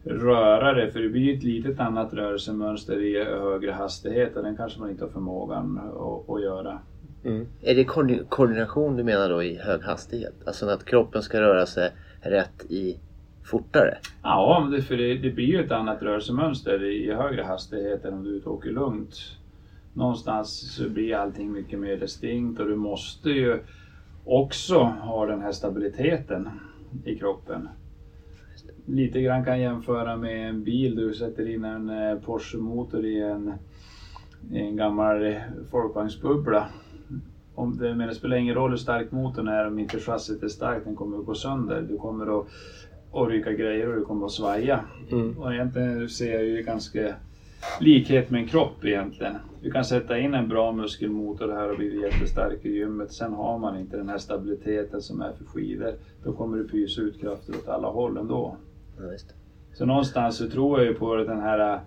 röra 0.04 0.74
dig 0.74 0.92
för 0.92 1.00
det 1.00 1.10
blir 1.10 1.38
ett 1.38 1.44
litet 1.44 1.80
annat 1.80 2.14
rörelsemönster 2.14 3.02
i 3.02 3.24
högre 3.24 3.72
hastighet 3.72 4.36
och 4.36 4.44
den 4.44 4.58
kanske 4.58 4.80
man 4.80 4.90
inte 4.90 5.04
har 5.04 5.12
förmågan 5.12 5.78
att, 5.78 6.30
att 6.30 6.42
göra. 6.42 6.80
Mm. 7.26 7.48
Är 7.62 7.76
det 7.76 7.84
koordination 8.30 8.98
du 8.98 9.04
menar 9.04 9.30
då 9.30 9.44
i 9.44 9.58
hög 9.58 9.82
hastighet? 9.82 10.34
Alltså 10.46 10.70
att 10.70 10.86
kroppen 10.86 11.22
ska 11.22 11.42
röra 11.42 11.66
sig 11.66 11.92
rätt 12.22 12.66
i 12.70 13.00
fortare? 13.44 13.98
Ja, 14.24 14.72
för 14.88 14.98
det, 14.98 15.18
det 15.18 15.30
blir 15.30 15.46
ju 15.46 15.66
ett 15.66 15.72
annat 15.72 16.02
rörelsemönster 16.02 16.84
i 16.84 17.14
högre 17.14 17.44
hastighet 17.44 18.06
än 18.06 18.14
om 18.14 18.24
du 18.24 18.42
åker 18.46 18.70
lugnt. 18.70 19.16
Någonstans 19.94 20.76
så 20.76 20.90
blir 20.90 21.16
allting 21.16 21.52
mycket 21.52 21.80
mer 21.80 21.98
distinkt 21.98 22.60
och 22.60 22.68
du 22.68 22.76
måste 22.76 23.30
ju 23.30 23.60
också 24.26 24.80
ha 24.84 25.26
den 25.26 25.42
här 25.42 25.52
stabiliteten 25.52 26.50
i 27.06 27.16
kroppen. 27.16 27.70
Lite 28.86 29.22
grann 29.22 29.46
kan 29.46 29.62
jämföra 29.62 30.18
med 30.18 30.50
en 30.50 30.64
bil. 30.64 30.96
Du 30.96 31.14
sätter 31.14 31.50
in 31.50 31.64
en 31.64 31.90
eh, 31.90 32.20
Porsche-motor 32.20 33.06
i 33.06 33.22
en, 33.22 33.54
i 34.52 34.60
en 34.60 34.76
gammal 34.76 35.36
folkvagnsbubbla 35.72 36.70
om 37.56 37.78
det, 37.78 37.96
men 37.96 38.08
det 38.08 38.16
spelar 38.16 38.38
ingen 38.38 38.56
roll 38.56 38.70
hur 38.70 38.78
stark 38.78 39.12
motorn 39.12 39.48
är 39.48 39.68
om 39.68 39.80
inte 39.80 40.00
chassit 40.00 40.44
är 40.44 40.48
starkt, 40.48 40.86
den 40.86 40.96
kommer 40.96 41.20
att 41.20 41.26
gå 41.26 41.36
sönder. 41.36 41.82
Du 41.82 41.98
kommer 41.98 42.40
att, 42.40 42.48
att 43.14 43.30
ryka 43.30 43.52
grejer 43.52 43.88
och 43.90 43.96
du 43.96 44.06
kommer 44.06 44.26
att 44.26 44.32
svaja. 44.32 44.80
Mm. 45.12 45.38
Och 45.38 45.54
egentligen 45.54 46.10
ser 46.10 46.34
jag 46.34 46.44
ju 46.44 46.62
ganska 46.62 47.16
likhet 47.80 48.30
med 48.30 48.42
en 48.42 48.48
kropp 48.48 48.86
egentligen. 48.86 49.36
Du 49.62 49.72
kan 49.72 49.86
sätta 49.86 50.20
in 50.20 50.34
en 50.34 50.48
bra 50.48 50.72
muskelmotor 50.72 51.52
här 51.52 51.70
och 51.70 51.78
bli 51.78 52.02
jättestark 52.02 52.66
i 52.66 52.70
gymmet. 52.70 53.14
Sen 53.14 53.34
har 53.34 53.58
man 53.58 53.80
inte 53.80 53.98
den 53.98 54.10
här 54.10 54.18
stabiliteten 54.18 55.02
som 55.02 55.22
är 55.22 55.32
för 55.34 55.46
skidor. 55.46 55.94
Då 56.24 56.34
kommer 56.34 56.58
det 56.58 56.64
pysa 56.64 57.02
ut 57.02 57.22
krafter 57.22 57.54
åt 57.54 57.68
alla 57.68 57.88
håll 57.88 58.18
ändå. 58.18 58.58
Ja, 58.98 59.04
så 59.74 59.86
någonstans 59.86 60.38
så 60.38 60.50
tror 60.50 60.80
jag 60.80 60.88
ju 60.88 60.94
på 60.94 61.16
den 61.16 61.40
här 61.40 61.80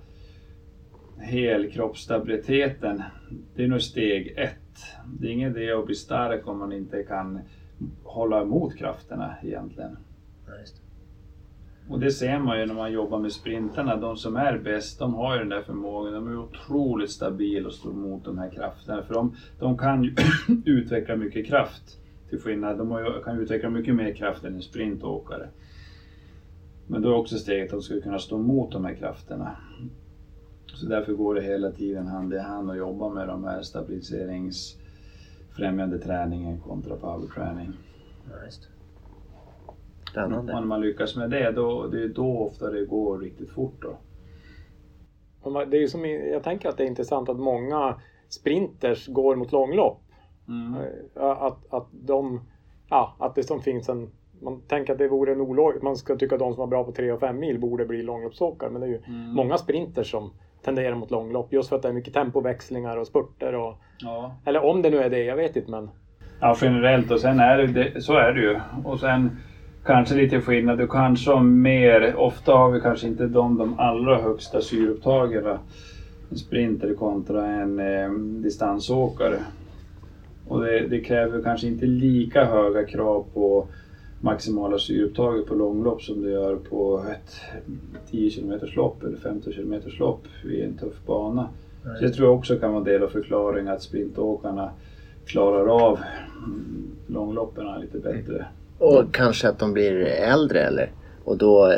helkroppsstabiliteten. 1.19 3.03
Det 3.55 3.65
är 3.65 3.69
nog 3.69 3.83
steg 3.83 4.35
ett 4.37 4.68
det 5.21 5.27
är 5.27 5.33
ingen 5.33 5.57
idé 5.57 5.73
att 5.73 5.87
bli 5.87 5.95
stark 5.95 6.49
om 6.49 6.59
man 6.59 6.73
inte 6.73 7.03
kan 7.03 7.41
hålla 8.03 8.43
emot 8.43 8.77
krafterna 8.77 9.35
egentligen. 9.43 9.97
Och 11.89 12.01
det 12.01 12.11
ser 12.11 12.39
man 12.39 12.61
ju 12.61 12.67
när 12.67 12.75
man 12.75 12.93
jobbar 12.93 13.19
med 13.19 13.33
sprintarna. 13.33 13.97
De 13.97 14.17
som 14.17 14.37
är 14.37 14.59
bäst, 14.59 14.99
de 14.99 15.15
har 15.15 15.35
ju 15.35 15.39
den 15.39 15.49
där 15.49 15.63
förmågan. 15.63 16.13
De 16.13 16.29
är 16.29 16.39
otroligt 16.39 17.11
stabila 17.11 17.67
och 17.67 17.75
står 17.75 17.91
emot 17.91 18.25
de 18.25 18.39
här 18.39 18.51
krafterna. 18.51 19.03
För 19.03 19.15
de, 19.15 19.37
de 19.59 19.79
kan 19.79 20.05
ju 20.05 20.15
utveckla 20.65 21.17
mycket 21.17 21.47
kraft. 21.47 21.99
Till 22.29 22.39
skillnad, 22.41 22.79
de 22.79 23.21
kan 23.25 23.39
utveckla 23.39 23.69
mycket 23.69 23.95
mer 23.95 24.15
kraft 24.15 24.45
än 24.45 24.55
en 24.55 24.63
sprintåkare. 24.63 25.49
Men 26.87 27.03
då 27.03 27.09
är 27.09 27.15
också 27.15 27.39
steget 27.39 27.67
att 27.67 27.71
de 27.71 27.83
ska 27.83 28.01
kunna 28.01 28.19
stå 28.19 28.37
emot 28.37 28.73
de 28.73 28.85
här 28.85 28.95
krafterna. 28.95 29.57
Så 30.81 30.87
därför 30.87 31.13
går 31.13 31.35
det 31.35 31.43
hela 31.43 31.71
tiden 31.71 32.07
hand 32.07 32.35
i 32.35 32.39
hand 32.39 32.71
att 32.71 32.77
jobba 32.77 33.09
med 33.09 33.29
de 33.29 33.45
här 33.45 33.63
stabiliseringsfrämjande 33.63 35.99
träningen 35.99 36.61
kontra 36.61 36.97
powerträning. 36.97 37.73
Ja. 40.15 40.59
Om 40.59 40.69
man 40.69 40.81
lyckas 40.81 41.17
med 41.17 41.31
det, 41.31 41.51
då, 41.51 41.87
det 41.87 42.03
är 42.03 42.09
då 42.09 42.39
ofta 42.39 42.71
det 42.71 42.85
går 42.85 43.19
riktigt 43.19 43.51
fort. 43.51 43.83
Då. 43.83 43.97
Det 45.65 45.83
är 45.83 45.87
som, 45.87 46.05
jag 46.05 46.43
tänker 46.43 46.69
att 46.69 46.77
det 46.77 46.83
är 46.83 46.89
intressant 46.89 47.29
att 47.29 47.39
många 47.39 48.01
sprinters 48.29 49.09
går 49.09 49.37
mot 49.37 49.53
långlopp. 49.53 50.03
Mm. 50.49 50.75
Att, 51.15 51.73
att, 51.73 51.87
de, 51.91 52.41
ja, 52.89 53.17
att 53.19 53.35
det 53.35 53.43
som 53.43 53.63
finns 53.63 53.89
en 53.89 54.11
man 54.41 54.61
tänker 54.61 54.93
att 54.93 54.99
det 54.99 55.09
vore 55.09 55.33
en 55.33 55.41
olog... 55.41 55.83
Man 55.83 55.97
ska 55.97 56.17
tycka 56.17 56.35
att 56.35 56.39
de 56.39 56.55
som 56.55 56.63
är 56.63 56.67
bra 56.67 56.85
på 56.85 56.93
3 56.93 57.13
och 57.13 57.21
5 57.21 57.39
mil 57.39 57.61
borde 57.61 57.87
bli 57.87 58.03
långloppsåkare. 58.03 58.71
Men 58.71 58.81
det 58.81 58.87
är 58.87 58.91
ju 58.91 59.03
mm. 59.07 59.31
många 59.31 59.59
sprinters 59.59 60.11
som 60.11 60.31
tenderar 60.63 60.95
mot 60.95 61.11
långlopp 61.11 61.53
just 61.53 61.69
för 61.69 61.77
att 61.77 61.83
det 61.83 61.89
är 61.89 61.93
mycket 61.93 62.15
tempoväxlingar 62.15 62.97
och 62.97 63.07
spurter. 63.07 63.55
Och, 63.55 63.79
ja. 63.99 64.35
Eller 64.45 64.65
om 64.65 64.83
det 64.83 64.91
nu 64.91 64.99
är 64.99 65.11
det, 65.11 65.25
jag 65.25 65.37
vet 65.37 65.57
inte 65.57 65.71
men... 65.71 65.91
Ja 66.41 66.57
generellt 66.61 67.11
och 67.11 67.21
sen 67.21 67.41
är 67.41 67.59
det, 67.59 68.01
så 68.03 68.13
är 68.13 68.33
det 68.33 68.41
ju. 68.41 68.61
Och 68.85 69.01
sen 69.01 69.31
kanske 69.85 70.15
lite 70.15 70.41
skillnad, 70.41 70.79
du 70.79 70.87
kanske 70.87 71.31
har 71.31 71.43
mer, 71.43 72.17
ofta 72.17 72.53
har 72.53 72.71
vi 72.71 72.81
kanske 72.81 73.07
inte 73.07 73.27
de, 73.27 73.59
de 73.59 73.81
allra 73.81 74.23
högsta 74.23 74.61
syreupptagen. 74.61 75.59
En 76.31 76.37
sprinter 76.37 76.95
kontra 76.95 77.47
en 77.47 77.79
eh, 77.79 78.11
distansåkare. 78.43 79.39
Och 80.49 80.61
det, 80.61 80.87
det, 80.87 81.01
kräver 81.01 81.43
kanske 81.43 81.67
inte 81.67 81.87
lika 81.87 82.45
höga 82.45 82.85
krav 82.85 83.27
på 83.35 83.67
maximala 84.21 84.79
syreupptaget 84.79 85.47
på 85.47 85.55
långlopp 85.55 86.03
som 86.03 86.23
du 86.23 86.31
gör 86.31 86.57
på 86.57 87.05
ett 87.13 87.41
10 88.11 88.31
km 88.31 88.61
lopp 88.77 89.03
eller 89.03 89.17
50 89.17 89.53
km 89.53 89.75
lopp 89.99 90.23
i 90.45 90.63
en 90.63 90.77
tuff 90.77 91.07
bana. 91.07 91.49
Så 91.83 92.05
det 92.05 92.11
tror 92.11 92.29
jag 92.29 92.39
också 92.39 92.57
kan 92.57 92.71
vara 92.71 92.79
en 92.79 92.85
del 92.85 93.03
av 93.03 93.09
förklaringen 93.09 93.75
att 93.75 93.83
sprintåkarna 93.83 94.71
klarar 95.27 95.67
av 95.67 95.99
långloppen 97.07 97.81
lite 97.81 97.99
bättre. 97.99 98.47
Och 98.79 99.15
kanske 99.15 99.49
att 99.49 99.59
de 99.59 99.73
blir 99.73 99.97
äldre 100.07 100.61
eller? 100.61 100.93
Och 101.25 101.37
då 101.37 101.73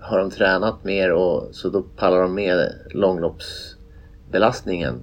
har 0.00 0.18
de 0.18 0.30
tränat 0.30 0.84
mer 0.84 1.12
och 1.12 1.48
så 1.50 1.68
då 1.68 1.82
pallar 1.82 2.22
de 2.22 2.34
med 2.34 2.72
långloppsbelastningen 2.90 4.94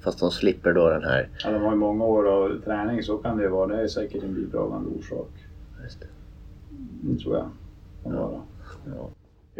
fast 0.00 0.20
de 0.20 0.30
slipper 0.30 0.72
då 0.72 0.88
den 0.88 1.04
här... 1.04 1.28
Ja, 1.44 1.50
de 1.50 1.62
har 1.62 1.70
ju 1.70 1.76
många 1.76 2.04
år 2.04 2.28
av 2.28 2.60
träning, 2.64 3.02
så 3.02 3.18
kan 3.18 3.36
det 3.36 3.48
vara. 3.48 3.66
Det 3.66 3.82
är 3.82 3.88
säkert 3.88 4.22
en 4.22 4.34
bidragande 4.34 4.90
orsak. 4.98 5.30
Just 5.82 6.00
det. 6.00 6.06
Det 7.02 7.18
tror 7.18 7.36
jag. 7.36 7.50
Kan 8.02 8.12
ja. 8.12 8.26
vara. 8.26 8.42
Ja. 8.86 9.10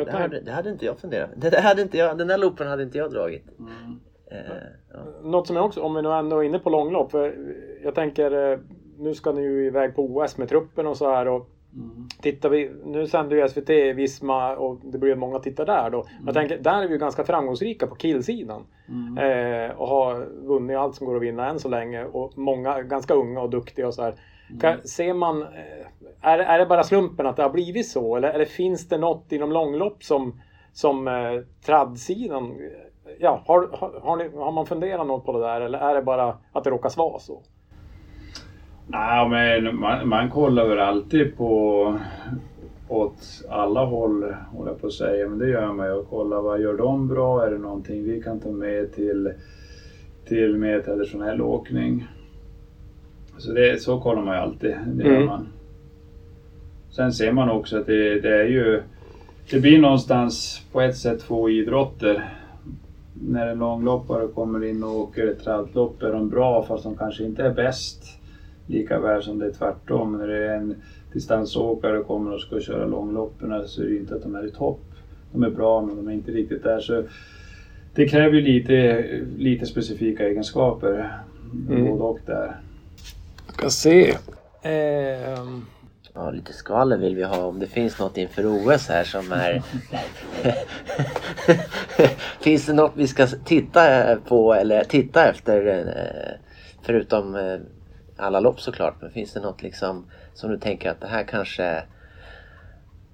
Det, 0.05 0.11
hade, 0.11 0.41
det 0.41 0.53
hade 0.53 0.71
inte 0.71 0.87
jag 0.87 0.99
funderat 0.99 1.31
det 1.37 1.61
hade 1.61 1.83
inte 1.83 1.99
jag, 1.99 2.19
Den 2.19 2.29
där 2.29 2.39
loopen 2.39 2.69
hade 2.69 2.83
inte 2.83 2.99
jag 2.99 3.11
dragit. 3.11 3.45
Mm. 3.59 4.01
Eh, 4.27 4.57
ja. 4.93 4.99
Något 5.23 5.47
som 5.47 5.57
jag 5.57 5.65
också, 5.65 5.83
om 5.83 5.95
vi 5.95 6.03
nu 6.03 6.13
ändå 6.13 6.39
är 6.39 6.43
inne 6.43 6.59
på 6.59 6.71
långlopp. 6.71 7.11
För 7.11 7.37
jag 7.83 7.95
tänker, 7.95 8.53
eh, 8.53 8.59
nu 8.99 9.15
ska 9.15 9.33
ni 9.33 9.43
ju 9.43 9.67
iväg 9.67 9.97
på 9.97 10.03
OS 10.03 10.39
med 10.39 10.49
truppen 10.49 10.87
och 10.87 10.97
så 10.97 11.11
här. 11.11 11.29
Och 11.29 11.51
Mm. 11.75 12.09
Tittar 12.23 12.49
vi, 12.49 12.71
nu 12.85 13.07
sänder 13.07 13.37
ju 13.37 13.49
SVT 13.49 13.71
Visma 13.97 14.57
och 14.57 14.81
det 14.83 14.99
blir 14.99 15.15
många 15.15 15.39
tittar 15.39 15.67
där 15.67 15.91
då. 15.91 16.01
Mm. 16.01 16.27
Jag 16.27 16.35
tänker, 16.35 16.59
där 16.59 16.83
är 16.83 16.87
vi 16.87 16.93
ju 16.93 16.99
ganska 16.99 17.25
framgångsrika 17.25 17.87
på 17.87 17.95
killsidan. 17.95 18.67
Mm. 18.89 19.19
Eh, 19.19 19.77
och 19.77 19.89
har 19.89 20.27
vunnit 20.47 20.77
allt 20.77 20.95
som 20.95 21.07
går 21.07 21.17
att 21.17 21.23
vinna 21.23 21.49
än 21.49 21.59
så 21.59 21.69
länge. 21.69 22.05
Och 22.05 22.39
många 22.39 22.83
ganska 22.83 23.15
unga 23.15 23.41
och 23.41 23.51
duktiga 23.51 23.87
och 23.87 23.95
så 23.95 24.03
här. 24.03 24.15
Mm. 24.49 24.61
Kan, 24.61 24.89
ser 24.89 25.15
man, 25.15 25.43
eh, 25.43 25.87
är, 26.21 26.39
är 26.39 26.59
det 26.59 26.67
bara 26.67 26.85
slumpen 26.85 27.27
att 27.27 27.37
det 27.37 27.43
har 27.43 27.51
blivit 27.51 27.89
så? 27.89 28.17
Eller, 28.17 28.31
eller 28.31 28.45
finns 28.45 28.89
det 28.89 28.99
något 28.99 29.33
inom 29.33 29.53
långlopp 29.53 30.05
som, 30.05 30.41
som 30.73 31.09
eh, 31.09 31.41
tradsidan 31.67 32.55
Ja, 33.21 33.43
har, 33.47 33.69
har, 33.73 34.01
har, 34.03 34.17
ni, 34.17 34.29
har 34.37 34.53
man 34.53 34.67
funderat 34.67 35.07
något 35.07 35.25
på 35.25 35.33
det 35.33 35.47
där 35.47 35.61
eller 35.61 35.79
är 35.79 35.95
det 35.95 36.03
bara 36.03 36.39
att 36.53 36.65
det 36.65 36.71
råkar 36.71 36.97
vara 36.97 37.19
så? 37.19 37.43
Nej, 38.87 39.29
men 39.29 39.81
man, 39.81 40.09
man 40.09 40.31
kollar 40.31 40.69
väl 40.69 40.79
alltid 40.79 41.37
på 41.37 41.95
åt 42.89 43.45
alla 43.49 43.85
håll, 43.85 44.35
håller 44.53 44.71
jag 44.71 44.81
på 44.81 44.87
att 44.87 44.93
säga. 44.93 45.29
Men 45.29 45.39
det 45.39 45.49
gör 45.49 45.73
man 45.73 45.87
ju. 45.87 45.93
Och 45.93 46.09
kollar 46.11 46.43
vad 46.43 46.61
gör 46.61 46.77
de 46.77 47.09
bra? 47.09 47.47
Är 47.47 47.51
det 47.51 47.59
någonting 47.59 48.05
vi 48.05 48.23
kan 48.23 48.41
ta 48.41 48.51
med 48.51 48.93
till, 48.93 49.33
till 50.25 50.57
mer 50.57 50.81
traditionell 50.81 51.43
åkning? 51.43 52.07
Så, 53.39 53.53
det, 53.53 53.83
så 53.83 54.01
kollar 54.01 54.23
man 54.23 54.35
ju 54.35 54.41
alltid. 54.41 54.75
Det 54.87 55.09
mm. 55.09 55.27
man. 55.27 55.49
Sen 56.91 57.13
ser 57.13 57.33
man 57.33 57.49
också 57.51 57.79
att 57.79 57.87
det, 57.87 58.21
det 58.21 58.35
är 58.35 58.47
ju 58.47 58.83
det 59.51 59.61
blir 59.61 59.79
någonstans 59.79 60.63
på 60.73 60.81
ett 60.81 60.97
sätt 60.97 61.21
två 61.21 61.51
idrotter. 61.51 62.35
När 63.15 63.47
en 63.47 63.59
långloppare 63.59 64.29
kommer 64.29 64.65
in 64.65 64.83
och 64.83 65.01
åker 65.01 65.27
ett 65.27 65.45
tralllopp 65.45 66.03
är 66.03 66.13
de 66.13 66.29
bra 66.29 66.63
fast 66.63 66.85
de 66.85 66.97
kanske 66.97 67.25
inte 67.25 67.43
är 67.43 67.55
bäst. 67.55 68.19
Lika 68.67 69.01
väl 69.01 69.23
som 69.23 69.39
det 69.39 69.47
är 69.47 69.51
tvärtom. 69.51 70.19
När 70.19 70.27
det 70.27 70.47
är 70.47 70.57
en 70.57 70.75
distansåkare 71.13 72.03
kommer 72.03 72.35
och 72.35 72.41
ska 72.41 72.61
köra 72.61 72.87
långloppen 72.87 73.69
så 73.69 73.83
är 73.83 73.87
det 73.87 73.97
inte 73.97 74.15
att 74.15 74.23
de 74.23 74.35
är 74.35 74.47
i 74.47 74.51
topp. 74.51 74.81
De 75.33 75.43
är 75.43 75.51
bra 75.51 75.83
men 75.83 75.97
de 75.97 76.09
är 76.09 76.13
inte 76.13 76.33
riktigt 76.33 76.63
där. 76.63 76.81
Så 76.81 77.03
det 77.95 78.09
kräver 78.09 78.41
lite, 78.41 79.05
lite 79.39 79.67
specifika 79.67 80.29
egenskaper. 80.29 81.19
Mm. 81.69 81.85
Både 81.85 82.03
och 82.03 82.19
där. 82.27 82.57
Ska 83.59 83.71
se. 83.71 84.17
Um... 85.39 85.67
Ja, 86.15 86.31
lite 86.31 86.53
skvaller 86.53 86.97
vill 86.97 87.17
vi 87.17 87.25
ha 87.25 87.45
om 87.45 87.59
det 87.59 87.67
finns 87.67 87.99
något 87.99 88.17
inför 88.17 88.47
OS 88.47 88.89
här 88.89 89.05
som 89.05 89.33
är... 89.33 89.63
finns 92.41 92.67
det 92.67 92.73
något 92.73 92.93
vi 92.95 93.07
ska 93.07 93.27
titta 93.27 94.17
på 94.17 94.55
eller 94.55 94.85
titta 94.85 95.29
efter 95.29 95.67
eh, 95.67 96.41
förutom 96.83 97.35
eh, 97.35 97.59
alla 98.17 98.41
lopp 98.41 98.61
såklart, 98.61 98.95
men 99.01 99.11
finns 99.11 99.33
det 99.33 99.41
något 99.41 99.63
liksom 99.63 100.07
som 100.35 100.51
du 100.51 100.59
tänker 100.59 100.91
att 100.91 101.01
det 101.01 101.07
här 101.07 101.25
kanske 101.25 101.83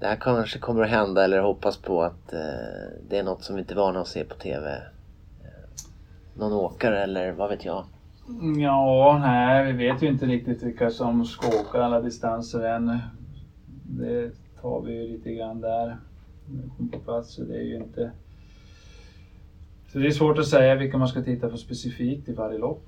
det 0.01 0.07
här 0.07 0.17
kanske 0.17 0.59
kommer 0.59 0.83
att 0.83 0.91
hända 0.91 1.25
eller 1.25 1.41
hoppas 1.41 1.77
på 1.77 2.03
att 2.03 2.33
eh, 2.33 2.41
det 3.09 3.19
är 3.19 3.23
något 3.23 3.45
som 3.45 3.57
vi 3.57 3.61
inte 3.61 3.75
är 3.75 3.77
vana 3.77 4.01
att 4.01 4.09
se 4.09 4.25
på 4.25 4.35
TV? 4.35 4.71
Eh, 4.71 4.81
någon 6.35 6.53
åkare 6.53 7.03
eller 7.03 7.33
vad 7.33 7.51
vet 7.51 7.65
jag? 7.65 7.85
Ja, 8.61 9.19
nej, 9.21 9.73
vi 9.73 9.87
vet 9.87 10.03
ju 10.03 10.09
inte 10.09 10.27
riktigt 10.27 10.63
vilka 10.63 10.91
som 10.91 11.25
ska 11.25 11.49
åka 11.49 11.83
alla 11.83 12.01
distanser 12.01 12.61
än. 12.61 12.99
Det 13.83 14.31
tar 14.63 14.81
vi 14.81 14.93
ju 14.93 15.09
lite 15.09 15.35
grann 15.35 15.61
där. 15.61 15.97
På 16.93 16.99
plats, 16.99 17.35
så 17.35 17.45
det 17.45 17.57
är 17.57 17.63
ju 17.63 17.77
inte... 17.77 18.11
Så 19.93 19.99
det 19.99 20.07
är 20.07 20.11
svårt 20.11 20.39
att 20.39 20.47
säga 20.47 20.75
vilka 20.75 20.99
man 20.99 21.09
ska 21.09 21.23
titta 21.23 21.49
på 21.49 21.57
specifikt 21.57 22.29
i 22.29 22.33
varje 22.33 22.59
lopp. 22.59 22.87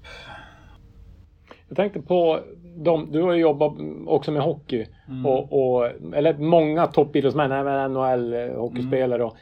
Jag 1.68 1.76
tänkte 1.76 2.02
på 2.02 2.40
de, 2.76 3.12
du 3.12 3.22
har 3.22 3.32
ju 3.32 3.40
jobbat 3.40 3.72
också 4.06 4.32
med 4.32 4.42
hockey. 4.42 4.86
Mm. 5.08 5.26
Och, 5.26 5.52
och, 5.52 5.86
eller 6.14 6.38
många 6.38 6.86
toppidrottsmän, 6.86 7.52
även 7.52 7.92
NHL-hockeyspelare. 7.92 9.22
Mm. 9.22 9.36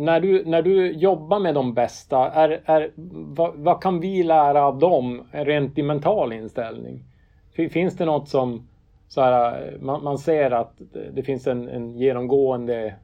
När, 0.00 0.20
du, 0.20 0.44
när 0.44 0.62
du 0.62 0.92
jobbar 0.92 1.38
med 1.38 1.54
de 1.54 1.74
bästa, 1.74 2.30
är, 2.30 2.60
är, 2.64 2.90
vad, 3.34 3.54
vad, 3.56 3.82
kan 3.82 4.00
vi 4.00 4.22
lära 4.22 4.66
av 4.66 4.78
dem 4.78 5.22
rent 5.30 5.78
i 5.78 5.82
mental 5.82 6.32
inställning? 6.32 7.04
Finns 7.70 7.96
det 7.96 8.04
något 8.04 8.28
som 8.28 8.68
så 9.08 9.20
här, 9.20 9.76
man, 9.80 10.04
man 10.04 10.18
ser 10.18 10.50
att 10.50 10.80
det 11.12 11.22
finns 11.22 11.46
en, 11.46 11.68
en 11.68 11.98
genomgående 11.98 12.94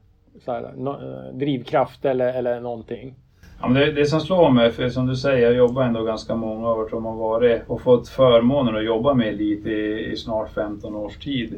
så 0.45 0.51
här, 0.51 0.73
no, 0.77 0.89
eh, 0.89 1.33
drivkraft 1.33 2.05
eller, 2.05 2.33
eller 2.33 2.59
någonting? 2.59 3.15
Ja, 3.61 3.67
men 3.67 3.81
det, 3.81 3.91
det 3.91 4.05
som 4.05 4.19
slår 4.19 4.51
mig, 4.51 4.71
för 4.71 4.89
som 4.89 5.07
du 5.07 5.15
säger, 5.15 5.45
jag 5.47 5.55
jobbar 5.55 5.83
ändå 5.83 6.03
ganska 6.03 6.35
många 6.35 6.71
år 6.71 6.89
som 6.89 7.05
har 7.05 7.15
varit 7.15 7.61
och 7.67 7.81
fått 7.81 8.09
förmånen 8.09 8.75
att 8.75 8.85
jobba 8.85 9.13
med 9.13 9.27
elit 9.27 9.65
i, 9.65 10.09
i 10.11 10.15
snart 10.15 10.49
15 10.53 10.95
års 10.95 11.17
tid. 11.17 11.55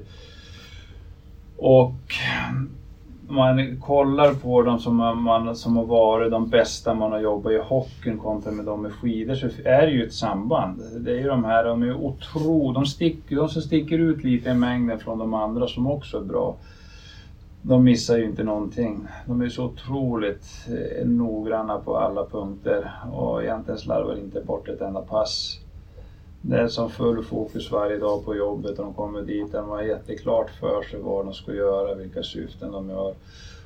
Och 1.58 1.94
man 3.30 3.78
kollar 3.82 4.34
på 4.34 4.62
de 4.62 4.80
som, 4.80 4.96
man, 4.96 5.56
som 5.56 5.78
har 5.78 5.86
varit 5.86 6.32
de 6.32 6.50
bästa 6.50 6.94
man 6.94 7.12
har 7.12 7.20
jobbat 7.20 7.54
i 7.54 7.58
hockeyn 7.58 8.18
kontra 8.18 8.52
med 8.52 8.66
de 8.66 8.82
med 8.82 8.94
skidor 8.94 9.36
så 9.36 9.48
är 9.66 9.86
det 9.86 9.92
ju 9.92 10.06
ett 10.06 10.14
samband. 10.14 10.82
Det 11.00 11.12
är 11.12 11.18
ju 11.18 11.28
de 11.28 11.46
här, 11.46 11.64
de 11.64 11.84
är 11.84 11.94
otro, 11.94 12.72
de, 12.72 12.86
sticker, 12.86 13.36
de 13.36 13.50
som 13.50 13.62
sticker 13.62 13.98
ut 13.98 14.24
lite 14.24 14.50
i 14.50 14.54
mängden 14.54 15.00
från 15.00 15.18
de 15.18 15.34
andra 15.34 15.68
som 15.68 15.88
också 15.88 16.18
är 16.18 16.22
bra 16.22 16.56
de 17.62 17.84
missar 17.84 18.18
ju 18.18 18.26
inte 18.26 18.44
någonting. 18.44 19.08
De 19.26 19.42
är 19.42 19.50
så 19.50 19.66
otroligt 19.66 20.68
eh, 20.68 21.08
noggranna 21.08 21.80
på 21.80 21.98
alla 21.98 22.26
punkter 22.26 22.92
och 23.12 23.44
egentligen 23.44 23.80
slarvar 23.80 24.18
inte 24.18 24.42
bort 24.42 24.68
ett 24.68 24.82
enda 24.82 25.02
pass. 25.02 25.60
Det 26.42 26.60
är 26.60 26.68
som 26.68 26.90
full 26.90 27.24
fokus 27.24 27.72
varje 27.72 27.98
dag 27.98 28.26
på 28.26 28.36
jobbet 28.36 28.80
och 28.80 28.86
de 28.86 28.94
kommer 28.94 29.22
dit. 29.22 29.52
De 29.52 29.70
har 29.70 29.82
jätteklart 29.82 30.50
för 30.60 30.84
sig 30.84 31.00
vad 31.00 31.26
de 31.26 31.34
ska 31.34 31.54
göra, 31.54 31.96
vilka 31.96 32.24
syften 32.24 32.72
de 32.72 32.90
gör. 32.90 33.14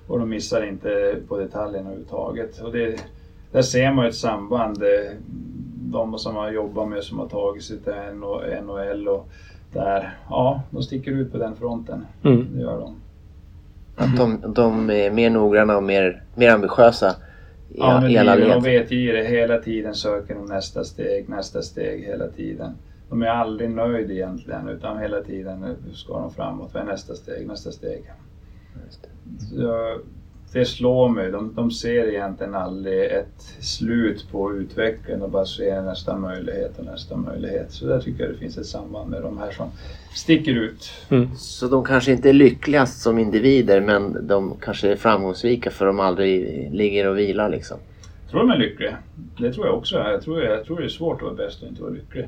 Och 0.07 0.19
de 0.19 0.29
missar 0.29 0.65
inte 0.65 1.15
på 1.27 1.37
detaljerna 1.37 1.89
överhuvudtaget. 1.89 2.61
Och 2.61 2.71
det, 2.71 3.05
där 3.51 3.61
ser 3.61 3.91
man 3.91 4.05
ett 4.05 4.15
samband. 4.15 4.83
De 5.75 6.17
som 6.17 6.35
har 6.35 6.51
jobbat 6.51 6.89
med, 6.89 7.03
som 7.03 7.19
har 7.19 7.27
tagit 7.27 7.63
sig 7.63 7.79
till 7.79 7.93
NHL 8.63 9.07
och 9.07 9.27
där, 9.73 10.17
ja, 10.29 10.61
de 10.69 10.83
sticker 10.83 11.11
ut 11.11 11.31
på 11.31 11.37
den 11.37 11.55
fronten. 11.55 12.05
Mm. 12.23 12.47
Det 12.55 12.61
gör 12.61 12.79
de. 12.79 12.95
Att 13.95 14.17
de, 14.17 14.53
de 14.53 14.89
är 14.89 15.11
mer 15.11 15.29
noggranna 15.29 15.77
och 15.77 15.83
mer, 15.83 16.23
mer 16.35 16.49
ambitiösa 16.49 17.15
ja, 17.77 18.01
men 18.01 18.17
alla 18.17 18.35
led. 18.35 18.49
De 18.49 18.63
vet 18.63 18.89
det 18.89 19.27
hela 19.27 19.57
tiden 19.57 19.95
söker 19.95 20.35
de 20.35 20.45
nästa 20.45 20.83
steg, 20.83 21.29
nästa 21.29 21.61
steg 21.61 22.03
hela 22.03 22.27
tiden. 22.27 22.71
De 23.09 23.21
är 23.21 23.27
aldrig 23.27 23.69
nöjda 23.69 24.13
egentligen 24.13 24.69
utan 24.69 24.99
hela 24.99 25.21
tiden 25.21 25.75
ska 25.93 26.19
de 26.19 26.33
framåt. 26.33 26.73
Vad 26.73 26.83
är 26.83 26.87
nästa 26.87 27.15
steg, 27.15 27.47
nästa 27.47 27.71
steg? 27.71 28.03
Det 30.53 30.65
slår 30.65 31.09
mig. 31.09 31.31
De, 31.31 31.53
de 31.55 31.71
ser 31.71 32.07
egentligen 32.07 32.55
aldrig 32.55 33.11
ett 33.11 33.41
slut 33.59 34.27
på 34.31 34.53
utvecklingen 34.53 35.21
och 35.21 35.29
bara 35.29 35.45
ser 35.45 35.81
nästa 35.81 36.17
möjlighet 36.17 36.79
och 36.79 36.85
nästa 36.85 37.17
möjlighet. 37.17 37.71
Så 37.71 37.85
där 37.85 37.99
tycker 37.99 38.23
jag 38.23 38.33
det 38.33 38.37
finns 38.37 38.57
ett 38.57 38.65
samband 38.65 39.09
med 39.09 39.21
de 39.21 39.37
här 39.37 39.51
som 39.51 39.69
sticker 40.13 40.51
ut. 40.51 40.91
Mm. 41.09 41.35
Så 41.35 41.67
de 41.67 41.83
kanske 41.83 42.11
inte 42.11 42.29
är 42.29 42.33
lyckligast 42.33 43.01
som 43.01 43.19
individer 43.19 43.81
men 43.81 44.27
de 44.27 44.57
kanske 44.61 44.91
är 44.91 44.95
framgångsrika 44.95 45.71
för 45.71 45.85
de 45.85 45.99
aldrig 45.99 46.69
ligger 46.73 47.07
och 47.07 47.17
vilar 47.17 47.49
liksom? 47.49 47.77
Jag 48.23 48.31
tror 48.31 48.41
de 48.41 48.49
är 48.49 48.57
lyckliga. 48.57 48.97
Det 49.39 49.53
tror 49.53 49.65
jag 49.65 49.75
också. 49.77 49.97
Jag 49.97 50.21
tror, 50.21 50.43
jag 50.43 50.65
tror 50.65 50.79
det 50.79 50.85
är 50.85 50.89
svårt 50.89 51.15
att 51.15 51.21
vara 51.21 51.33
bäst 51.33 51.61
och 51.61 51.67
inte 51.67 51.81
vara 51.81 51.91
lycklig. 51.91 52.27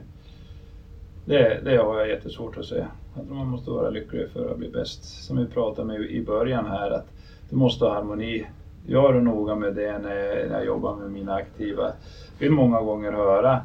Det, 1.26 1.62
det 1.64 1.78
har 1.78 2.00
jag 2.00 2.10
jättesvårt 2.10 2.58
att 2.58 2.66
säga. 2.66 2.88
Jag 3.16 3.26
tror 3.26 3.36
man 3.36 3.48
måste 3.48 3.70
vara 3.70 3.90
lycklig 3.90 4.30
för 4.34 4.52
att 4.52 4.58
bli 4.58 4.70
bäst. 4.70 5.04
Som 5.26 5.38
vi 5.38 5.46
pratade 5.46 5.88
med 5.88 6.02
i 6.02 6.22
början 6.22 6.66
här 6.66 6.92
att 6.92 7.15
du 7.50 7.56
måste 7.56 7.86
ha 7.86 7.94
harmoni. 7.94 8.46
Jag 8.88 9.16
är 9.16 9.22
noga 9.22 9.56
med 9.56 9.74
det 9.74 9.98
när, 9.98 10.50
jag 10.52 10.66
jobbar 10.66 10.96
med 10.96 11.12
mina 11.12 11.34
aktiva. 11.34 11.84
Jag 11.84 12.40
vill 12.40 12.52
många 12.52 12.82
gånger 12.82 13.12
höra, 13.12 13.62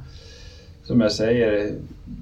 som 0.83 1.01
jag 1.01 1.12
säger, 1.12 1.74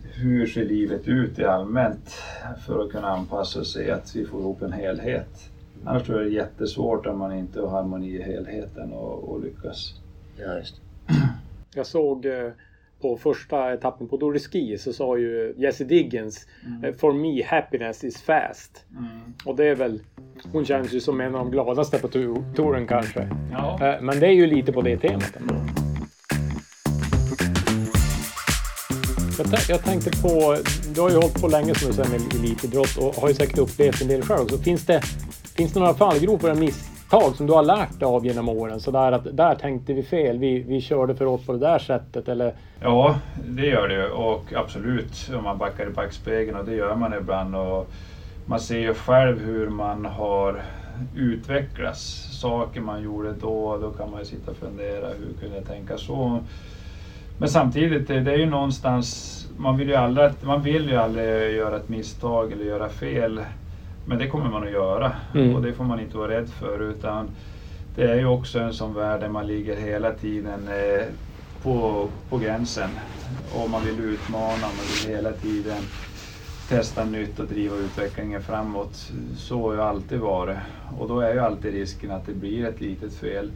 hur 0.03 0.47
ser 0.47 0.65
livet 0.65 1.09
ut 1.09 1.39
i 1.39 1.45
allmänt 1.45 2.23
för 2.67 2.85
att 2.85 2.93
kunna 2.93 3.09
anpassa 3.09 3.59
och 3.59 3.67
se 3.67 3.91
att 3.91 4.17
vi 4.17 4.25
får 4.25 4.41
ihop 4.41 4.63
en 4.63 4.73
helhet. 4.73 5.51
Annars 5.85 6.03
tror 6.03 6.19
jag 6.19 6.27
det 6.27 6.31
är 6.31 6.35
jättesvårt 6.35 7.07
om 7.07 7.19
man 7.19 7.33
inte 7.33 7.61
har 7.61 7.69
harmoni 7.69 8.17
i 8.17 8.23
helheten 8.23 8.93
och, 8.93 9.29
och 9.29 9.41
lyckas. 9.41 9.95
Ja, 10.37 10.57
just. 10.57 10.75
Jag 11.75 11.87
såg 11.87 12.27
eh, 12.27 12.51
på 13.01 13.17
första 13.17 13.73
etappen 13.73 14.09
på 14.09 14.17
Doriski 14.17 14.79
så 14.79 14.93
sa 14.93 15.19
ju 15.19 15.55
Jessie 15.57 15.87
Diggins 15.87 16.47
mm. 16.67 16.85
Eh, 16.85 16.95
For 16.95 17.13
me 17.13 17.43
happiness 17.43 18.05
is 18.05 18.23
fast. 18.23 18.85
Mm. 18.91 19.35
Och 19.45 19.57
det 19.57 19.65
är 19.65 19.75
väl 19.75 20.01
Hon 20.53 20.65
känns 20.65 20.93
ju 20.93 21.01
som 21.01 21.21
en 21.21 21.35
av 21.35 21.45
de 21.45 21.51
gladaste 21.51 21.99
på 21.99 22.09
touren 22.57 22.87
kanske. 22.87 23.29
Ja. 23.53 23.79
Eh, 23.83 24.03
men 24.03 24.21
det 24.21 24.27
är 24.27 24.33
ju 24.33 24.47
lite 24.47 24.73
på 24.73 24.83
det 24.83 24.99
temat. 24.99 25.33
Jag, 29.39 29.47
jag 29.69 29.85
tänkte 29.85 30.11
på, 30.23 30.57
du 30.95 31.01
har 31.01 31.11
ju 31.11 31.17
hållit 31.17 31.41
på 31.41 31.49
länge 31.49 31.75
som 31.75 31.89
du 31.89 31.95
säger 31.95 32.11
med 32.11 32.21
elitidrott 32.35 32.97
och 32.97 33.15
har 33.15 33.29
ju 33.29 33.35
säkert 33.35 33.59
upplevt 33.59 34.03
en 34.03 34.09
del 34.09 34.23
själv 34.23 34.43
också. 34.43 34.59
Finns 34.59 34.87
det, 34.87 35.03
finns 35.57 35.73
det 35.73 35.81
några 35.81 35.95
fallgropar 35.95 36.51
och 36.51 36.59
misstag 37.13 37.37
som 37.37 37.47
du 37.47 37.53
har 37.53 37.63
lärt 37.63 38.01
dig 38.01 38.07
av 38.07 38.27
genom 38.27 38.49
åren? 38.49 38.81
Sådär 38.81 39.13
att 39.13 39.37
där 39.37 39.55
tänkte 39.55 39.93
vi 39.93 40.03
fel, 40.03 40.39
vi, 40.39 40.63
vi 40.63 40.81
körde 40.81 41.15
för 41.15 41.25
hårt 41.25 41.47
på 41.47 41.53
det 41.53 41.59
där 41.59 41.79
sättet 41.79 42.29
eller? 42.29 42.53
Ja, 42.81 43.19
det 43.47 43.67
gör 43.67 43.89
det 43.89 44.11
och 44.11 44.53
absolut 44.53 45.31
om 45.37 45.45
man 45.45 45.59
backar 45.59 45.87
i 45.87 45.91
backspegeln 45.91 46.59
och 46.59 46.65
det 46.65 46.75
gör 46.75 46.95
man 46.95 47.15
ibland. 47.15 47.57
Och 47.57 47.91
man 48.47 48.61
ser 48.61 48.79
ju 48.79 48.95
själv 48.95 49.45
hur 49.45 49.69
man 49.69 50.05
har 50.05 50.63
utvecklats. 51.17 52.29
Saker 52.41 52.81
man 52.81 53.03
gjorde 53.03 53.33
då, 53.33 53.79
då 53.79 53.91
kan 53.91 54.11
man 54.11 54.21
ju 54.21 54.27
sitta 54.27 54.51
och 54.51 54.57
fundera, 54.57 55.07
hur 55.07 55.41
kunde 55.41 55.57
jag 55.57 55.67
tänka 55.67 55.99
så? 55.99 56.41
Men 57.39 57.49
samtidigt, 57.49 58.09
det 58.09 58.33
är 58.33 58.39
ju 58.39 58.47
någonstans, 58.47 59.47
man 59.57 59.77
vill 59.77 59.89
ju 59.89 59.95
aldrig, 59.95 60.31
man 60.43 60.63
vill 60.63 60.89
ju 60.89 60.97
aldrig 60.97 61.57
göra 61.57 61.77
ett 61.77 61.89
misstag 61.89 62.53
eller 62.53 62.65
göra 62.65 62.89
fel. 62.89 63.41
Men 64.09 64.19
det 64.19 64.29
kommer 64.29 64.51
man 64.51 64.63
att 64.63 64.71
göra 64.71 65.13
mm. 65.35 65.55
och 65.55 65.63
det 65.63 65.73
får 65.73 65.85
man 65.85 66.01
inte 66.01 66.17
vara 66.17 66.31
rädd 66.31 66.49
för 66.49 66.91
utan 66.91 67.31
det 67.97 68.11
är 68.11 68.15
ju 68.15 68.27
också 68.27 68.59
en 68.59 68.75
sån 68.75 68.95
värld 68.95 69.21
där 69.21 69.29
man 69.29 69.47
ligger 69.47 69.77
hela 69.77 70.13
tiden 70.13 70.69
eh, 70.69 71.07
på, 71.63 72.09
på 72.29 72.39
gränsen 72.39 72.91
och 73.55 73.71
man 73.71 73.85
vill 73.85 74.01
utmana, 74.01 74.61
man 74.61 74.71
vill 75.05 75.15
hela 75.15 75.33
tiden 75.33 75.83
testa 76.69 77.05
nytt 77.05 77.41
och 77.41 77.47
driva 77.47 77.77
utvecklingen 77.77 78.43
framåt. 78.43 79.13
Så 79.37 79.63
har 79.63 79.77
det 79.77 79.85
alltid 79.85 80.19
varit 80.19 80.59
och 80.99 81.09
då 81.09 81.21
är 81.21 81.35
ju 81.35 81.41
alltid 81.41 81.73
risken 81.73 82.11
att 82.11 82.27
det 82.27 82.35
blir 82.35 82.67
ett 82.67 82.81
litet 82.81 83.15
fel. 83.15 83.51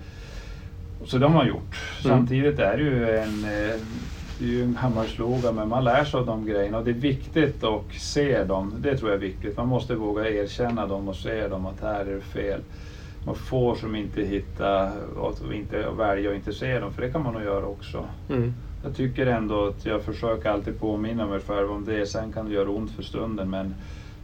Så 1.05 1.19
de 1.19 1.35
har 1.35 1.45
gjort. 1.45 1.81
Mm. 2.05 2.19
Samtidigt 2.19 2.59
är 2.59 2.77
det 2.77 2.83
ju 2.83 3.19
en, 3.19 3.45
eh, 3.45 3.81
det 4.43 4.49
är 4.49 4.51
ju 4.51 4.63
en 4.63 4.79
gammal 4.83 5.07
slogan, 5.07 5.55
men 5.55 5.69
man 5.69 5.85
lär 5.85 6.05
sig 6.05 6.21
av 6.21 6.27
de 6.27 6.47
grejerna 6.47 6.79
och 6.79 6.85
det 6.85 6.91
är 6.91 6.95
viktigt 6.95 7.65
att 7.65 7.93
se 7.93 8.45
dem. 8.45 8.75
Det 8.79 8.97
tror 8.97 9.11
jag 9.11 9.17
är 9.17 9.21
viktigt. 9.21 9.57
Man 9.57 9.69
måste 9.69 9.95
våga 9.95 10.31
erkänna 10.31 10.87
dem 10.87 11.09
och 11.09 11.17
se 11.17 11.49
dem 11.49 11.67
att 11.67 11.81
här 11.81 12.07
är 12.07 12.15
det 12.15 12.21
fel. 12.21 12.61
Man 13.27 13.35
får 13.35 13.75
som 13.75 13.97
inte 13.97 14.23
hitta 14.23 14.93
och 15.17 15.55
inte 15.55 15.91
välja 15.91 16.31
och 16.31 16.37
inte 16.37 16.53
se 16.53 16.79
dem, 16.79 16.93
för 16.93 17.03
det 17.03 17.11
kan 17.11 17.23
man 17.23 17.35
nog 17.35 17.43
göra 17.43 17.67
också. 17.67 18.09
Mm. 18.29 18.55
Jag 18.85 18.97
tycker 18.97 19.27
ändå 19.27 19.67
att 19.67 19.87
jag 19.87 20.03
försöker 20.03 20.51
alltid 20.51 20.81
påminna 20.81 21.27
mig 21.27 21.41
själv 21.41 21.73
om 21.73 21.85
det. 21.85 22.07
Sen 22.07 22.33
kan 22.33 22.49
det 22.49 22.55
göra 22.55 22.71
ont 22.71 22.97
för 22.97 23.03
stunden, 23.03 23.51
men 23.51 23.75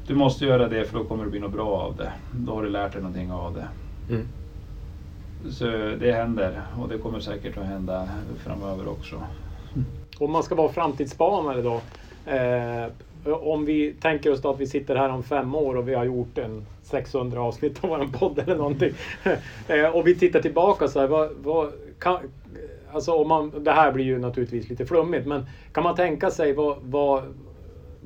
du 0.06 0.14
måste 0.14 0.44
göra 0.44 0.68
det 0.68 0.84
för 0.84 0.98
då 0.98 1.04
kommer 1.04 1.24
det 1.24 1.30
bli 1.30 1.40
något 1.40 1.52
bra 1.52 1.68
av 1.68 1.96
det. 1.96 2.12
Då 2.30 2.54
har 2.54 2.62
du 2.62 2.68
lärt 2.68 2.92
dig 2.92 3.02
någonting 3.02 3.32
av 3.32 3.54
det. 3.54 3.68
Mm. 4.14 4.28
Så 5.50 5.64
det 6.00 6.12
händer 6.12 6.62
och 6.78 6.88
det 6.88 6.98
kommer 6.98 7.20
säkert 7.20 7.58
att 7.58 7.64
hända 7.64 8.08
framöver 8.44 8.88
också. 8.88 9.22
Om 10.18 10.32
man 10.32 10.42
ska 10.42 10.54
vara 10.54 10.68
framtidsspanare 10.68 11.62
då. 11.62 11.80
Eh, 12.30 12.86
om 13.32 13.64
vi 13.64 13.92
tänker 13.92 14.32
oss 14.32 14.42
då 14.42 14.50
att 14.50 14.60
vi 14.60 14.66
sitter 14.66 14.96
här 14.96 15.08
om 15.08 15.22
fem 15.22 15.54
år 15.54 15.76
och 15.76 15.88
vi 15.88 15.94
har 15.94 16.04
gjort 16.04 16.38
en 16.38 16.66
600 16.82 17.40
avsnitt 17.40 17.84
av 17.84 17.90
vår 17.90 18.18
podd 18.18 18.38
eller 18.38 18.56
någonting. 18.56 18.92
eh, 19.68 19.96
och 19.96 20.06
vi 20.06 20.14
tittar 20.14 20.40
tillbaka 20.40 20.88
så 20.88 21.00
här. 21.00 21.06
Vad, 21.06 21.30
vad, 21.42 21.72
kan, 21.98 22.18
alltså 22.92 23.12
om 23.12 23.28
man, 23.28 23.64
det 23.64 23.72
här 23.72 23.92
blir 23.92 24.04
ju 24.04 24.18
naturligtvis 24.18 24.68
lite 24.68 24.86
flummigt 24.86 25.26
men 25.26 25.46
kan 25.72 25.84
man 25.84 25.96
tänka 25.96 26.30
sig 26.30 26.52
vad, 26.52 26.76
vad, 26.82 27.22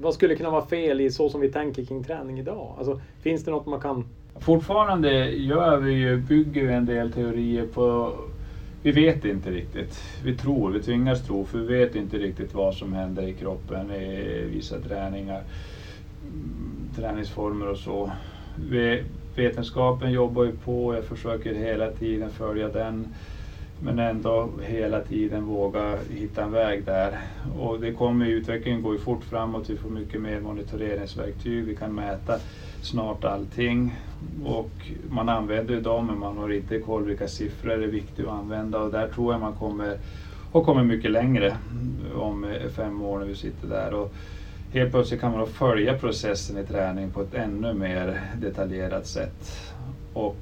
vad 0.00 0.14
skulle 0.14 0.36
kunna 0.36 0.50
vara 0.50 0.66
fel 0.66 1.00
i 1.00 1.10
så 1.10 1.28
som 1.28 1.40
vi 1.40 1.52
tänker 1.52 1.84
kring 1.84 2.04
träning 2.04 2.38
idag? 2.38 2.74
Alltså, 2.78 3.00
finns 3.22 3.44
det 3.44 3.50
något 3.50 3.66
man 3.66 3.80
kan 3.80 4.04
Fortfarande 4.40 5.30
gör 5.30 5.76
vi 5.76 5.92
ju, 5.92 6.16
bygger 6.16 6.66
vi 6.66 6.72
en 6.72 6.86
del 6.86 7.12
teorier 7.12 7.66
på 7.66 8.12
vi 8.82 8.92
vet 8.92 9.24
inte 9.24 9.50
riktigt. 9.50 10.02
Vi 10.24 10.36
tror, 10.36 10.70
vi 10.70 10.82
tvingas 10.82 11.26
tro, 11.26 11.44
för 11.44 11.58
vi 11.58 11.78
vet 11.78 11.94
inte 11.94 12.18
riktigt 12.18 12.54
vad 12.54 12.74
som 12.74 12.92
händer 12.92 13.22
i 13.22 13.32
kroppen 13.32 13.90
i 13.90 14.44
vissa 14.52 14.80
träningar, 14.80 15.42
mm, 16.22 16.90
träningsformer 16.96 17.68
och 17.68 17.78
så. 17.78 18.10
Vi, 18.70 19.04
vetenskapen 19.34 20.12
jobbar 20.12 20.44
ju 20.44 20.52
på, 20.52 20.94
jag 20.94 21.04
försöker 21.04 21.54
hela 21.54 21.90
tiden 21.90 22.30
följa 22.30 22.68
den, 22.68 23.14
men 23.80 23.98
ändå 23.98 24.50
hela 24.62 25.00
tiden 25.00 25.44
våga 25.44 25.98
hitta 26.10 26.42
en 26.42 26.52
väg 26.52 26.84
där. 26.84 27.18
Och 27.58 27.80
det 27.80 27.92
kommer, 27.92 28.26
utvecklingen 28.26 28.82
går 28.82 28.92
ju 28.92 29.00
fort 29.00 29.24
framåt, 29.24 29.70
vi 29.70 29.76
får 29.76 29.90
mycket 29.90 30.20
mer 30.20 30.40
monitoreringsverktyg, 30.40 31.64
vi 31.64 31.76
kan 31.76 31.94
mäta 31.94 32.38
snart 32.82 33.24
allting. 33.24 33.94
Och 34.44 34.70
man 35.10 35.28
använder 35.28 35.74
ju 35.74 35.80
dem 35.80 36.06
men 36.06 36.18
man 36.18 36.38
har 36.38 36.52
inte 36.52 36.78
koll 36.78 37.04
vilka 37.04 37.28
siffror 37.28 37.68
det 37.68 37.84
är 37.84 37.88
viktigt 37.88 38.26
att 38.26 38.32
använda 38.32 38.78
och 38.78 38.90
där 38.90 39.08
tror 39.08 39.32
jag 39.32 39.40
man 39.40 39.54
kommer 39.54 39.98
och 40.52 40.66
kommer 40.66 40.82
mycket 40.82 41.10
längre 41.10 41.56
om 42.14 42.44
eh, 42.44 42.68
fem 42.68 43.02
år 43.02 43.18
när 43.18 43.26
vi 43.26 43.34
sitter 43.34 43.68
där. 43.68 43.94
Och 43.94 44.14
helt 44.72 44.90
plötsligt 44.90 45.20
kan 45.20 45.30
man 45.30 45.40
då 45.40 45.46
följa 45.46 45.98
processen 45.98 46.58
i 46.58 46.64
träning 46.64 47.10
på 47.10 47.20
ett 47.20 47.34
ännu 47.34 47.74
mer 47.74 48.20
detaljerat 48.36 49.06
sätt. 49.06 49.72
Och 50.12 50.36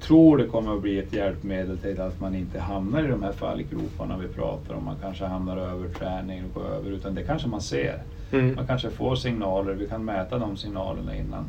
tror 0.00 0.36
det 0.36 0.46
kommer 0.46 0.74
att 0.74 0.82
bli 0.82 0.98
ett 0.98 1.12
hjälpmedel 1.12 1.78
till 1.78 2.00
att 2.00 2.20
man 2.20 2.34
inte 2.34 2.60
hamnar 2.60 3.04
i 3.04 3.08
de 3.08 3.22
här 3.22 3.32
fallgroparna 3.32 4.16
vi 4.16 4.28
pratar 4.28 4.74
om. 4.74 4.84
Man 4.84 4.96
kanske 5.00 5.24
hamnar 5.24 5.56
över 5.56 5.88
träning 5.88 6.44
och 6.44 6.54
går 6.54 6.68
över, 6.68 6.90
utan 6.90 7.14
det 7.14 7.22
kanske 7.22 7.48
man 7.48 7.60
ser. 7.60 8.02
Mm. 8.30 8.54
Man 8.54 8.66
kanske 8.66 8.90
får 8.90 9.16
signaler, 9.16 9.72
vi 9.72 9.88
kan 9.88 10.04
mäta 10.04 10.38
de 10.38 10.56
signalerna 10.56 11.16
innan. 11.16 11.44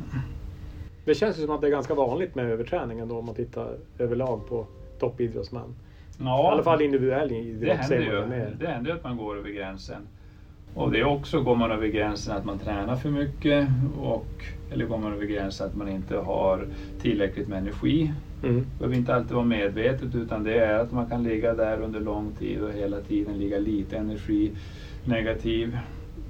Det 1.04 1.14
känns 1.14 1.38
ju 1.38 1.42
som 1.42 1.54
att 1.54 1.60
det 1.60 1.66
är 1.66 1.70
ganska 1.70 1.94
vanligt 1.94 2.34
med 2.34 2.44
överträning 2.44 2.98
ändå 2.98 3.18
om 3.18 3.26
man 3.26 3.34
tittar 3.34 3.76
överlag 3.98 4.48
på 4.48 4.66
toppidrottsmän. 4.98 5.74
Ja, 6.18 6.44
I 6.44 6.52
alla 6.52 6.62
fall 6.62 6.82
individuell 6.82 7.32
idrott. 7.32 7.60
Det 7.60 7.74
händer 7.74 7.98
ju. 7.98 8.56
Det 8.60 8.66
händer 8.66 8.92
att 8.92 9.04
man 9.04 9.16
går 9.16 9.36
över 9.36 9.50
gränsen. 9.50 10.06
Och 10.74 10.90
det 10.92 10.98
är 10.98 11.04
också, 11.04 11.40
går 11.40 11.54
man 11.54 11.70
över 11.70 11.86
gränsen 11.86 12.36
att 12.36 12.44
man 12.44 12.58
tränar 12.58 12.96
för 12.96 13.10
mycket 13.10 13.68
och, 14.00 14.44
eller 14.70 14.84
går 14.84 14.98
man 14.98 15.12
över 15.12 15.26
gränsen 15.26 15.66
att 15.66 15.76
man 15.76 15.88
inte 15.88 16.16
har 16.16 16.66
tillräckligt 17.02 17.48
med 17.48 17.58
energi. 17.58 18.12
Mm. 18.42 18.56
Det 18.56 18.78
behöver 18.78 18.96
inte 18.96 19.14
alltid 19.14 19.32
vara 19.32 19.44
medvetet 19.44 20.14
utan 20.14 20.44
det 20.44 20.58
är 20.58 20.78
att 20.78 20.92
man 20.92 21.08
kan 21.08 21.22
ligga 21.22 21.54
där 21.54 21.80
under 21.80 22.00
lång 22.00 22.32
tid 22.32 22.62
och 22.62 22.72
hela 22.72 23.00
tiden 23.00 23.38
ligga 23.38 23.58
lite 23.58 23.96
energi 23.96 24.52
negativ. 25.04 25.78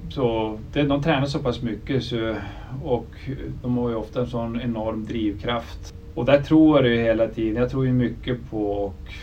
Så 0.07 0.59
det, 0.71 0.83
de 0.83 1.01
tränar 1.03 1.25
så 1.25 1.39
pass 1.39 1.61
mycket 1.61 2.03
så, 2.03 2.35
och 2.83 3.15
de 3.61 3.77
har 3.77 3.89
ju 3.89 3.95
ofta 3.95 4.19
en 4.21 4.27
sån 4.27 4.61
enorm 4.61 5.05
drivkraft. 5.05 5.93
Och 6.13 6.25
där 6.25 6.41
tror 6.41 6.77
jag 6.85 6.95
ju 6.95 7.01
hela 7.01 7.27
tiden, 7.27 7.61
jag 7.61 7.71
tror 7.71 7.85
ju 7.85 7.93
mycket 7.93 8.49
på 8.49 8.71
och 8.71 9.13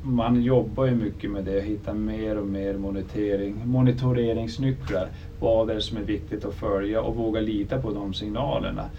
man 0.00 0.42
jobbar 0.42 0.86
ju 0.86 0.94
mycket 0.94 1.30
med 1.30 1.44
det, 1.44 1.58
att 1.58 1.64
hitta 1.64 1.94
mer 1.94 2.38
och 2.38 2.46
mer 2.46 2.74
monitering, 2.74 3.68
monitoreringsnycklar. 3.68 5.08
Vad 5.38 5.70
är 5.70 5.74
det 5.74 5.80
som 5.80 5.98
är 5.98 6.02
viktigt 6.02 6.44
att 6.44 6.54
följa 6.54 7.02
och 7.02 7.16
våga 7.16 7.40
lita 7.40 7.82
på 7.82 7.92
de 7.92 8.14
signalerna. 8.14 8.90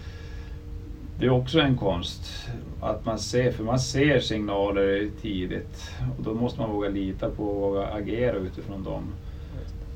Det 1.16 1.26
är 1.26 1.30
också 1.30 1.60
en 1.60 1.76
konst 1.76 2.48
att 2.80 3.04
man 3.04 3.18
ser, 3.18 3.52
för 3.52 3.64
man 3.64 3.78
ser 3.78 4.20
signaler 4.20 5.10
tidigt 5.20 5.92
och 6.18 6.24
då 6.24 6.34
måste 6.34 6.60
man 6.60 6.70
våga 6.70 6.88
lita 6.88 7.30
på 7.30 7.44
och 7.44 7.60
våga 7.60 7.86
agera 7.86 8.36
utifrån 8.36 8.82
dem. 8.82 9.14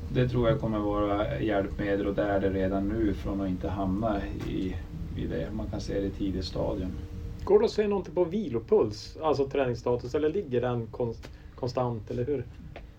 Det 0.07 0.29
tror 0.29 0.49
jag 0.49 0.59
kommer 0.61 0.79
vara 0.79 1.39
hjälpmedel 1.39 2.07
och 2.07 2.15
det 2.15 2.23
är 2.23 2.39
det 2.39 2.49
redan 2.49 2.87
nu 2.89 3.13
från 3.13 3.41
att 3.41 3.49
inte 3.49 3.69
hamna 3.69 4.21
i, 4.27 4.77
i 5.15 5.27
det. 5.27 5.51
Man 5.51 5.69
kan 5.69 5.81
se 5.81 5.99
det 5.99 6.05
i 6.07 6.11
tidigt 6.11 6.45
stadium. 6.45 6.97
Går 7.43 7.59
det 7.59 7.65
att 7.65 7.71
se 7.71 7.87
någonting 7.87 8.15
på 8.15 8.23
vilopuls, 8.23 9.17
alltså 9.23 9.49
träningsstatus, 9.49 10.15
eller 10.15 10.29
ligger 10.29 10.61
den 10.61 10.87
konst, 10.87 11.31
konstant, 11.55 12.11
eller 12.11 12.25
hur? 12.25 12.45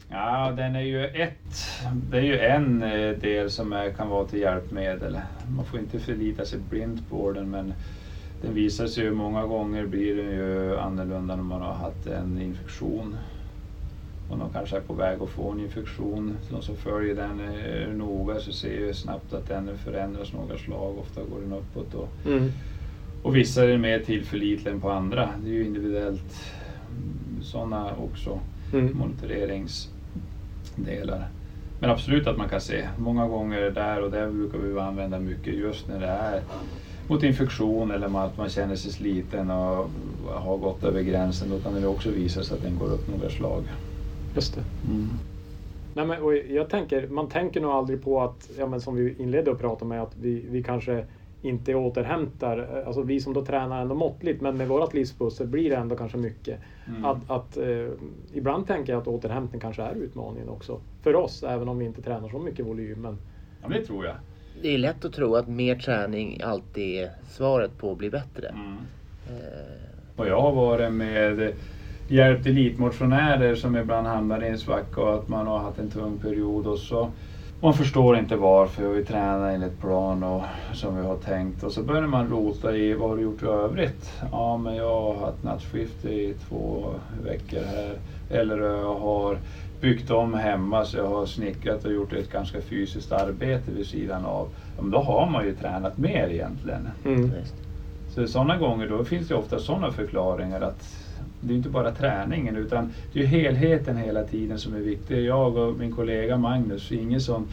Ja, 0.09 0.52
den 0.56 0.76
är 0.76 0.80
ju 0.80 1.06
ett, 1.06 1.56
det 2.11 2.16
är 2.18 2.22
ju 2.22 2.38
en 2.38 2.82
eh, 2.82 3.11
del 3.16 3.50
som 3.50 3.72
är, 3.72 3.90
kan 3.90 4.09
vara 4.09 4.24
till 4.24 4.38
hjälpmedel. 4.40 5.20
Man 5.56 5.64
får 5.64 5.80
inte 5.80 5.98
förlita 6.00 6.44
sig 6.44 6.59
blint 6.59 7.09
på 7.09 7.32
den, 7.32 7.50
men 7.50 7.74
den 8.40 8.54
visar 8.54 8.86
sig 8.86 9.04
ju 9.04 9.12
många 9.12 9.46
gånger 9.46 9.86
blir 9.86 10.16
den 10.16 10.30
ju 10.30 10.78
annorlunda 10.78 11.36
när 11.36 11.42
man 11.42 11.61
har 11.61 11.74
haft 11.74 12.06
en 12.06 12.38
infektion. 12.40 13.16
Och 14.29 14.39
de 14.39 14.53
kanske 14.53 14.76
är 14.76 14.81
på 14.81 14.95
väg 14.95 15.22
att 15.22 15.29
få 15.29 15.51
en 15.51 15.61
infektion. 15.61 16.37
De 16.51 16.62
som 16.62 16.76
följer 16.76 17.14
den 17.14 17.41
eh, 17.41 17.89
noga 17.89 18.41
så 18.41 18.53
ser 18.53 18.87
ju 18.87 18.95
snabbt 18.95 19.33
att 19.33 19.49
den 19.49 19.79
förändras 19.79 20.33
några 20.33 20.59
slag. 20.59 20.99
Ofta 20.99 21.20
går 21.20 21.41
den 21.41 21.53
uppåt. 21.53 21.95
Och, 21.95 22.09
mm. 22.26 22.53
och 23.22 23.37
vissa 23.37 23.64
är 23.64 23.79
mer 23.79 23.99
tillförlitliga 23.99 24.74
än 24.74 24.81
på 24.81 24.91
andra. 24.91 25.29
Det 25.45 25.51
är 25.51 25.55
ju 25.55 25.64
individuellt 25.64 26.53
sådana 27.43 27.97
också 27.97 28.41
mm. 28.72 28.99
monitoreringsdelar. 28.99 31.29
Men 31.81 31.91
absolut 31.91 32.26
att 32.26 32.37
man 32.37 32.49
kan 32.49 32.61
se. 32.61 32.89
Många 32.99 33.26
gånger 33.26 33.70
där 33.70 34.03
och 34.03 34.11
där 34.11 34.31
brukar 34.31 34.59
vi 34.59 34.81
använda 34.81 35.18
mycket 35.18 35.55
just 35.55 35.89
när 35.89 36.01
det 36.01 36.07
är 36.07 36.43
mot 37.09 37.22
infektion 37.22 37.91
eller 37.91 38.24
att 38.24 38.39
man 38.39 38.49
känner 38.49 38.76
sig 38.76 38.93
sliten 38.93 39.51
och 39.51 39.91
har 40.35 40.57
gått 40.57 40.85
över 40.85 41.03
gränsen. 41.03 41.51
Då 41.51 41.59
kan 41.59 41.81
det 41.81 41.87
också 41.87 42.11
visa 42.11 42.45
sig 42.45 42.57
att 42.57 42.62
den 42.62 42.79
går 42.79 42.87
upp 42.87 43.09
några 43.09 43.31
slag. 43.31 43.64
Just 44.39 44.55
det. 44.55 44.64
Mm. 44.89 45.09
Nej, 45.95 46.07
men, 46.07 46.22
och 46.22 46.36
jag 46.36 46.70
tänker, 46.70 47.09
man 47.09 47.28
tänker 47.28 47.61
nog 47.61 47.70
aldrig 47.70 48.05
på 48.05 48.20
att, 48.20 48.51
ja, 48.59 48.66
men 48.66 48.80
som 48.80 48.97
vi 48.97 49.14
inledde 49.18 49.51
att 49.51 49.59
prata 49.59 49.84
med, 49.84 50.03
att 50.03 50.16
vi, 50.16 50.47
vi 50.51 50.62
kanske 50.62 51.05
inte 51.43 51.74
återhämtar, 51.74 52.82
alltså 52.86 53.03
vi 53.03 53.20
som 53.20 53.32
då 53.32 53.45
tränar 53.45 53.82
ändå 53.82 53.95
måttligt, 53.95 54.41
men 54.41 54.57
med 54.57 54.68
vårt 54.68 54.95
livspussel 54.95 55.47
blir 55.47 55.70
det 55.70 55.76
ändå 55.76 55.97
kanske 55.97 56.18
mycket. 56.18 56.61
Mm. 56.89 57.05
Att, 57.05 57.30
att 57.30 57.57
eh, 57.57 57.89
ibland 58.34 58.66
tänker 58.66 58.93
jag 58.93 59.03
att 59.03 59.09
återhämtning 59.09 59.61
kanske 59.61 59.82
är 59.82 59.95
utmaningen 59.95 60.49
också 60.49 60.80
för 61.03 61.16
oss, 61.16 61.43
även 61.43 61.68
om 61.68 61.78
vi 61.78 61.84
inte 61.84 62.03
tränar 62.03 62.28
så 62.28 62.39
mycket 62.39 62.66
volym. 62.66 63.03
Men... 63.03 63.18
Ja, 63.62 63.68
det 63.68 63.84
tror 63.84 64.07
jag. 64.07 64.14
Det 64.62 64.74
är 64.74 64.78
lätt 64.78 65.05
att 65.05 65.12
tro 65.12 65.34
att 65.34 65.49
mer 65.49 65.74
träning 65.74 66.41
alltid 66.43 67.03
är 67.03 67.11
svaret 67.28 67.78
på 67.78 67.93
att 67.93 67.99
bli 67.99 68.11
bättre. 68.11 68.49
Mm. 68.49 68.76
Eh. 69.26 70.20
Och 70.20 70.28
jag 70.28 70.41
har 70.41 70.53
varit 70.53 70.93
med 70.93 71.53
hjälpt 72.09 72.46
elitmotionärer 72.46 73.54
som 73.54 73.76
ibland 73.76 74.06
hamnar 74.06 74.44
i 74.44 74.48
en 74.48 74.59
svacka 74.59 75.00
och 75.00 75.14
att 75.14 75.28
man 75.28 75.46
har 75.46 75.59
haft 75.59 75.78
en 75.78 75.90
tung 75.90 76.18
period 76.18 76.66
och 76.66 76.78
så 76.78 77.11
man 77.61 77.74
förstår 77.74 78.16
inte 78.18 78.36
varför 78.36 78.88
vi 78.88 79.04
tränar 79.04 79.50
enligt 79.50 79.80
plan 79.80 80.22
och 80.22 80.42
som 80.72 80.96
vi 80.96 81.02
har 81.02 81.16
tänkt 81.16 81.62
och 81.62 81.72
så 81.72 81.82
börjar 81.82 82.06
man 82.06 82.28
rota 82.28 82.76
i 82.76 82.94
vad 82.94 83.09
har 83.09 83.16
du 83.16 83.22
gjort 83.22 83.42
i 83.42 83.46
övrigt? 83.46 84.12
Ja, 84.32 84.56
men 84.56 84.76
jag 84.76 85.02
har 85.02 85.14
haft 85.14 85.42
nattskift 85.42 86.04
i 86.04 86.34
två 86.48 86.94
veckor 87.22 87.61
här 87.61 87.98
eller 88.30 88.59
jag 88.59 88.94
har 88.94 89.38
byggt 89.80 90.11
om 90.11 90.34
hemma 90.34 90.84
så 90.84 90.96
jag 90.96 91.09
har 91.09 91.26
snickrat 91.26 91.84
och 91.84 91.92
gjort 91.92 92.12
ett 92.12 92.32
ganska 92.32 92.61
fysiskt 92.61 93.12
arbete 93.12 93.70
vid 93.70 93.86
sidan 93.86 94.24
av. 94.24 94.48
Ja, 94.76 94.82
men 94.82 94.90
då 94.90 94.98
har 94.98 95.26
man 95.26 95.44
ju 95.44 95.54
tränat 95.54 95.98
mer 95.98 96.28
egentligen. 96.28 96.88
Mm. 97.04 97.30
Så 98.09 98.26
sådana 98.26 98.56
gånger 98.56 98.88
då 98.88 99.04
finns 99.04 99.28
det 99.28 99.34
ofta 99.34 99.59
sådana 99.59 99.90
förklaringar 99.90 100.61
att 100.61 101.07
det 101.41 101.53
är 101.53 101.57
inte 101.57 101.68
bara 101.68 101.95
träningen 101.95 102.57
utan 102.57 102.93
det 103.12 103.22
är 103.22 103.26
helheten 103.26 103.97
hela 103.97 104.24
tiden 104.24 104.59
som 104.59 104.74
är 104.74 104.80
viktig. 104.80 105.24
Jag 105.24 105.57
och 105.57 105.78
min 105.78 105.93
kollega 105.93 106.36
Magnus 106.36 106.93
Ingesson, 106.93 107.49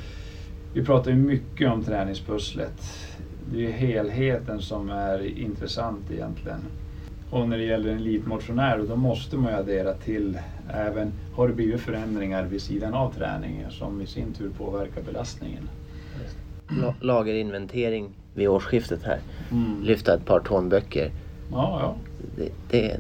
vi 0.73 0.85
pratar 0.85 1.11
ju 1.11 1.17
mycket 1.17 1.71
om 1.71 1.83
träningspusslet. 1.83 2.81
Det 3.53 3.65
är 3.65 3.71
helheten 3.71 4.61
som 4.61 4.89
är 4.89 5.39
intressant 5.39 6.11
egentligen. 6.11 6.59
Och 7.29 7.49
när 7.49 7.57
det 7.57 7.63
gäller 7.63 7.89
en 7.89 7.97
elitmotionär 7.97 8.85
då 8.89 8.95
måste 8.95 9.35
man 9.35 9.51
ju 9.51 9.57
addera 9.57 9.93
till 9.93 10.37
även, 10.73 11.11
har 11.35 11.47
det 11.47 11.53
blivit 11.53 11.81
förändringar 11.81 12.43
vid 12.43 12.61
sidan 12.61 12.93
av 12.93 13.13
träningen 13.13 13.71
som 13.71 14.01
i 14.01 14.07
sin 14.07 14.33
tur 14.33 14.49
påverkar 14.57 15.01
belastningen. 15.01 15.69
Lagerinventering 17.01 18.09
vid 18.33 18.47
årsskiftet 18.47 19.03
här. 19.03 19.19
Mm. 19.51 19.83
Lyfta 19.83 20.13
ett 20.13 20.25
par 20.25 20.39
tonböcker. 20.39 21.11
Ja, 21.51 21.79
ja. 21.81 21.95
Det, 22.35 22.51
det, 22.69 22.99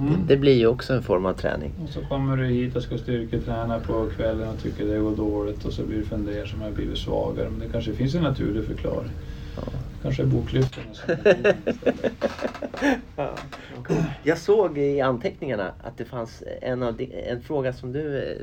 Mm. 0.00 0.26
Det, 0.26 0.36
blir 0.36 0.54
ju 0.54 0.66
också 0.66 0.94
en 0.94 1.02
form 1.02 1.26
av 1.26 1.32
träning. 1.32 1.72
Och 1.82 1.88
så 1.88 2.00
kommer 2.00 2.36
du 2.36 2.46
hit 2.46 2.76
och 2.76 2.82
ska 2.82 2.98
styrketräna 2.98 3.80
på 3.80 4.10
kvällen 4.16 4.48
och 4.48 4.62
tycker 4.62 4.86
det 4.86 4.98
går 4.98 5.16
dåligt 5.16 5.64
och 5.64 5.72
så 5.72 5.82
blir 5.82 5.98
du 5.98 6.04
fundersam 6.04 6.62
och 6.62 6.72
blivit 6.72 6.98
svagare. 6.98 7.50
Men 7.50 7.60
det 7.60 7.68
kanske 7.72 7.92
finns 7.92 8.14
en 8.14 8.22
naturlig 8.22 8.64
förklaring. 8.64 9.10
Ja. 9.56 9.62
Kanske 10.02 10.22
är 10.22 10.26
boklyften. 10.26 10.82
ja. 13.16 13.34
Jag 14.22 14.38
såg 14.38 14.78
i 14.78 15.00
anteckningarna 15.00 15.72
att 15.82 15.98
det 15.98 16.04
fanns 16.04 16.42
en, 16.62 16.82
av 16.82 16.96
de, 16.96 17.12
en 17.26 17.42
fråga 17.42 17.72
som 17.72 17.92
du 17.92 18.18
eh, 18.18 18.36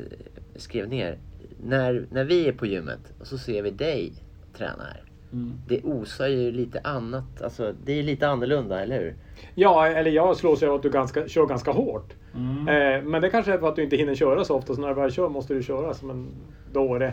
skrev 0.56 0.90
ner. 0.90 1.18
När, 1.64 2.06
när 2.12 2.24
vi 2.24 2.48
är 2.48 2.54
på 2.54 2.66
gymmet 2.66 3.14
och 3.20 3.28
så 3.28 3.38
ser 3.38 3.62
vi 3.62 3.72
dig 3.72 4.14
träna 4.58 4.84
här. 4.84 5.07
Mm. 5.34 5.54
Det 5.68 5.82
osar 5.84 6.28
ju 6.28 6.52
lite 6.52 6.80
annat. 6.84 7.42
Alltså, 7.42 7.74
det 7.86 8.00
är 8.00 8.04
lite 8.04 8.28
annorlunda, 8.28 8.82
eller 8.82 9.00
hur? 9.00 9.16
Ja, 9.56 9.88
eller 9.88 10.12
jag 10.12 10.38
slås 10.38 10.64
ju 10.64 10.68
av 10.68 10.76
att 10.76 10.84
du 10.84 10.90
ganska, 10.90 11.28
kör 11.28 11.46
ganska 11.46 11.72
hårt. 11.72 12.14
Mm. 12.36 12.68
Eh, 12.68 13.04
men 13.04 13.22
det 13.22 13.30
kanske 13.30 13.54
är 13.54 13.58
för 13.58 13.70
att 13.70 13.76
du 13.76 13.84
inte 13.84 13.96
hinner 13.96 14.16
köra 14.16 14.46
så 14.46 14.56
ofta, 14.56 14.76
så 14.76 14.82
när 14.82 14.88
du 14.88 14.94
väl 14.94 15.12
kör 15.12 15.30
måste 15.30 15.54
du 15.54 15.64
köra 15.64 15.94
som 15.94 16.10
en 16.10 16.28
dåre. 16.72 17.08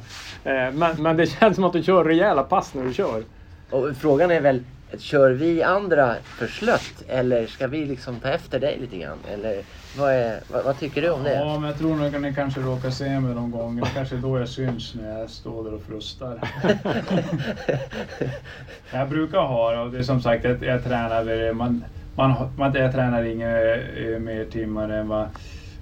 Eh, 0.45 0.73
men, 0.73 1.03
men 1.03 1.17
det 1.17 1.27
känns 1.41 1.55
som 1.55 1.65
att 1.65 1.73
du 1.73 1.83
kör 1.83 2.05
rejäla 2.05 2.43
pass 2.43 2.75
när 2.75 2.85
du 2.85 2.93
kör. 2.93 3.23
Och 3.71 3.97
frågan 3.97 4.31
är 4.31 4.41
väl, 4.41 4.63
kör 4.99 5.31
vi 5.31 5.63
andra 5.63 6.15
för 6.25 6.47
slött 6.47 7.05
eller 7.09 7.47
ska 7.47 7.67
vi 7.67 7.85
liksom 7.85 8.21
ta 8.21 8.29
efter 8.29 8.61
dig 8.61 8.79
lite 8.81 8.97
grann? 8.97 9.19
Eller 9.33 9.63
vad, 9.99 10.13
är, 10.13 10.41
vad, 10.49 10.65
vad, 10.65 10.79
tycker 10.79 11.03
du 11.03 11.11
om 11.11 11.23
det? 11.23 11.35
Ja, 11.35 11.59
men 11.59 11.71
jag 11.71 11.79
tror 11.79 11.97
nog 11.97 12.15
att 12.15 12.23
ni 12.23 12.35
kanske 12.35 12.61
råkar 12.61 12.91
se 12.91 13.21
mig 13.21 13.35
någon 13.35 13.51
gång. 13.51 13.77
Det 13.77 13.91
kanske 13.95 14.17
är 14.17 14.21
då 14.21 14.39
jag 14.39 14.49
syns 14.49 14.95
när 14.95 15.21
jag 15.21 15.31
står 15.31 15.65
där 15.65 15.75
och 15.75 15.83
frustar. 15.83 16.41
jag 18.93 19.09
brukar 19.09 19.39
ha, 19.39 19.83
och 19.83 19.91
det 19.91 19.99
är 19.99 20.03
som 20.03 20.23
sagt, 20.23 20.45
jag, 20.45 20.63
jag 20.63 20.85
tränar, 20.85 21.53
man, 21.53 21.85
man, 22.15 22.51
man, 22.57 22.75
jag 22.75 22.93
tränar 22.93 23.25
inga 23.25 23.75
eh, 23.75 24.19
mer 24.19 24.45
timmar 24.45 24.89
än 24.89 25.09
vad 25.09 25.29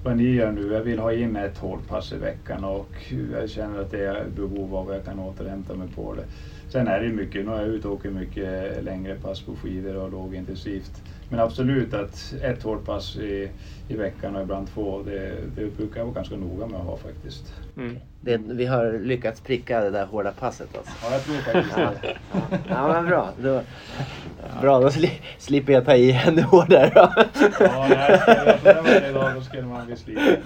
vad 0.03 0.17
ni 0.17 0.35
gör 0.35 0.53
nu. 0.53 0.73
Jag 0.73 0.81
vill 0.81 0.99
ha 0.99 1.13
in 1.13 1.37
ett 1.37 1.59
hårt 1.59 1.89
pass 1.89 2.13
i 2.13 2.17
veckan 2.17 2.65
och 2.65 3.13
jag 3.33 3.51
känner 3.51 3.81
att 3.81 3.91
det 3.91 4.05
är 4.05 4.25
behov 4.37 4.77
av 4.77 4.89
att 4.89 4.95
jag 4.97 5.05
kan 5.05 5.19
återhämta 5.19 5.75
mig 5.75 5.89
på 5.95 6.15
det. 6.15 6.25
Sen 6.69 6.89
är 6.89 7.01
det 7.01 7.09
mycket, 7.09 7.47
nu 7.47 7.53
är 7.53 7.61
jag 7.61 7.69
ute 7.69 7.89
och 7.89 7.95
åker 7.95 8.11
mycket 8.11 8.85
längre 8.85 9.15
pass 9.15 9.43
på 9.43 9.57
skidor 9.57 9.97
och 9.97 10.11
lågintensivt. 10.11 11.03
Men 11.33 11.41
absolut 11.41 11.95
att 11.95 12.35
ett 12.43 12.63
hårt 12.63 12.85
pass 12.85 13.17
i, 13.17 13.51
i 13.89 13.97
veckan 13.97 14.37
och 14.37 14.43
ibland 14.43 14.69
två, 14.69 15.03
det, 15.03 15.37
det 15.57 15.77
brukar 15.77 16.01
jag 16.01 16.05
vara 16.05 16.15
ganska 16.15 16.37
noga 16.37 16.67
med 16.67 16.81
att 16.81 16.87
ha 16.87 16.97
faktiskt. 16.97 17.55
Mm. 17.77 17.97
Det, 18.25 18.37
vi 18.37 18.67
har 18.67 18.99
lyckats 18.99 19.41
pricka 19.41 19.81
det 19.81 19.91
där 19.91 20.07
hårda 20.07 20.33
passet 20.33 20.77
alltså. 20.77 20.93
Ja, 21.03 21.13
jag 21.13 21.25
tror 21.25 21.35
faktiskt 21.35 21.77
det. 21.77 22.17
ja, 22.33 22.59
ja, 22.69 22.93
men 22.93 23.07
bra. 23.07 23.29
Då, 23.43 23.61
bra, 24.61 24.81
då 24.81 24.91
sli, 24.91 25.11
slipper 25.39 25.73
jag 25.73 25.85
ta 25.85 25.95
i 25.95 26.13
ännu 26.27 26.43
hårdare 26.43 26.93
då. 26.95 27.09
ja, 27.61 27.87
nej, 27.89 28.23
jag 28.65 28.83
varje 28.83 29.13
dag, 29.13 29.35
då 29.35 29.41
skulle 29.41 29.63
man 29.63 29.87
bli 29.87 29.97
sliten. 29.97 30.37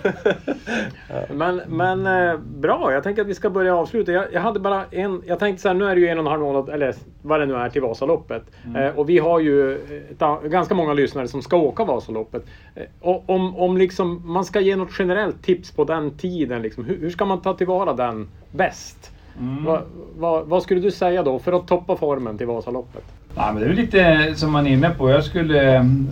Men, 1.34 1.62
men 1.66 2.06
eh, 2.06 2.38
bra, 2.38 2.92
jag 2.92 3.02
tänker 3.02 3.22
att 3.22 3.28
vi 3.28 3.34
ska 3.34 3.50
börja 3.50 3.76
avsluta. 3.76 4.12
Jag, 4.12 4.32
jag 4.32 4.40
hade 4.40 4.60
bara 4.60 4.84
en, 4.90 5.22
jag 5.26 5.38
tänkte 5.38 5.62
så 5.62 5.68
här, 5.68 5.74
nu 5.74 5.84
är 5.84 5.94
det 5.94 6.00
ju 6.00 6.08
en 6.08 6.18
och 6.18 6.24
en 6.24 6.30
halv 6.30 6.42
månad, 6.42 6.68
eller 6.68 6.94
vad 7.22 7.40
det 7.40 7.46
nu 7.46 7.54
är, 7.54 7.68
till 7.68 7.82
Vasaloppet. 7.82 8.42
Mm. 8.64 8.82
Eh, 8.82 8.98
och 8.98 9.08
vi 9.08 9.18
har 9.18 9.40
ju 9.40 9.74
ett, 10.10 10.50
ganska 10.50 10.74
många 10.74 10.92
lyssnare 10.94 11.28
som 11.28 11.42
ska 11.42 11.56
åka 11.56 11.84
Vasaloppet. 11.84 12.44
Eh, 12.74 12.84
och 13.00 13.30
om, 13.30 13.56
om 13.56 13.76
liksom, 13.76 14.22
man 14.24 14.44
ska 14.44 14.60
ge 14.60 14.76
något 14.76 14.90
generellt 14.98 15.42
tips 15.42 15.70
på 15.70 15.84
den 15.84 16.10
tiden, 16.10 16.62
liksom, 16.62 16.84
hur, 16.84 17.00
hur 17.00 17.10
ska 17.16 17.24
man 17.24 17.40
ta 17.40 17.54
tillvara 17.54 17.92
den 17.92 18.28
bäst? 18.50 19.10
Mm. 19.40 19.64
Va, 19.64 19.82
va, 20.18 20.42
vad 20.46 20.62
skulle 20.62 20.80
du 20.80 20.90
säga 20.90 21.22
då 21.22 21.38
för 21.38 21.52
att 21.52 21.68
toppa 21.68 21.96
formen 21.96 22.38
till 22.38 22.46
Vasaloppet? 22.46 23.04
Ja, 23.34 23.52
men 23.52 23.62
det 23.62 23.68
är 23.68 23.74
lite 23.74 24.34
som 24.34 24.52
man 24.52 24.66
är 24.66 24.70
inne 24.70 24.90
på. 24.90 25.10
Jag 25.10 25.24
skulle 25.24 25.76
mm, 25.76 26.10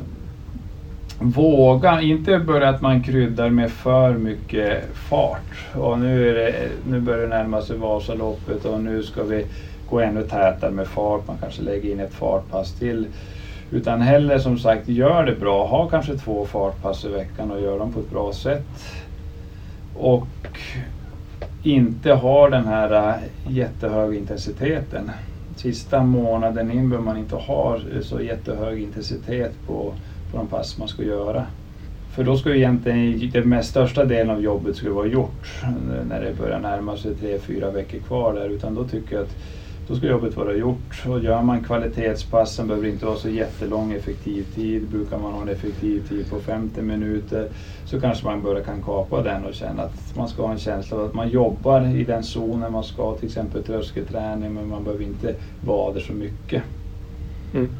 våga, 1.19 2.01
inte 2.01 2.39
börja 2.39 2.69
att 2.69 2.81
man 2.81 3.03
kryddar 3.03 3.51
med 3.51 3.71
för 3.71 4.13
mycket 4.13 4.85
fart. 4.95 5.75
Och 5.75 5.99
nu, 5.99 6.29
är 6.29 6.35
det, 6.35 6.55
nu 6.87 7.01
börjar 7.01 7.21
det 7.21 7.37
närma 7.37 7.63
sig 7.63 7.77
Vasaloppet 7.77 8.65
och 8.65 8.81
nu 8.81 9.03
ska 9.03 9.23
vi 9.23 9.47
gå 9.91 10.01
ännu 10.01 10.23
tätare 10.23 10.71
med 10.71 10.87
fart. 10.87 11.27
Man 11.27 11.37
kanske 11.41 11.63
lägger 11.63 11.91
in 11.91 12.01
ett 12.01 12.15
fartpass 12.15 12.73
till. 12.73 13.07
Utan 13.71 14.01
hellre 14.01 14.41
som 14.41 14.59
sagt, 14.59 14.89
gör 14.89 15.25
det 15.25 15.41
bra. 15.41 15.67
Ha 15.67 15.89
kanske 15.89 16.19
två 16.19 16.45
fartpass 16.45 17.05
i 17.05 17.09
veckan 17.09 17.51
och 17.51 17.61
gör 17.61 17.79
dem 17.79 17.93
på 17.93 18.01
ett 18.01 18.11
bra 18.11 18.33
sätt. 18.33 18.67
Och 19.95 20.27
inte 21.65 22.13
har 22.13 22.51
den 22.51 22.67
här 22.67 23.09
äh, 23.09 23.53
jättehöga 23.57 24.19
intensiteten. 24.19 25.11
Sista 25.57 26.03
månaden 26.03 26.71
in 26.71 26.91
behöver 26.91 27.05
man 27.07 27.19
inte 27.19 27.37
ha 27.37 27.79
så 28.03 28.21
jättehög 28.21 28.83
intensitet 28.83 29.53
på, 29.67 29.95
på 30.31 30.37
de 30.37 30.47
pass 30.47 30.79
man 30.79 30.89
ska 30.89 31.03
göra. 31.03 31.47
För 32.15 32.25
då 32.25 32.37
ska 32.37 32.51
ju 32.51 32.57
egentligen 32.57 33.31
den 33.31 33.49
mest 33.49 33.71
största 33.71 34.05
delen 34.05 34.31
av 34.31 34.43
jobbet 34.43 34.77
skulle 34.77 34.93
vara 34.93 35.07
gjort 35.07 35.63
när 36.09 36.21
det 36.21 36.39
börjar 36.39 36.59
närma 36.59 36.97
sig 36.97 37.15
tre, 37.15 37.39
fyra 37.39 37.71
veckor 37.71 37.99
kvar 37.99 38.35
där. 38.35 38.49
Utan 38.49 38.75
då 38.75 38.85
tycker 38.85 39.17
jag 39.17 39.23
att 39.23 39.37
då 39.89 39.97
ska 39.97 40.07
jobbet 40.07 40.37
vara 40.37 40.55
gjort. 40.55 41.05
Och 41.07 41.21
gör 41.21 41.43
man 41.43 41.65
kvalitetspassen 41.65 42.69
behöver 42.69 42.89
inte 42.89 43.07
vara 43.07 43.17
så 43.17 43.29
jättelång 43.29 43.93
effektiv 43.93 44.47
tid. 44.55 44.89
Brukar 44.89 45.19
man 45.19 45.33
ha 45.33 45.43
en 45.43 45.49
effektiv 45.49 46.09
tid 46.09 46.31
på 46.31 46.41
50 46.41 46.83
minuter 46.83 47.49
så 47.85 48.01
kanske 48.01 48.25
man 48.25 48.43
bara 48.43 48.61
kan 48.61 48.83
kapa 48.83 49.23
den 49.23 49.45
och 49.45 49.55
känna 49.55 49.83
att 49.83 50.17
man 50.17 50.29
ska 50.29 50.43
ha 50.43 50.53
en 50.53 50.59
känsla 50.59 50.97
av 50.97 51.05
att 51.05 51.15
man 51.15 51.29
jobbar 51.29 51.97
i 51.97 52.05
den 52.05 52.23
zonen 52.23 52.73
man 52.73 52.85
ska, 52.85 53.17
till 53.17 53.27
exempel 53.27 53.65
tröskelträning, 53.65 54.55
men 54.55 54.69
man 54.69 54.85
behöver 54.85 55.05
inte 55.05 55.35
vara 55.65 55.93
där 55.93 56.01
så 56.01 56.13
mycket. 56.13 56.63
Mm. 57.55 57.71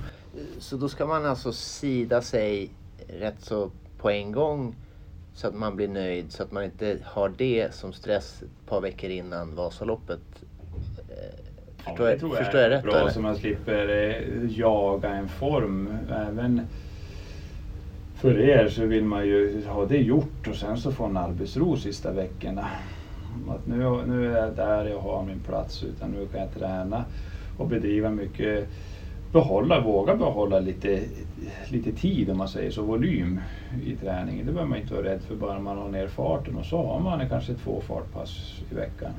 Så 0.59 0.77
då 0.77 0.89
ska 0.89 1.07
man 1.07 1.27
alltså 1.27 1.53
sida 1.53 2.23
sig 2.23 2.71
rätt 3.21 3.41
så 3.41 3.71
på 3.99 4.11
en 4.11 4.33
gång 4.33 4.75
så 5.35 5.49
att 5.49 5.55
man 5.55 5.77
blir 5.77 5.89
nöjd 5.89 6.33
så 6.33 6.43
att 6.43 6.53
man 6.53 6.65
inte 6.65 6.99
har 7.05 7.33
det 7.39 7.75
som 7.75 7.93
stress 7.93 8.43
ett 8.43 8.69
par 8.69 8.81
veckor 8.81 9.11
innan 9.11 9.55
Vasaloppet 9.55 10.21
Förstår, 11.87 12.09
ja, 12.09 12.17
jag, 12.21 12.39
förstår 12.39 12.61
jag, 12.61 12.71
rätt? 12.71 12.83
Bra 12.83 12.97
eller? 12.97 13.11
så 13.11 13.21
man 13.21 13.37
slipper 13.37 13.89
eh, 13.89 14.59
jaga 14.59 15.09
en 15.09 15.29
form. 15.29 15.99
Även 16.11 16.61
för 18.15 18.41
er 18.41 18.69
så 18.69 18.85
vill 18.85 19.05
man 19.05 19.27
ju 19.27 19.67
ha 19.67 19.85
det 19.85 19.99
gjort 19.99 20.49
och 20.49 20.57
sen 20.57 20.77
så 20.79 20.93
få 20.93 21.05
en 21.05 21.17
arbetsro 21.17 21.77
sista 21.77 22.13
veckorna. 22.13 22.69
Att 23.49 23.67
nu, 23.67 24.03
nu 24.07 24.33
är 24.33 24.43
jag 24.43 24.57
där 24.57 24.85
jag 24.85 24.99
har 24.99 25.25
min 25.25 25.41
plats 25.41 25.83
utan 25.83 26.11
nu 26.11 26.27
kan 26.27 26.41
jag 26.41 26.55
träna 26.55 27.05
och 27.57 27.69
bedriva 27.69 28.11
mycket 28.11 28.69
behålla, 29.33 29.81
våga 29.81 30.15
behålla 30.15 30.59
lite, 30.59 31.01
lite 31.69 31.93
tid 31.93 32.31
om 32.31 32.39
man 32.39 32.49
säger 32.49 32.71
så, 32.71 32.83
volym 32.83 33.41
i 33.83 33.97
träningen. 33.97 34.47
Det 34.47 34.53
behöver 34.53 34.71
man 34.71 34.79
inte 34.79 34.95
vara 34.95 35.05
rädd 35.05 35.23
för 35.23 35.35
bara 35.35 35.61
man 35.61 35.79
har 35.79 35.89
ner 35.89 36.09
farten 36.09 36.57
och 36.57 36.67
så 36.67 36.87
har 36.87 37.01
man 37.01 37.29
kanske 37.29 37.55
två 37.55 37.81
fartpass 37.81 38.63
i 38.71 38.75
veckan. 38.75 39.13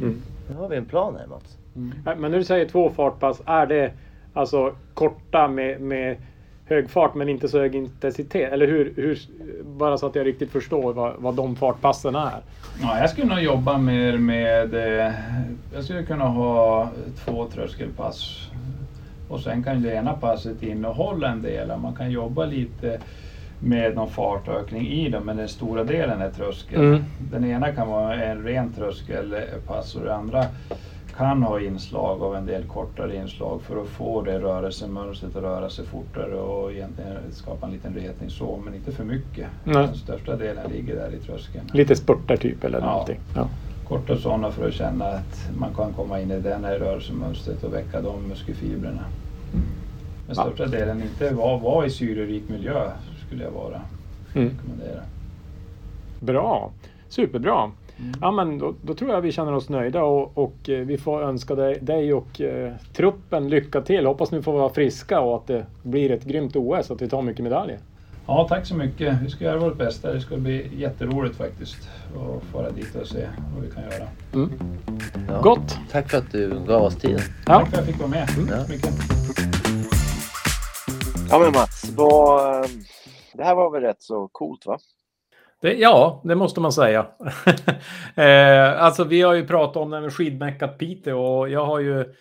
Mm. 0.00 0.22
Nu 0.48 0.56
har 0.56 0.68
vi 0.68 0.76
en 0.76 0.84
plan 0.84 1.16
här 1.20 1.26
Mats. 1.26 1.56
Mm. 1.76 2.20
Men 2.20 2.30
när 2.30 2.38
du 2.38 2.44
säger 2.44 2.68
två 2.68 2.90
fartpass, 2.90 3.42
är 3.44 3.66
det 3.66 3.92
alltså 4.32 4.74
korta 4.94 5.48
med, 5.48 5.80
med 5.80 6.16
hög 6.64 6.90
fart 6.90 7.14
men 7.14 7.28
inte 7.28 7.48
så 7.48 7.58
hög 7.58 7.74
intensitet? 7.74 8.52
Eller 8.52 8.66
hur, 8.66 8.92
hur 8.96 9.18
bara 9.64 9.98
så 9.98 10.06
att 10.06 10.14
jag 10.14 10.26
riktigt 10.26 10.50
förstår 10.50 10.92
vad, 10.92 11.14
vad 11.18 11.34
de 11.34 11.56
fartpassen 11.56 12.14
är. 12.14 12.40
Ja, 12.82 12.98
jag 13.00 13.10
skulle 13.10 13.26
nog 13.26 13.40
jobba 13.40 13.78
mer 13.78 14.18
med, 14.18 14.74
eh, 14.74 15.12
jag 15.74 15.84
skulle 15.84 16.02
kunna 16.02 16.24
ha 16.24 16.88
två 17.24 17.46
tröskelpass 17.46 18.50
och 19.28 19.40
sen 19.40 19.62
kan 19.62 19.82
det 19.82 19.92
ena 19.92 20.12
passet 20.12 20.62
innehålla 20.62 21.28
en 21.28 21.42
del, 21.42 21.76
man 21.76 21.94
kan 21.94 22.10
jobba 22.10 22.46
lite 22.46 23.00
med 23.60 23.94
någon 23.94 24.10
fartökning 24.10 24.88
i 24.88 25.08
dem, 25.08 25.22
men 25.24 25.36
den 25.36 25.48
stora 25.48 25.84
delen 25.84 26.22
är 26.22 26.30
tröskel. 26.30 26.80
Mm. 26.80 27.04
Den 27.30 27.44
ena 27.44 27.72
kan 27.72 27.88
vara 27.88 28.14
en 28.14 28.42
ren 28.42 28.72
tröskelpass 28.72 29.94
och 29.94 30.04
det 30.04 30.14
andra 30.14 30.46
kan 31.16 31.42
ha 31.42 31.60
inslag 31.60 32.22
av 32.22 32.36
en 32.36 32.46
del 32.46 32.64
kortare 32.64 33.16
inslag 33.16 33.62
för 33.62 33.82
att 33.82 33.88
få 33.88 34.22
det 34.22 34.38
rörelsemönstret 34.38 35.36
att 35.36 35.42
röra 35.42 35.70
sig 35.70 35.84
fortare 35.84 36.34
och 36.34 36.72
egentligen 36.72 37.16
skapa 37.32 37.66
en 37.66 37.72
liten 37.72 37.94
retning 37.94 38.30
så, 38.30 38.60
men 38.64 38.74
inte 38.74 38.92
för 38.92 39.04
mycket. 39.04 39.46
Nej. 39.64 39.74
Den 39.74 39.94
största 39.94 40.36
delen 40.36 40.70
ligger 40.70 40.96
där 40.96 41.14
i 41.14 41.18
tröskeln. 41.18 41.64
Lite 41.72 41.96
spurtar 41.96 42.36
typ 42.36 42.64
eller 42.64 42.78
ja. 42.78 42.86
någonting? 42.86 43.20
Ja. 43.34 43.48
Korta 43.88 44.16
sådana 44.16 44.50
för 44.50 44.68
att 44.68 44.74
känna 44.74 45.04
att 45.04 45.50
man 45.58 45.74
kan 45.74 45.92
komma 45.92 46.20
in 46.20 46.30
i 46.30 46.40
det 46.40 46.54
här 46.54 46.78
rörelsemönstret 46.78 47.64
och 47.64 47.74
väcka 47.74 48.00
de 48.00 48.28
muskelfibrerna. 48.28 49.04
Men 50.26 50.36
största 50.36 50.62
ja. 50.62 50.68
delen 50.68 51.02
inte 51.02 51.34
vara 51.34 51.58
var 51.58 51.84
i 51.84 51.90
syrerik 51.90 52.48
miljö 52.48 52.90
skulle 53.28 53.44
jag 53.44 53.50
vara. 53.50 53.80
Mm. 54.34 54.50
Bra, 56.20 56.70
superbra. 57.08 57.70
Mm. 57.98 58.12
Ja, 58.20 58.30
men 58.30 58.58
då, 58.58 58.74
då, 58.82 58.94
tror 58.94 59.10
jag 59.10 59.20
vi 59.20 59.32
känner 59.32 59.54
oss 59.54 59.68
nöjda 59.68 60.02
och, 60.02 60.38
och 60.38 60.68
eh, 60.68 60.86
vi 60.86 60.98
får 60.98 61.22
önska 61.22 61.54
dig, 61.54 61.78
dig 61.80 62.14
och 62.14 62.40
eh, 62.40 62.72
truppen 62.92 63.48
lycka 63.48 63.80
till. 63.80 64.06
Hoppas 64.06 64.30
ni 64.30 64.42
får 64.42 64.52
vara 64.52 64.70
friska 64.70 65.20
och 65.20 65.36
att 65.36 65.46
det 65.46 65.66
blir 65.82 66.10
ett 66.10 66.24
grymt 66.24 66.56
OS 66.56 66.90
och 66.90 66.96
att 66.96 67.02
vi 67.02 67.08
tar 67.08 67.22
mycket 67.22 67.42
medaljer. 67.42 67.78
Ja, 68.26 68.46
tack 68.48 68.66
så 68.66 68.74
mycket. 68.74 69.16
Vi 69.22 69.30
ska 69.30 69.44
göra 69.44 69.58
vårt 69.58 69.78
bästa. 69.78 70.12
Det 70.12 70.20
ska 70.20 70.36
bli 70.36 70.70
jätteroligt 70.76 71.36
faktiskt 71.36 71.88
att 72.16 72.44
fara 72.44 72.70
dit 72.70 72.94
och 72.94 73.06
se 73.06 73.26
vad 73.54 73.64
vi 73.64 73.70
kan 73.70 73.82
göra. 73.82 74.08
Mm. 74.34 74.50
Ja. 75.28 75.40
Gott! 75.40 75.78
Tack 75.90 76.10
för 76.10 76.18
att 76.18 76.32
du 76.32 76.60
gav 76.66 76.82
oss 76.82 76.96
tiden. 76.96 77.20
Ja. 77.46 77.58
Tack 77.58 77.68
för 77.68 77.78
att 77.78 77.86
jag 77.86 77.86
fick 77.86 77.98
vara 77.98 78.10
med. 78.10 78.28
Mm. 78.36 78.48
Ja. 78.50 78.64
Mycket. 78.68 78.94
ja 81.30 81.38
men 81.38 81.52
Mats, 81.52 81.92
vad, 81.96 82.64
eh, 82.64 82.70
det 83.38 83.44
här 83.44 83.54
var 83.54 83.70
väl 83.70 83.82
rätt 83.82 84.02
så 84.02 84.28
coolt 84.28 84.66
va? 84.66 84.78
Det, 85.60 85.74
ja, 85.74 86.22
det 86.24 86.34
måste 86.34 86.60
man 86.60 86.72
säga. 86.72 87.06
eh, 88.14 88.82
alltså 88.82 89.04
vi 89.04 89.22
har 89.22 89.34
ju 89.34 89.46
pratat 89.46 89.76
om 89.76 89.90
det 89.90 90.00
med 90.00 90.12
skidmäckat 90.12 90.78
Piteå 90.78 91.18
och 91.18 91.48
jag 91.48 91.66
har 91.66 91.78
ju, 91.78 92.14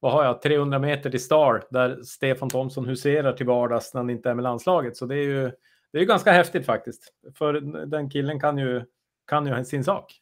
vad 0.00 0.12
har 0.12 0.24
jag, 0.24 0.42
300 0.42 0.78
meter 0.78 1.10
till 1.10 1.24
Star 1.24 1.64
där 1.70 2.02
Stefan 2.02 2.50
Thomsson 2.50 2.86
huserar 2.86 3.32
till 3.32 3.46
vardags 3.46 3.94
när 3.94 4.00
han 4.00 4.10
inte 4.10 4.30
är 4.30 4.34
med 4.34 4.42
landslaget. 4.42 4.96
Så 4.96 5.06
det 5.06 5.14
är 5.14 5.24
ju, 5.24 5.50
det 5.92 5.98
är 5.98 6.04
ganska 6.04 6.32
häftigt 6.32 6.66
faktiskt. 6.66 7.12
För 7.34 7.52
den 7.86 8.10
killen 8.10 8.40
kan 8.40 8.58
ju, 8.58 8.82
kan 9.26 9.46
ju 9.46 9.64
sin 9.64 9.84
sak. 9.84 10.14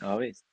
Ja, 0.00 0.16
visst. 0.16 0.47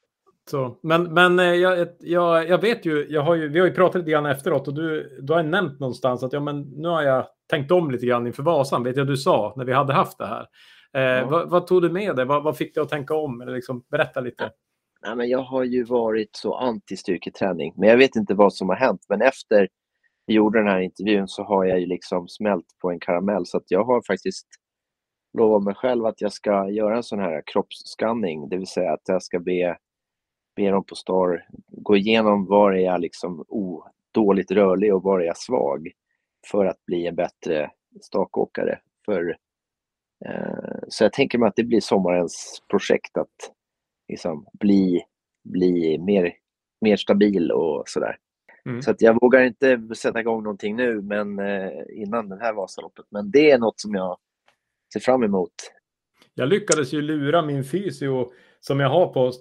Så, 0.52 0.78
men 0.84 1.14
men 1.14 1.40
eh, 1.40 1.46
jag, 1.46 1.88
jag, 2.00 2.50
jag 2.50 2.62
vet 2.62 2.86
ju, 2.86 3.08
jag 3.10 3.22
har 3.22 3.36
ju, 3.36 3.48
vi 3.48 3.60
har 3.60 3.68
ju 3.68 3.74
pratat 3.74 4.00
lite 4.00 4.12
grann 4.12 4.26
efteråt 4.26 4.68
och 4.68 4.74
du, 4.74 5.18
du 5.22 5.34
har 5.34 5.44
nämnt 5.44 5.80
någonstans 5.80 6.24
att 6.24 6.34
ja, 6.34 6.40
men 6.40 6.62
nu 6.62 6.88
har 6.88 7.04
jag 7.04 7.28
tänkt 7.50 7.72
om 7.72 7.92
lite 7.92 8.06
grann 8.06 8.28
inför 8.28 8.44
Vasan, 8.44 8.84
vet 8.84 8.98
jag 8.98 9.08
du 9.08 9.18
sa 9.18 9.54
när 9.58 9.66
vi 9.66 9.74
hade 9.74 9.94
haft 9.94 10.18
det 10.18 10.26
här. 10.26 10.48
Eh, 10.94 11.02
ja. 11.02 11.26
vad, 11.26 11.50
vad, 11.50 11.68
tog 11.68 11.82
du 11.82 11.90
med 11.90 12.16
dig? 12.16 12.26
Vad, 12.26 12.44
vad, 12.44 12.58
fick 12.58 12.76
dig 12.76 12.82
att 12.82 12.90
tänka 12.90 13.16
om? 13.16 13.42
Eller 13.42 13.56
liksom, 13.56 13.84
berätta 13.92 14.20
lite. 14.20 14.52
Ja, 15.02 15.16
men 15.16 15.30
jag 15.30 15.40
har 15.40 15.64
ju 15.64 15.84
varit 15.84 16.30
så 16.36 16.60
anti-styrketräning, 16.60 17.74
men 17.78 17.90
jag 17.90 17.98
vet 17.98 18.16
inte 18.16 18.34
vad 18.34 18.54
som 18.54 18.70
har 18.70 18.76
hänt. 18.76 19.06
Men 19.10 19.22
efter 19.22 19.68
jag 20.26 20.36
gjorde 20.36 20.60
den 20.60 20.68
här 20.68 20.80
intervjun 20.80 21.28
så 21.28 21.44
har 21.44 21.66
jag 21.66 21.80
ju 21.80 21.86
liksom 21.86 22.28
smält 22.28 22.66
på 22.82 22.92
en 22.92 23.00
karamell. 23.00 23.46
Så 23.46 23.58
att 23.58 23.72
jag 23.72 23.84
har 23.84 24.02
faktiskt 24.08 24.48
lovat 25.38 25.64
mig 25.64 25.76
själv 25.76 26.06
att 26.06 26.22
jag 26.22 26.34
ska 26.34 26.70
göra 26.70 26.96
en 26.96 27.04
sån 27.04 27.20
här 27.20 27.44
kroppsskanning, 27.46 28.50
det 28.50 28.58
vill 28.58 28.68
säga 28.68 28.94
att 28.94 29.02
jag 29.06 29.24
ska 29.24 29.40
be, 29.40 29.78
be 30.56 30.70
dem 30.70 30.84
på 30.84 30.96
STAR 30.96 31.48
gå 31.68 31.98
igenom 31.98 32.46
var 32.46 32.72
är 32.72 32.86
jag 32.86 33.02
liksom 33.02 33.46
oh, 33.48 33.88
dåligt 34.12 34.52
rörlig 34.52 34.96
och 34.96 35.04
var 35.04 35.20
är 35.20 35.26
jag 35.26 35.38
svag 35.38 35.92
för 36.52 36.66
att 36.66 36.86
bli 36.86 37.08
en 37.08 37.16
bättre 37.16 37.72
stakåkare. 38.02 38.80
För 39.06 39.38
Eh, 40.26 40.80
så 40.88 41.04
jag 41.04 41.14
tänker 41.14 41.38
mig 41.38 41.48
att 41.48 41.56
det 41.56 41.64
blir 41.64 41.82
sommarens 41.82 42.62
projekt 42.70 43.18
att 43.18 43.52
liksom 44.10 44.46
bli, 44.60 45.02
bli 45.44 45.98
mer, 46.00 46.34
mer 46.82 46.98
stabil 46.98 47.52
och 47.52 47.84
sådär. 47.86 48.18
Mm. 48.66 48.82
Så 48.82 48.92
att 48.92 49.02
jag 49.02 49.22
vågar 49.22 49.44
inte 49.44 49.82
sätta 49.96 50.20
igång 50.20 50.44
någonting 50.44 50.76
nu 50.76 51.02
men 51.02 51.40
eh, 51.40 51.72
innan 51.90 52.30
det 52.30 52.40
här 52.40 52.54
Vasaloppet. 52.54 53.06
Men 53.10 53.32
det 53.32 53.52
är 53.52 53.60
något 53.60 53.80
som 53.80 53.96
jag 53.96 54.18
ser 54.94 55.00
fram 55.00 55.24
emot. 55.24 55.52
Jag 56.34 56.50
lyckades 56.50 56.94
ju 56.94 57.02
lura 57.02 57.42
min 57.42 57.64
fysio 57.64 58.32
som 58.68 58.80
jag 58.80 58.90
har 58.90 59.08
på, 59.08 59.32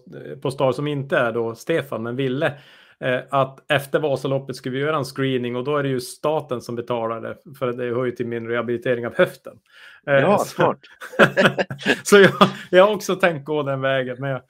på 0.43 0.51
Star 0.51 0.73
som 0.73 0.87
inte 0.87 1.17
är 1.17 1.33
då 1.33 1.55
Stefan 1.55 2.03
men 2.03 2.17
Ville 2.17 2.59
Eh, 3.05 3.21
att 3.31 3.71
efter 3.73 3.99
Vasaloppet 3.99 4.57
ska 4.57 4.71
vi 4.71 4.79
göra 4.79 4.97
en 4.97 5.05
screening 5.05 5.57
och 5.57 5.65
då 5.65 5.77
är 5.77 5.83
det 5.83 5.89
ju 5.89 6.01
staten 6.01 6.61
som 6.61 6.77
betalar 6.77 7.21
det 7.21 7.37
för 7.59 7.73
det 7.73 7.95
hör 7.95 8.05
ju 8.05 8.11
till 8.11 8.27
min 8.27 8.49
rehabilitering 8.49 9.07
av 9.07 9.15
höften. 9.15 9.59
Eh, 10.07 10.15
ja, 10.15 10.39
smart. 10.39 10.79
så 12.05 12.19
jag, 12.19 12.33
jag 12.71 12.87
har 12.87 12.95
också 12.95 13.17
tänkt 13.17 13.45
gå 13.45 13.63
den 13.63 13.81
vägen, 13.81 14.17
men 14.21 14.31
jag, 14.31 14.43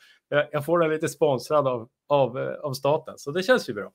jag 0.53 0.65
får 0.65 0.79
den 0.79 0.91
lite 0.91 1.09
sponsrad 1.09 1.69
av, 1.69 1.89
av, 2.09 2.39
eh, 2.39 2.55
av 2.55 2.73
staten, 2.73 3.15
så 3.19 3.31
det 3.31 3.43
känns 3.43 3.69
ju 3.69 3.75
bra. 3.75 3.93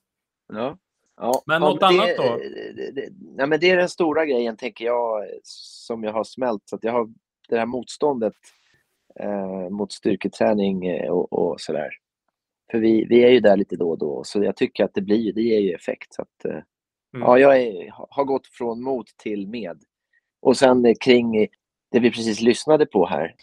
Ja. 0.54 0.78
Ja, 1.22 1.42
men 1.46 1.62
något 1.62 1.80
det, 1.80 1.86
annat 1.86 2.10
då? 2.18 2.24
Det, 2.24 2.92
det, 2.92 3.10
nej, 3.36 3.48
men 3.48 3.60
det 3.60 3.70
är 3.70 3.78
den 3.78 3.90
stora 3.90 4.26
grejen, 4.26 4.58
tänker 4.58 4.86
jag, 4.86 5.26
som 5.44 6.04
jag 6.04 6.14
har 6.14 6.24
smält. 6.24 6.62
Så 6.66 6.76
att 6.76 6.84
jag 6.84 6.92
har 6.92 7.10
det 7.50 7.58
här 7.58 7.66
motståndet 7.66 8.34
eh, 9.20 9.70
mot 9.70 9.92
styrketräning 9.92 11.10
och, 11.10 11.34
och 11.34 11.62
sådär. 11.62 11.90
För 12.72 12.80
vi, 12.80 13.06
vi 13.06 13.24
är 13.24 13.30
ju 13.30 13.40
där 13.40 13.58
lite 13.58 13.76
då 13.76 13.90
och 13.90 13.98
då, 13.98 14.24
så 14.24 14.44
jag 14.44 14.56
tycker 14.56 14.84
att 14.84 14.94
det, 14.94 15.02
blir, 15.02 15.34
det 15.34 15.42
ger 15.42 15.60
ju 15.60 15.74
effekt. 15.74 16.14
Så 16.14 16.22
att, 16.22 16.46
eh, 16.46 16.52
mm. 16.52 16.64
Ja, 17.12 17.40
jag 17.40 17.62
är, 17.62 17.94
har 18.10 18.24
gått 18.24 18.48
från 18.48 18.82
mot 18.82 19.08
till 19.24 19.48
med. 19.48 19.80
Och 20.42 20.58
sen 20.58 20.86
eh, 20.86 20.94
kring 21.00 21.48
det 21.92 22.00
vi 22.00 22.12
precis 22.12 22.42
lyssnade 22.42 22.86
på 22.86 23.06
här, 23.06 23.36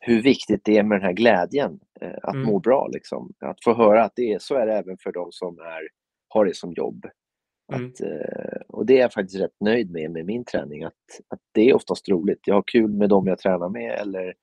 hur 0.00 0.22
viktigt 0.22 0.64
det 0.64 0.78
är 0.78 0.82
med 0.82 0.98
den 0.98 1.06
här 1.06 1.12
glädjen, 1.12 1.80
eh, 2.00 2.18
att 2.22 2.34
mm. 2.34 2.46
må 2.46 2.58
bra. 2.58 2.88
Liksom. 2.92 3.32
Att 3.40 3.64
få 3.64 3.74
höra 3.74 4.04
att 4.04 4.12
det 4.16 4.32
är, 4.32 4.38
så 4.38 4.54
är 4.54 4.66
det 4.66 4.74
även 4.74 4.96
för 4.98 5.12
de 5.12 5.32
som 5.32 5.58
är, 5.58 5.88
har 6.28 6.44
det 6.44 6.56
som 6.56 6.72
jobb. 6.72 7.06
Mm. 7.72 7.86
Att, 7.86 8.00
och 8.68 8.86
det 8.86 8.96
är 8.96 9.00
jag 9.00 9.12
faktiskt 9.12 9.40
rätt 9.40 9.60
nöjd 9.60 9.90
med, 9.90 10.10
med 10.10 10.26
min 10.26 10.44
träning, 10.44 10.84
att, 10.84 10.94
att 11.28 11.40
det 11.52 11.70
är 11.70 11.74
oftast 11.74 12.08
roligt. 12.08 12.40
Jag 12.44 12.54
har 12.54 12.64
kul 12.66 12.92
med 12.92 13.08
dem 13.08 13.26
jag 13.26 13.38
tränar 13.38 13.68
med 13.68 13.92
eller 13.92 14.34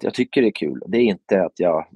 jag 0.00 0.14
tycker 0.14 0.42
det 0.42 0.48
är 0.48 0.52
kul. 0.52 0.82
Det 0.86 0.98
är 0.98 1.02
inte 1.02 1.42
att 1.42 1.60
jag 1.60 1.86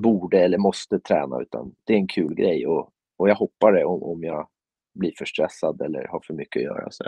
borde 0.00 0.38
eller 0.38 0.58
måste 0.58 0.98
träna 1.00 1.40
utan 1.40 1.74
det 1.84 1.92
är 1.92 1.96
en 1.96 2.08
kul 2.08 2.34
grej 2.34 2.66
och, 2.66 2.90
och 3.16 3.28
jag 3.28 3.34
hoppar 3.34 3.72
det 3.72 3.84
om, 3.84 4.02
om 4.02 4.22
jag 4.22 4.48
blir 4.94 5.12
för 5.18 5.24
stressad 5.24 5.82
eller 5.82 6.06
har 6.08 6.20
för 6.20 6.34
mycket 6.34 6.60
att 6.60 6.64
göra. 6.64 6.90
Så. 6.90 7.04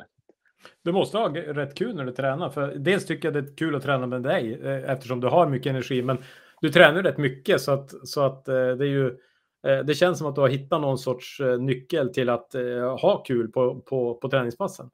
Du 0.83 0.93
måste 0.93 1.19
ha 1.19 1.29
rätt 1.35 1.75
kul 1.75 1.97
när 1.97 2.05
du 2.05 2.13
tränar. 2.13 2.51
För 2.51 2.75
dels 2.75 3.07
tycker 3.07 3.29
jag 3.29 3.45
det 3.45 3.51
är 3.51 3.57
kul 3.57 3.75
att 3.75 3.83
träna 3.83 4.07
med 4.07 4.23
dig 4.23 4.61
eh, 4.63 4.91
eftersom 4.91 5.21
du 5.21 5.27
har 5.27 5.49
mycket 5.49 5.71
energi. 5.71 6.03
Men 6.03 6.19
du 6.61 6.73
tränar 6.73 7.03
rätt 7.03 7.19
mycket 7.19 7.61
så 7.61 7.73
att, 7.73 8.09
så 8.09 8.21
att 8.21 8.49
eh, 8.49 8.55
det 8.55 8.85
är 8.85 8.91
ju 8.91 9.07
eh, 9.67 9.79
det 9.85 9.95
känns 9.95 10.19
som 10.19 10.27
att 10.27 10.35
du 10.35 10.41
har 10.41 10.49
hittat 10.49 10.81
någon 10.81 10.99
sorts 10.99 11.41
nyckel 11.61 12.15
till 12.15 12.29
att 12.29 12.53
ha 13.01 13.23
kul 13.27 13.49
på, 13.49 13.81
på, 13.81 14.15
på 14.15 14.29
träningspassen. 14.31 14.91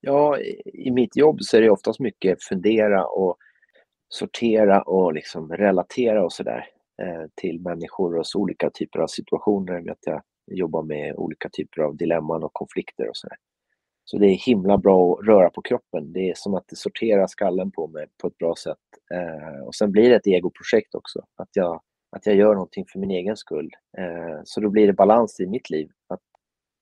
Ja, 0.00 0.38
i 0.64 0.90
mitt 0.90 1.16
jobb 1.16 1.42
så 1.42 1.56
är 1.56 1.60
det 1.60 1.70
oftast 1.70 2.00
mycket 2.00 2.42
fundera 2.42 3.06
och 3.06 3.36
sortera 4.12 4.82
och 4.82 5.12
liksom 5.12 5.52
relatera 5.52 6.24
och 6.24 6.32
sådär. 6.32 6.66
Eh, 7.02 7.24
till 7.34 7.60
människor 7.60 8.16
och 8.16 8.24
olika 8.34 8.70
typer 8.70 8.98
av 8.98 9.06
situationer. 9.06 9.80
Med 9.80 9.92
att 9.92 10.06
jag 10.06 10.22
jobbar 10.46 10.82
med 10.82 11.14
olika 11.16 11.48
typer 11.48 11.82
av 11.82 11.96
dilemman 11.96 12.42
och 12.42 12.52
konflikter 12.52 13.08
och 13.08 13.16
sådär. 13.16 13.36
Så 14.04 14.18
det 14.18 14.26
är 14.26 14.34
himla 14.34 14.78
bra 14.78 15.12
att 15.12 15.26
röra 15.26 15.50
på 15.50 15.62
kroppen. 15.62 16.12
Det 16.12 16.30
är 16.30 16.34
som 16.36 16.54
att 16.54 16.68
det 16.68 16.76
sorterar 16.76 17.26
skallen 17.26 17.70
på 17.70 17.86
mig 17.86 18.06
på 18.22 18.26
ett 18.26 18.38
bra 18.38 18.54
sätt. 18.54 18.78
Eh, 19.14 19.66
och 19.66 19.74
sen 19.74 19.92
blir 19.92 20.10
det 20.10 20.16
ett 20.16 20.26
egoprojekt 20.26 20.94
också. 20.94 21.20
Att 21.36 21.48
jag, 21.52 21.80
att 22.16 22.26
jag 22.26 22.36
gör 22.36 22.54
någonting 22.54 22.84
för 22.92 22.98
min 22.98 23.10
egen 23.10 23.36
skull. 23.36 23.70
Eh, 23.98 24.40
så 24.44 24.60
då 24.60 24.70
blir 24.70 24.86
det 24.86 24.92
balans 24.92 25.40
i 25.40 25.46
mitt 25.46 25.70
liv. 25.70 25.90
Att 26.08 26.20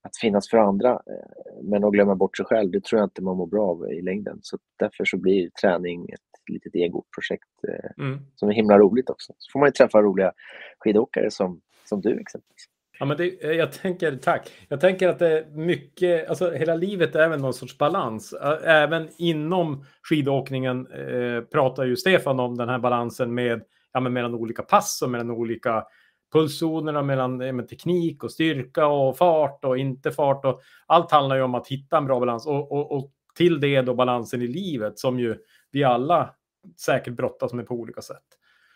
att 0.03 0.17
finnas 0.17 0.49
för 0.49 0.59
andra, 0.59 0.91
eh, 0.91 1.63
men 1.63 1.85
att 1.85 1.93
glömma 1.93 2.15
bort 2.15 2.37
sig 2.37 2.47
själv, 2.47 2.71
det 2.71 2.85
tror 2.85 3.01
jag 3.01 3.07
inte 3.07 3.23
man 3.23 3.37
mår 3.37 3.47
bra 3.47 3.67
av 3.71 3.93
i 3.93 4.03
längden. 4.03 4.39
Så 4.43 4.59
därför 4.79 5.05
så 5.05 5.17
blir 5.17 5.51
träning 5.51 6.11
ett 6.11 6.53
litet 6.53 6.75
egoprojekt 6.75 7.49
eh, 7.69 8.05
mm. 8.05 8.19
som 8.35 8.49
är 8.49 8.53
himla 8.53 8.79
roligt 8.79 9.11
också. 9.11 9.33
Så 9.39 9.51
får 9.53 9.61
man 9.61 9.69
ju 9.69 9.73
träffa 9.73 10.03
roliga 10.03 10.33
skidåkare 10.79 11.31
som, 11.31 11.61
som 11.85 12.01
du 12.01 12.21
exempelvis. 12.21 12.67
Ja, 12.99 13.07
men 13.07 13.17
det, 13.17 13.27
jag 13.43 13.73
tänker, 13.73 14.17
tack. 14.17 14.51
Jag 14.69 14.81
tänker 14.81 15.09
att 15.09 15.19
det 15.19 15.39
är 15.39 15.47
mycket, 15.51 16.29
alltså 16.29 16.51
hela 16.51 16.75
livet 16.75 17.15
är 17.15 17.29
väl 17.29 17.41
någon 17.41 17.55
sorts 17.55 17.79
balans. 17.79 18.33
Även 18.65 19.09
inom 19.19 19.85
skidåkningen 20.03 20.87
eh, 20.87 21.45
pratar 21.45 21.85
ju 21.85 21.97
Stefan 21.97 22.41
om 22.41 22.57
den 22.57 22.69
här 22.69 22.79
balansen 22.79 23.35
med, 23.35 23.63
ja, 23.93 24.01
men 24.01 24.13
mellan 24.13 24.35
olika 24.35 24.63
pass 24.63 25.03
och 25.03 25.11
mellan 25.11 25.31
olika 25.31 25.85
pulszonerna 26.33 27.03
mellan 27.03 27.37
med 27.37 27.69
teknik 27.69 28.25
och 28.25 28.33
styrka 28.33 28.87
och 28.87 29.17
fart 29.17 29.65
och 29.65 29.79
inte 29.79 30.11
fart. 30.11 30.45
Och 30.45 30.61
allt 30.87 31.11
handlar 31.11 31.37
ju 31.37 31.43
om 31.43 31.55
att 31.55 31.69
hitta 31.69 31.99
en 31.99 32.07
bra 32.07 32.21
balans 32.21 32.47
och, 32.47 32.73
och, 32.73 32.93
och 32.93 33.13
till 33.35 33.61
det 33.61 33.83
då 33.83 33.95
balansen 33.95 34.43
i 34.43 34.47
livet 34.47 34.99
som 34.99 35.21
ju 35.21 35.37
vi 35.71 35.85
alla 35.85 36.35
säkert 36.77 37.15
brottas 37.15 37.53
med 37.53 37.67
på 37.67 37.75
olika 37.75 38.03
sätt. 38.03 38.25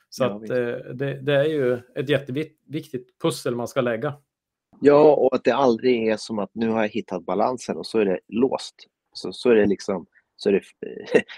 Så 0.08 0.24
ja, 0.24 0.36
att, 0.36 0.50
eh, 0.50 0.94
det, 0.94 1.20
det, 1.22 1.34
är 1.34 1.44
ju 1.44 1.78
ett 1.94 2.08
jätteviktigt 2.08 3.20
pussel 3.22 3.54
man 3.54 3.68
ska 3.68 3.80
lägga. 3.80 4.14
Ja, 4.80 5.14
och 5.14 5.34
att 5.34 5.44
det 5.44 5.50
aldrig 5.50 6.08
är 6.08 6.16
som 6.16 6.38
att 6.38 6.50
nu 6.52 6.68
har 6.68 6.80
jag 6.80 6.88
hittat 6.88 7.24
balansen 7.24 7.76
och 7.76 7.86
så 7.86 7.98
är 7.98 8.04
det 8.04 8.20
låst. 8.28 8.74
Så, 9.12 9.32
så 9.32 9.50
är 9.50 9.54
det 9.54 9.66
liksom 9.66 10.06
så 10.36 10.48
är 10.48 10.52
det, 10.52 10.62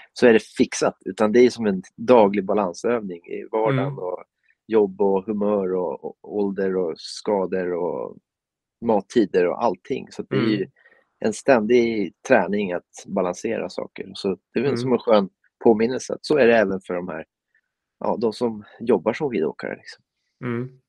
så 0.12 0.26
är 0.26 0.32
det 0.32 0.42
fixat. 0.42 0.96
Utan 1.04 1.32
det 1.32 1.40
är 1.40 1.50
som 1.50 1.66
en 1.66 1.82
daglig 1.96 2.44
balansövning 2.44 3.26
i 3.26 3.48
vardagen. 3.52 3.78
Mm. 3.78 3.98
Och 3.98 4.24
jobb 4.66 5.00
och 5.00 5.24
humör 5.26 5.74
och, 5.74 6.04
och, 6.04 6.16
ålder 6.22 6.76
och 6.76 6.94
skador 6.96 7.72
och 7.72 8.16
mattider 8.84 9.46
och 9.46 9.64
allting. 9.64 10.06
Så 10.10 10.22
det 10.22 10.36
är 10.36 10.56
mm. 10.56 10.70
en 11.18 11.32
ständig 11.32 12.14
träning 12.28 12.72
att 12.72 13.04
balansera 13.06 13.68
saker. 13.68 14.10
Så 14.14 14.38
det 14.54 14.60
är 14.60 14.64
mm. 14.64 14.76
som 14.76 14.92
en 14.92 14.98
skön 14.98 15.28
påminnelse. 15.64 16.18
Så 16.20 16.38
är 16.38 16.46
det 16.46 16.56
även 16.56 16.80
för 16.80 16.94
de 16.94 17.08
här 17.08 17.24
ja, 17.98 18.16
de 18.20 18.32
som 18.32 18.64
jobbar 18.80 19.12
som 19.12 19.30
skidåkare. 19.30 19.76
Liksom. 19.76 20.04
Mm. 20.44 20.80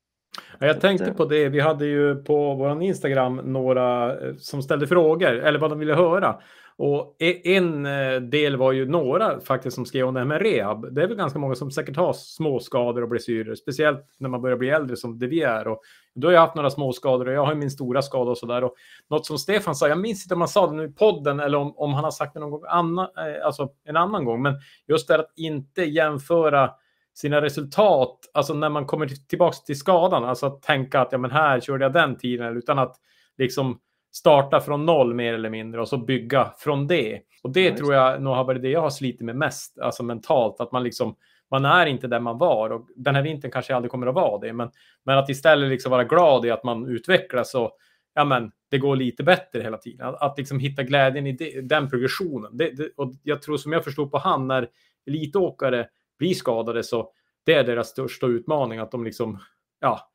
Jag 0.59 0.81
tänkte 0.81 1.13
på 1.13 1.25
det. 1.25 1.49
Vi 1.49 1.59
hade 1.59 1.85
ju 1.85 2.15
på 2.15 2.53
vår 2.53 2.81
Instagram 2.83 3.35
några 3.35 4.11
eh, 4.11 4.35
som 4.37 4.61
ställde 4.61 4.87
frågor 4.87 5.33
eller 5.33 5.59
vad 5.59 5.69
de 5.69 5.79
ville 5.79 5.93
höra. 5.93 6.35
Och 6.79 7.15
e-, 7.19 7.55
en 7.55 7.85
eh, 7.85 8.21
del 8.21 8.57
var 8.57 8.71
ju 8.71 8.85
några 8.85 9.39
faktiskt 9.39 9.75
som 9.75 9.85
skrev 9.85 10.07
om 10.07 10.13
det 10.13 10.19
här 10.19 10.27
med 10.27 10.41
rehab. 10.41 10.93
Det 10.93 11.03
är 11.03 11.07
väl 11.07 11.17
ganska 11.17 11.39
många 11.39 11.55
som 11.55 11.71
säkert 11.71 11.95
har 11.95 12.13
småskador 12.13 13.01
och 13.01 13.09
blessyrer, 13.09 13.55
speciellt 13.55 14.05
när 14.17 14.29
man 14.29 14.41
börjar 14.41 14.57
bli 14.57 14.69
äldre 14.69 14.95
som 14.95 15.19
det 15.19 15.27
vi 15.27 15.41
är. 15.41 15.67
Och 15.67 15.81
då 16.15 16.27
har 16.27 16.33
jag 16.33 16.41
haft 16.41 16.55
några 16.55 16.69
småskador 16.69 17.27
och 17.27 17.33
jag 17.33 17.45
har 17.45 17.55
min 17.55 17.71
stora 17.71 18.01
skada 18.01 18.31
och 18.31 18.37
sådär. 18.37 18.63
Och 18.63 18.75
något 19.09 19.25
som 19.25 19.37
Stefan 19.37 19.75
sa, 19.75 19.87
jag 19.87 19.99
minns 19.99 20.25
inte 20.25 20.33
om 20.33 20.41
han 20.41 20.47
sa 20.47 20.67
det 20.67 20.75
nu 20.75 20.85
i 20.85 20.91
podden 20.91 21.39
eller 21.39 21.57
om, 21.57 21.77
om 21.77 21.93
han 21.93 22.03
har 22.03 22.11
sagt 22.11 22.33
det 22.33 22.39
någon 22.39 22.51
gång 22.51 22.63
annan, 22.67 23.07
eh, 23.17 23.45
alltså 23.45 23.69
en 23.85 23.97
annan 23.97 24.25
gång, 24.25 24.41
men 24.41 24.53
just 24.87 25.07
det 25.07 25.15
att 25.15 25.33
inte 25.35 25.83
jämföra 25.83 26.69
sina 27.17 27.41
resultat, 27.41 28.19
alltså 28.33 28.53
när 28.53 28.69
man 28.69 28.85
kommer 28.85 29.07
tillbaka 29.07 29.57
till 29.65 29.77
skadan, 29.77 30.23
alltså 30.23 30.45
att 30.45 30.61
tänka 30.61 31.01
att 31.01 31.11
ja, 31.11 31.17
men 31.17 31.31
här 31.31 31.59
körde 31.59 31.85
jag 31.85 31.93
den 31.93 32.17
tiden, 32.17 32.57
utan 32.57 32.79
att 32.79 32.95
liksom 33.37 33.79
starta 34.15 34.59
från 34.59 34.85
noll 34.85 35.13
mer 35.13 35.33
eller 35.33 35.49
mindre 35.49 35.81
och 35.81 35.87
så 35.87 35.97
bygga 35.97 36.53
från 36.57 36.87
det. 36.87 37.21
Och 37.43 37.51
det 37.53 37.65
ja, 37.65 37.77
tror 37.77 37.93
jag 37.93 38.21
nog 38.21 38.33
har 38.33 38.43
varit 38.43 38.61
det 38.61 38.69
jag 38.69 38.81
har 38.81 38.89
slitit 38.89 39.21
med 39.21 39.35
mest, 39.35 39.79
alltså 39.79 40.03
mentalt, 40.03 40.59
att 40.59 40.71
man 40.71 40.83
liksom 40.83 41.15
man 41.51 41.65
är 41.65 41.85
inte 41.85 42.07
där 42.07 42.19
man 42.19 42.37
var 42.37 42.69
och 42.69 42.87
den 42.95 43.15
här 43.15 43.21
vintern 43.21 43.51
kanske 43.51 43.75
aldrig 43.75 43.91
kommer 43.91 44.07
att 44.07 44.15
vara 44.15 44.39
det, 44.39 44.53
men, 44.53 44.69
men 45.03 45.17
att 45.17 45.29
istället 45.29 45.69
liksom 45.69 45.91
vara 45.91 46.03
glad 46.03 46.45
i 46.45 46.51
att 46.51 46.63
man 46.63 46.87
utvecklas 46.87 47.55
och 47.55 47.77
ja, 48.13 48.25
men 48.25 48.51
det 48.71 48.77
går 48.77 48.95
lite 48.95 49.23
bättre 49.23 49.61
hela 49.61 49.77
tiden. 49.77 50.07
Att, 50.07 50.21
att 50.21 50.37
liksom 50.37 50.59
hitta 50.59 50.83
glädjen 50.83 51.27
i 51.27 51.31
det, 51.31 51.61
den 51.61 51.89
progressionen. 51.89 52.57
Det, 52.57 52.71
det, 52.71 52.89
och 52.97 53.13
jag 53.23 53.41
tror 53.41 53.57
som 53.57 53.71
jag 53.71 53.83
förstod 53.83 54.11
på 54.11 54.17
han 54.17 54.47
när 54.47 54.69
elitåkare 55.07 55.87
blir 56.17 56.33
skadade 56.33 56.83
så 56.83 57.11
det 57.45 57.53
är 57.53 57.63
deras 57.63 57.87
största 57.87 58.27
utmaning 58.27 58.79
att 58.79 58.91
de 58.91 59.03
liksom, 59.03 59.39
ja, 59.79 60.09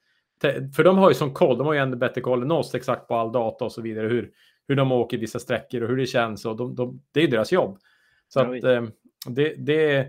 för 0.76 0.84
de 0.84 0.98
har 0.98 1.10
ju 1.10 1.14
som 1.14 1.34
koll, 1.34 1.58
de 1.58 1.66
har 1.66 1.74
ju 1.74 1.80
ännu 1.80 1.96
bättre 1.96 2.20
koll 2.20 2.42
än 2.42 2.50
oss 2.50 2.74
exakt 2.74 3.08
på 3.08 3.14
all 3.14 3.32
data 3.32 3.64
och 3.64 3.72
så 3.72 3.82
vidare, 3.82 4.08
hur, 4.08 4.30
hur 4.68 4.76
de 4.76 4.92
åker 4.92 5.18
vissa 5.18 5.38
sträckor 5.38 5.82
och 5.82 5.88
hur 5.88 5.96
det 5.96 6.06
känns 6.06 6.44
och 6.44 6.56
de, 6.56 6.74
de, 6.74 7.02
det 7.12 7.22
är 7.22 7.28
deras 7.28 7.52
jobb. 7.52 7.78
Så 8.28 8.40
ja, 8.40 8.56
att 8.56 8.64
eh, 8.64 8.82
det, 9.26 9.54
det 9.54 10.08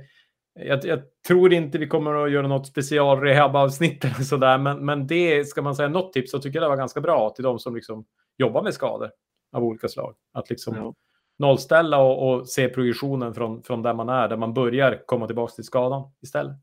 jag, 0.59 0.85
jag, 0.85 0.99
tror 1.27 1.53
inte 1.53 1.77
vi 1.77 1.87
kommer 1.87 2.25
att 2.25 2.31
göra 2.31 2.47
något 2.47 2.67
special 2.67 3.19
rehab-avsnitt 3.19 4.05
eller 4.05 4.23
sådär, 4.23 4.57
men, 4.57 4.85
men 4.85 5.07
det 5.07 5.45
ska 5.45 5.61
man 5.61 5.75
säga 5.75 5.89
något 5.89 6.13
tips 6.13 6.31
så 6.31 6.39
tycker 6.39 6.59
jag 6.59 6.63
det 6.63 6.69
var 6.69 6.77
ganska 6.77 7.01
bra 7.01 7.29
till 7.29 7.43
de 7.43 7.59
som 7.59 7.75
liksom 7.75 8.05
jobbar 8.37 8.63
med 8.63 8.73
skador 8.73 9.11
av 9.51 9.63
olika 9.63 9.87
slag. 9.87 10.15
Att 10.33 10.49
liksom 10.49 10.75
ja. 10.75 10.93
Nollställa 11.43 11.97
och, 11.97 12.29
och 12.29 12.49
se 12.49 12.69
progressionen 12.69 13.33
från, 13.33 13.63
från 13.63 13.81
där 13.81 13.93
man 13.93 14.09
är, 14.09 14.29
där 14.29 14.37
man 14.37 14.53
börjar 14.53 15.01
komma 15.05 15.27
tillbaka 15.27 15.53
till 15.53 15.63
skadan 15.63 16.11
istället. 16.21 16.55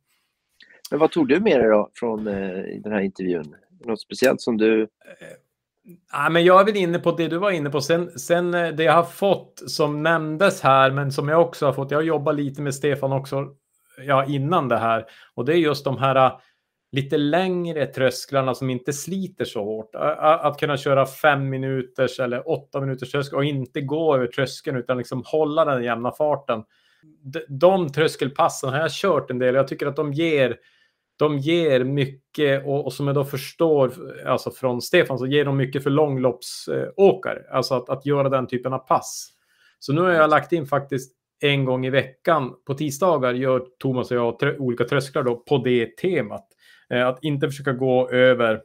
Men 0.90 1.00
vad 1.00 1.10
tog 1.10 1.28
du 1.28 1.40
med 1.40 1.60
dig 1.60 1.68
då 1.68 1.90
från 1.94 2.26
eh, 2.26 2.64
den 2.82 2.92
här 2.92 3.00
intervjun? 3.00 3.54
Något 3.84 4.00
speciellt 4.00 4.40
som 4.40 4.56
du... 4.56 4.88
Ja, 6.12 6.28
men 6.30 6.44
jag 6.44 6.60
är 6.60 6.64
väl 6.64 6.76
inne 6.76 6.98
på 6.98 7.12
det 7.12 7.28
du 7.28 7.38
var 7.38 7.50
inne 7.50 7.70
på. 7.70 7.80
Sen, 7.80 8.18
sen 8.18 8.54
eh, 8.54 8.68
det 8.68 8.84
jag 8.84 8.92
har 8.92 9.04
fått 9.04 9.62
som 9.66 10.02
nämndes 10.02 10.60
här, 10.60 10.90
men 10.90 11.12
som 11.12 11.28
jag 11.28 11.42
också 11.42 11.66
har 11.66 11.72
fått. 11.72 11.90
Jag 11.90 11.98
har 11.98 12.02
jobbat 12.02 12.34
lite 12.34 12.62
med 12.62 12.74
Stefan 12.74 13.12
också 13.12 13.48
ja, 14.06 14.24
innan 14.24 14.68
det 14.68 14.78
här. 14.78 15.04
Och 15.34 15.44
det 15.44 15.52
är 15.52 15.56
just 15.56 15.84
de 15.84 15.98
här 15.98 16.16
eh, 16.16 16.38
lite 16.92 17.16
längre 17.16 17.86
trösklarna 17.86 18.54
som 18.54 18.70
inte 18.70 18.92
sliter 18.92 19.44
så 19.44 19.64
hårt. 19.64 19.90
Att 19.94 20.60
kunna 20.60 20.76
köra 20.76 21.06
fem 21.06 21.48
minuters 21.48 22.20
eller 22.20 22.48
åtta 22.48 22.80
minuters 22.80 23.10
tröskel 23.10 23.38
och 23.38 23.44
inte 23.44 23.80
gå 23.80 24.14
över 24.14 24.26
tröskeln 24.26 24.76
utan 24.76 24.98
liksom 24.98 25.22
hålla 25.26 25.64
den 25.64 25.84
jämna 25.84 26.12
farten. 26.12 26.62
De 27.48 27.92
tröskelpassen 27.92 28.70
har 28.70 28.78
jag 28.78 28.90
kört 28.90 29.30
en 29.30 29.38
del. 29.38 29.54
Jag 29.54 29.68
tycker 29.68 29.86
att 29.86 29.96
de 29.96 30.12
ger 30.12 30.56
de 31.20 31.38
ger 31.38 31.84
mycket 31.84 32.66
och, 32.66 32.84
och, 32.84 32.92
som 32.92 33.06
jag 33.06 33.16
då 33.16 33.24
förstår 33.24 33.92
alltså 34.26 34.50
från 34.50 34.82
Stefan 34.82 35.18
så 35.18 35.26
ger 35.26 35.44
de 35.44 35.56
mycket 35.56 35.82
för 35.82 35.90
långloppsåkare. 35.90 37.42
Alltså 37.50 37.74
att, 37.74 37.88
att 37.88 38.06
göra 38.06 38.28
den 38.28 38.46
typen 38.46 38.72
av 38.72 38.78
pass. 38.78 39.28
Så 39.78 39.92
nu 39.92 40.00
har 40.00 40.10
jag 40.10 40.30
lagt 40.30 40.52
in 40.52 40.66
faktiskt 40.66 41.16
en 41.40 41.64
gång 41.64 41.86
i 41.86 41.90
veckan. 41.90 42.52
På 42.66 42.74
tisdagar 42.74 43.34
gör 43.34 43.66
Thomas 43.78 44.10
och 44.10 44.16
jag 44.16 44.60
olika 44.60 44.84
trösklar 44.84 45.22
då 45.22 45.36
på 45.36 45.58
det 45.58 45.96
temat. 45.96 46.46
Eh, 46.90 47.06
att 47.06 47.24
inte 47.24 47.46
försöka 47.46 47.72
gå 47.72 48.10
över, 48.10 48.62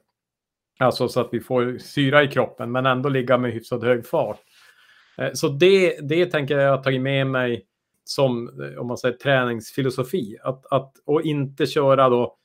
alltså 0.79 1.07
så 1.07 1.19
att 1.21 1.29
vi 1.31 1.39
får 1.39 1.77
syra 1.77 2.23
i 2.23 2.27
kroppen, 2.27 2.71
men 2.71 2.85
ändå 2.85 3.09
ligga 3.09 3.37
med 3.37 3.51
hyfsat 3.51 3.83
hög 3.83 4.05
fart. 4.07 4.39
Eh, 5.17 5.29
så 5.33 5.47
det, 5.47 5.99
det 6.09 6.25
tänker 6.25 6.57
jag 6.57 6.77
ha 6.77 6.83
tagit 6.83 7.01
med 7.01 7.27
mig 7.27 7.65
som, 8.03 8.61
eh, 8.61 8.79
om 8.81 8.87
man 8.87 8.97
säger 8.97 9.17
träningsfilosofi. 9.17 10.37
Att, 10.43 10.65
att, 10.65 10.93
och 11.05 11.21
inte 11.21 11.65
köra 11.65 12.09
då 12.09 12.37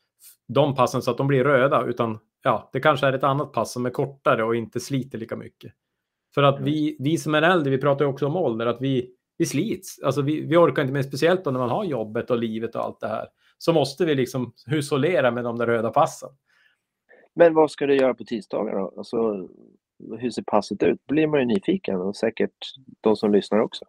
de 0.49 0.75
passen 0.75 1.03
så 1.03 1.11
att 1.11 1.19
de 1.19 1.27
blir 1.27 1.45
röda, 1.45 1.85
utan 1.87 2.19
ja, 2.43 2.71
det 2.73 2.81
kanske 2.81 3.07
är 3.07 3.13
ett 3.13 3.25
annat 3.25 3.53
pass 3.53 3.73
som 3.73 3.87
är 3.87 3.91
kortare 3.91 4.45
och 4.45 4.57
inte 4.57 4.81
sliter 4.81 5.19
lika 5.19 5.37
mycket. 5.37 5.73
För 6.35 6.43
att 6.43 6.61
vi, 6.61 6.97
vi 6.99 7.19
som 7.19 7.35
är 7.35 7.43
äldre, 7.43 7.71
vi 7.71 7.79
pratar 7.79 8.05
ju 8.05 8.11
också 8.11 8.27
om 8.27 8.37
ålder, 8.37 8.67
att 8.67 8.81
vi, 8.81 9.11
vi 9.39 9.47
slits. 9.47 10.01
Alltså 10.03 10.23
vi, 10.23 10.41
vi 10.41 10.57
orkar 10.57 10.83
inte 10.83 10.93
mer, 10.93 11.03
speciellt 11.03 11.45
då 11.45 11.51
när 11.51 11.61
man 11.61 11.69
har 11.69 11.85
jobbet 11.85 12.31
och 12.31 12.39
livet 12.39 12.75
och 12.75 12.85
allt 12.85 13.01
det 13.01 13.09
här. 13.09 13.27
Så 13.63 13.73
måste 13.73 14.05
vi 14.05 14.15
liksom 14.15 14.53
hushållera 14.67 15.31
med 15.31 15.45
de 15.45 15.59
där 15.59 15.67
röda 15.67 15.91
passen. 15.91 16.29
Men 17.35 17.55
vad 17.55 17.71
ska 17.71 17.87
du 17.87 17.97
göra 17.97 18.15
på 18.15 18.25
tisdagar 18.25 18.79
då? 18.79 18.95
Alltså, 18.97 19.49
hur 20.19 20.31
ser 20.31 20.43
passet 20.43 20.83
ut? 20.83 21.01
Då 21.07 21.15
blir 21.15 21.27
man 21.27 21.41
ju 21.41 21.47
nyfiken 21.47 22.01
och 22.01 22.17
säkert 22.17 22.51
de 23.01 23.17
som 23.17 23.33
lyssnar 23.33 23.59
också. 23.59 23.85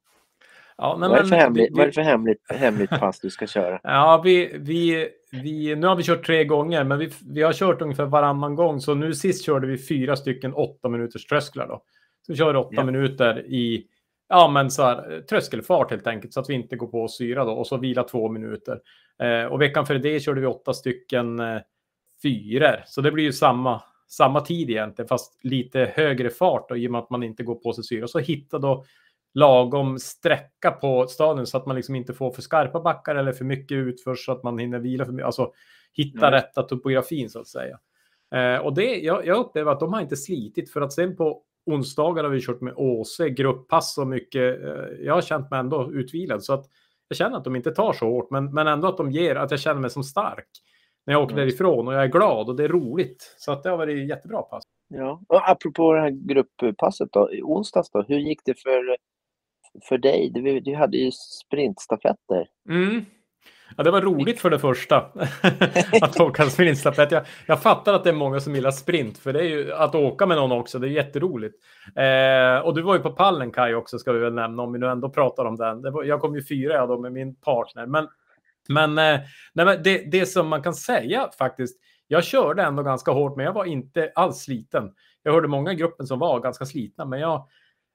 Ja, 0.78 0.98
nej, 1.00 1.10
vad, 1.10 1.18
är 1.18 1.24
det 1.24 1.30
för 1.30 1.36
hemligt, 1.36 1.70
vi, 1.72 1.74
vad 1.74 1.82
är 1.82 1.88
det 1.88 1.94
för 1.94 2.02
hemligt, 2.02 2.42
hemligt 2.50 2.90
pass 2.90 3.20
du 3.20 3.30
ska 3.30 3.48
köra? 3.48 3.80
Ja, 3.84 4.22
vi, 4.26 4.52
vi, 4.58 5.10
vi, 5.32 5.76
nu 5.76 5.88
har 5.88 5.96
vi 5.96 6.04
kört 6.04 6.26
tre 6.26 6.44
gånger, 6.44 6.84
men 6.84 7.00
vi, 7.00 7.10
vi 7.26 7.42
har 7.42 7.54
kört 7.54 7.82
ungefär 7.82 8.06
varannan 8.06 8.56
gång. 8.56 8.82
Så 8.82 8.94
nu 8.94 9.14
sist 9.14 9.46
körde 9.46 9.68
vi 9.68 9.78
fyra 9.78 10.16
stycken 10.16 10.54
åtta 10.54 10.90
minuters 10.90 11.26
trösklar. 11.26 11.68
Då. 11.68 11.84
Så 12.26 12.32
vi 12.32 12.38
kör 12.38 12.56
åtta 12.56 12.76
ja. 12.76 12.84
minuter 12.84 13.46
i 13.46 13.88
ja, 14.30 14.48
men 14.48 14.72
så 14.72 14.84
här, 14.84 15.22
tröskelfart 15.30 15.92
helt 15.92 16.08
enkelt, 16.08 16.34
så 16.34 16.40
att 16.40 16.50
vi 16.50 16.54
inte 16.54 16.76
går 16.76 16.88
på 16.88 17.08
syra 17.08 17.46
då. 17.46 17.52
Och 17.52 17.68
så 17.68 17.78
vila 17.78 18.04
två 18.04 18.30
minuter. 18.30 18.80
Eh, 19.22 19.46
och 19.46 19.62
veckan 19.62 19.86
före 19.86 19.98
det 19.98 20.20
körde 20.20 20.42
vi 20.42 20.48
åtta 20.48 20.74
stycken 20.74 21.40
eh, 21.40 21.62
fyror. 22.22 22.84
Så 22.86 23.02
det 23.02 23.12
blir 23.12 23.24
ju 23.24 23.34
samma, 23.34 23.82
samma 24.08 24.42
tid 24.42 24.70
egentligen, 24.70 25.08
fast 25.08 25.40
lite 25.44 25.92
högre 25.96 26.30
fart 26.30 26.70
då, 26.70 26.78
i 26.78 26.88
och 26.88 26.92
med 26.92 27.00
att 27.00 27.10
man 27.10 27.24
inte 27.24 27.44
går 27.44 27.56
på 27.56 27.74
sig 27.74 27.84
syra. 27.84 28.08
Så 28.08 28.20
hitta 28.20 28.60
då 28.60 28.86
lagom 29.34 30.00
sträcka 30.00 30.72
på 30.72 31.08
stadion 31.08 31.48
så 31.48 31.58
att 31.58 31.66
man 31.66 31.76
liksom 31.76 31.96
inte 31.96 32.14
får 32.14 32.32
för 32.32 32.42
skarpa 32.42 32.82
backar 32.82 33.16
eller 33.16 33.34
för 33.34 33.46
mycket 33.46 33.76
utför 33.76 34.16
så 34.16 34.32
att 34.32 34.44
man 34.44 34.58
hinner 34.58 34.80
vila 34.80 35.06
för 35.06 35.12
mycket. 35.12 35.26
Alltså 35.26 35.52
hitta 35.94 36.28
mm. 36.28 36.32
rätta 36.32 36.64
topografin 36.64 37.30
så 37.30 37.40
att 37.40 37.48
säga. 37.48 37.80
Eh, 38.36 38.58
och 38.58 38.74
det, 38.74 38.96
jag, 38.96 39.26
jag 39.26 39.38
upplever 39.38 39.72
att 39.72 39.80
de 39.80 39.94
har 39.94 40.02
inte 40.02 40.18
slitit 40.18 40.72
för 40.72 40.82
att 40.82 40.94
sen 40.94 41.16
på 41.16 41.42
onsdagar 41.66 42.24
har 42.24 42.32
vi 42.32 42.42
kört 42.42 42.62
med 42.62 42.74
Åse, 42.76 43.30
grupppass 43.30 43.98
och 43.98 44.08
mycket. 44.08 44.64
Eh, 44.64 45.06
jag 45.06 45.14
har 45.14 45.22
känt 45.22 45.52
mig 45.52 45.60
ändå 45.60 45.92
utvilad 45.94 46.44
så 46.44 46.54
att 46.54 46.66
jag 47.12 47.18
känner 47.18 47.38
att 47.38 47.44
de 47.44 47.56
inte 47.56 47.72
tar 47.72 47.94
så 47.94 48.06
hårt, 48.06 48.32
men, 48.32 48.54
men 48.54 48.68
ändå 48.68 48.88
att 48.88 48.98
de 48.98 49.12
ger 49.12 49.36
att 49.36 49.52
jag 49.52 49.60
känner 49.60 49.82
mig 49.82 49.90
som 49.90 50.04
stark 50.04 50.48
när 51.06 51.14
jag 51.14 51.24
åker 51.24 51.34
mm. 51.34 51.46
därifrån 51.46 51.88
och 51.88 51.94
jag 51.94 52.04
är 52.04 52.08
glad 52.08 52.50
och 52.50 52.56
det 52.56 52.64
är 52.64 52.70
roligt. 52.70 53.36
Så 53.38 53.52
att 53.52 53.64
det 53.64 53.70
har 53.70 53.78
varit 53.78 54.10
jättebra 54.10 54.42
pass. 54.42 54.64
Ja, 54.88 55.22
och 55.28 55.50
apropå 55.50 55.94
det 55.94 56.02
här 56.02 56.10
grupppasset 56.10 57.10
då, 57.12 57.34
i 57.34 57.42
onsdags 57.42 57.90
då, 57.92 58.02
hur 58.08 58.20
gick 58.20 58.40
det 58.46 58.62
för, 58.62 58.98
för 59.90 59.98
dig? 59.98 60.32
Du, 60.34 60.60
du 60.60 60.76
hade 60.76 60.98
ju 60.98 61.12
sprintstafetter. 61.12 62.48
Mm. 62.70 63.06
Ja, 63.78 63.84
det 63.84 63.92
var 63.92 64.02
roligt 64.02 64.40
för 64.40 64.50
det 64.50 64.60
första 64.60 64.98
att 66.02 66.20
åka 66.20 66.46
sprintstafett. 66.46 67.12
Jag, 67.12 67.24
jag 67.46 67.62
fattar 67.62 67.94
att 67.94 68.04
det 68.04 68.10
är 68.10 68.14
många 68.14 68.40
som 68.40 68.56
gillar 68.56 68.72
sprint, 68.72 69.18
för 69.18 69.34
det 69.34 69.40
är 69.40 69.44
ju 69.44 69.74
att 69.74 69.96
åka 69.96 70.26
med 70.26 70.38
någon 70.38 70.52
också. 70.52 70.80
Det 70.80 70.88
är 70.88 70.92
jätteroligt. 70.92 71.56
Eh, 71.96 72.66
och 72.66 72.76
du 72.76 72.82
var 72.82 72.96
ju 72.96 73.02
på 73.02 73.12
pallen 73.12 73.52
Kaj 73.52 73.76
också, 73.76 74.00
ska 74.00 74.12
vi 74.12 74.20
väl 74.20 74.34
nämna, 74.34 74.64
om 74.64 74.74
vi 74.74 74.80
nu 74.80 74.88
ändå 74.88 75.10
pratar 75.10 75.46
om 75.46 75.56
den. 75.56 75.94
Var, 75.94 76.04
jag 76.04 76.22
kom 76.22 76.36
ju 76.36 76.44
fyra 76.44 76.74
jag 76.74 76.90
då 76.90 77.00
med 77.00 77.12
min 77.12 77.36
partner. 77.36 77.86
Men, 77.86 78.08
men, 78.70 78.90
eh, 78.98 79.20
nej, 79.54 79.66
men 79.66 79.84
det, 79.84 80.12
det 80.12 80.26
som 80.26 80.48
man 80.48 80.64
kan 80.64 80.74
säga 80.74 81.30
faktiskt, 81.38 81.80
jag 82.08 82.24
körde 82.24 82.64
ändå 82.64 82.84
ganska 82.84 83.12
hårt, 83.12 83.36
men 83.36 83.46
jag 83.46 83.54
var 83.54 83.66
inte 83.66 84.12
alls 84.16 84.38
sliten. 84.38 84.92
Jag 85.24 85.34
hörde 85.34 85.48
många 85.48 85.72
i 85.72 85.76
gruppen 85.76 86.08
som 86.08 86.20
var 86.20 86.40
ganska 86.40 86.66
slitna, 86.66 87.06
men 87.06 87.20
jag 87.20 87.48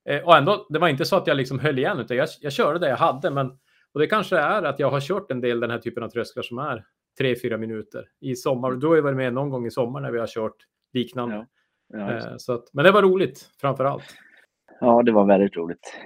eh, 0.08 0.22
och 0.22 0.36
ändå, 0.36 0.66
det 0.68 0.78
var 0.78 0.88
inte 0.88 1.04
så 1.04 1.16
att 1.16 1.26
jag 1.26 1.36
liksom 1.36 1.58
höll 1.58 1.78
igen, 1.78 1.98
utan 1.98 2.16
jag, 2.16 2.28
jag 2.40 2.52
körde 2.52 2.78
det 2.78 2.88
jag 2.88 2.96
hade. 2.96 3.30
Men 3.30 3.58
och 3.96 4.00
det 4.00 4.06
kanske 4.06 4.38
är 4.38 4.62
att 4.62 4.78
jag 4.78 4.90
har 4.90 5.00
kört 5.00 5.30
en 5.30 5.40
del 5.40 5.60
den 5.60 5.70
här 5.70 5.78
typen 5.78 6.02
av 6.02 6.08
trösklar 6.08 6.42
som 6.42 6.58
är 6.58 6.84
3-4 7.20 7.56
minuter 7.56 8.08
i 8.20 8.36
sommar. 8.36 8.72
Du 8.72 8.86
har 8.86 8.94
ju 8.94 9.00
varit 9.00 9.16
med 9.16 9.32
någon 9.32 9.50
gång 9.50 9.66
i 9.66 9.70
sommar 9.70 10.00
när 10.00 10.10
vi 10.10 10.18
har 10.18 10.26
kört 10.26 10.56
liknande. 10.92 11.34
Ja. 11.34 11.46
Ja, 11.98 12.12
eh, 12.12 12.36
så 12.36 12.52
att, 12.52 12.64
men 12.72 12.84
det 12.84 12.92
var 12.92 13.02
roligt 13.02 13.50
framför 13.60 13.84
allt. 13.84 14.04
Ja, 14.80 15.02
det 15.02 15.12
var 15.12 15.26
väldigt 15.26 15.56
roligt. 15.56 15.98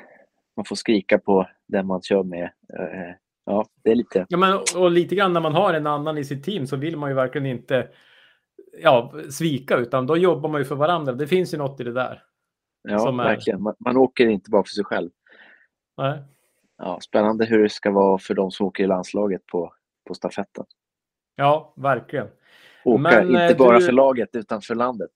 Man 0.57 0.64
får 0.64 0.76
skrika 0.76 1.18
på 1.18 1.47
den 1.68 1.86
man 1.86 2.03
kör 2.03 2.22
med. 2.22 2.45
Eh, 2.78 3.14
ja, 3.47 3.66
det 3.84 3.91
är 3.91 3.95
lite... 3.95 4.26
Ja, 4.28 4.38
men, 4.38 4.59
och 4.76 4.91
lite 4.91 5.14
grann 5.14 5.32
när 5.32 5.41
man 5.41 5.55
har 5.55 5.74
en 5.74 5.86
annan 5.86 6.18
i 6.18 6.24
sitt 6.24 6.45
team 6.45 6.66
så 6.66 6.76
vill 6.76 6.97
man 6.97 7.11
ju 7.11 7.16
verkligen 7.16 7.47
inte 7.47 7.88
ja, 8.82 9.14
svika, 9.30 9.76
utan 9.76 10.07
då 10.07 10.16
jobbar 10.16 10.49
man 10.49 10.61
ju 10.61 10.64
för 10.64 10.76
varandra. 10.76 11.12
Det 11.12 11.26
finns 11.26 11.55
ju 11.55 11.59
något 11.59 11.80
i 11.80 11.84
det 11.84 11.93
där. 11.93 12.22
Ja, 12.88 13.11
verkligen. 13.11 13.62
Man, 13.62 13.74
man 13.78 13.97
åker 13.97 14.26
inte 14.26 14.51
bara 14.51 14.62
för 14.62 14.68
sig 14.68 14.84
själv. 14.84 15.11
Nej 15.97 16.18
ja, 16.81 16.99
spännande 17.01 17.45
hur 17.45 17.62
det 17.62 17.68
ska 17.68 17.91
vara 17.91 18.18
för 18.18 18.35
de 18.35 18.51
som 18.51 18.66
åker 18.66 18.85
i 18.85 18.87
landslaget 18.87 19.47
på, 19.47 19.72
på 20.07 20.14
stafetten. 20.14 20.64
Ja, 21.37 21.74
verkligen. 21.76 22.26
Åka 22.85 23.03
Men, 23.03 23.28
inte 23.28 23.45
eh, 23.45 23.57
bara 23.57 23.78
du, 23.78 23.85
för 23.85 23.93
laget 23.93 24.28
utan 24.33 24.62
för 24.62 24.74
landet. 24.74 25.11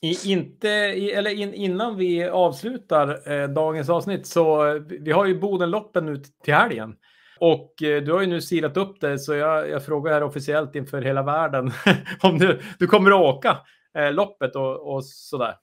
i, 0.00 0.32
inte, 0.32 0.68
i, 0.68 1.10
eller 1.10 1.30
in, 1.30 1.54
innan 1.54 1.96
vi 1.96 2.28
avslutar 2.28 3.32
eh, 3.32 3.48
dagens 3.48 3.88
avsnitt 3.88 4.26
så 4.26 4.66
eh, 4.66 4.82
vi 5.00 5.12
har 5.12 5.26
ju 5.26 5.38
Bodenloppen 5.38 6.06
nu 6.06 6.16
till 6.16 6.54
helgen. 6.54 6.96
Och 7.40 7.82
eh, 7.82 8.02
du 8.02 8.12
har 8.12 8.20
ju 8.20 8.26
nu 8.26 8.40
silat 8.40 8.76
upp 8.76 9.00
det 9.00 9.18
så 9.18 9.34
jag, 9.34 9.70
jag 9.70 9.84
frågar 9.84 10.12
här 10.12 10.22
officiellt 10.22 10.74
inför 10.74 11.02
hela 11.02 11.22
världen 11.22 11.70
om 12.22 12.38
du, 12.38 12.60
du 12.78 12.86
kommer 12.86 13.10
att 13.10 13.36
åka 13.36 13.58
eh, 13.98 14.12
loppet 14.12 14.56
och, 14.56 14.94
och 14.94 15.04
sådär. 15.04 15.54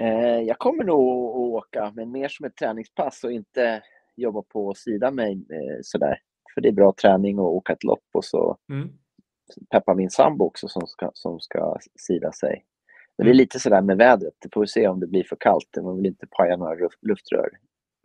Eh, 0.00 0.40
jag 0.40 0.58
kommer 0.58 0.84
nog 0.84 1.28
att 1.28 1.36
åka, 1.36 1.92
men 1.94 2.12
mer 2.12 2.28
som 2.28 2.46
ett 2.46 2.56
träningspass 2.56 3.24
och 3.24 3.32
inte 3.32 3.82
jobba 4.16 4.42
på 4.42 4.74
sidan 4.74 5.14
mig 5.14 5.32
eh, 5.32 5.78
sådär. 5.82 6.18
För 6.54 6.60
det 6.60 6.68
är 6.68 6.72
bra 6.72 6.94
träning 7.02 7.38
och 7.38 7.54
åka 7.54 7.72
ett 7.72 7.84
lopp 7.84 8.04
och 8.14 8.24
så 8.24 8.56
mm. 8.72 8.88
peppa 9.70 9.94
min 9.94 10.10
sambo 10.10 10.44
också 10.44 10.68
som 10.68 10.86
ska, 10.86 11.10
som 11.14 11.40
ska 11.40 11.76
sida 11.96 12.32
sig. 12.32 12.64
Men 13.18 13.24
det 13.24 13.30
är 13.30 13.34
mm. 13.34 13.36
lite 13.36 13.60
sådär 13.60 13.82
med 13.82 13.96
vädret. 13.96 14.34
Det 14.38 14.48
får 14.54 14.60
vi 14.60 14.66
se 14.66 14.88
om 14.88 15.00
det 15.00 15.06
blir 15.06 15.24
för 15.24 15.36
kallt. 15.40 15.68
Man 15.82 15.96
vill 15.96 16.06
inte 16.06 16.26
paja 16.26 16.56
några 16.56 16.88
luftrör. 17.02 17.48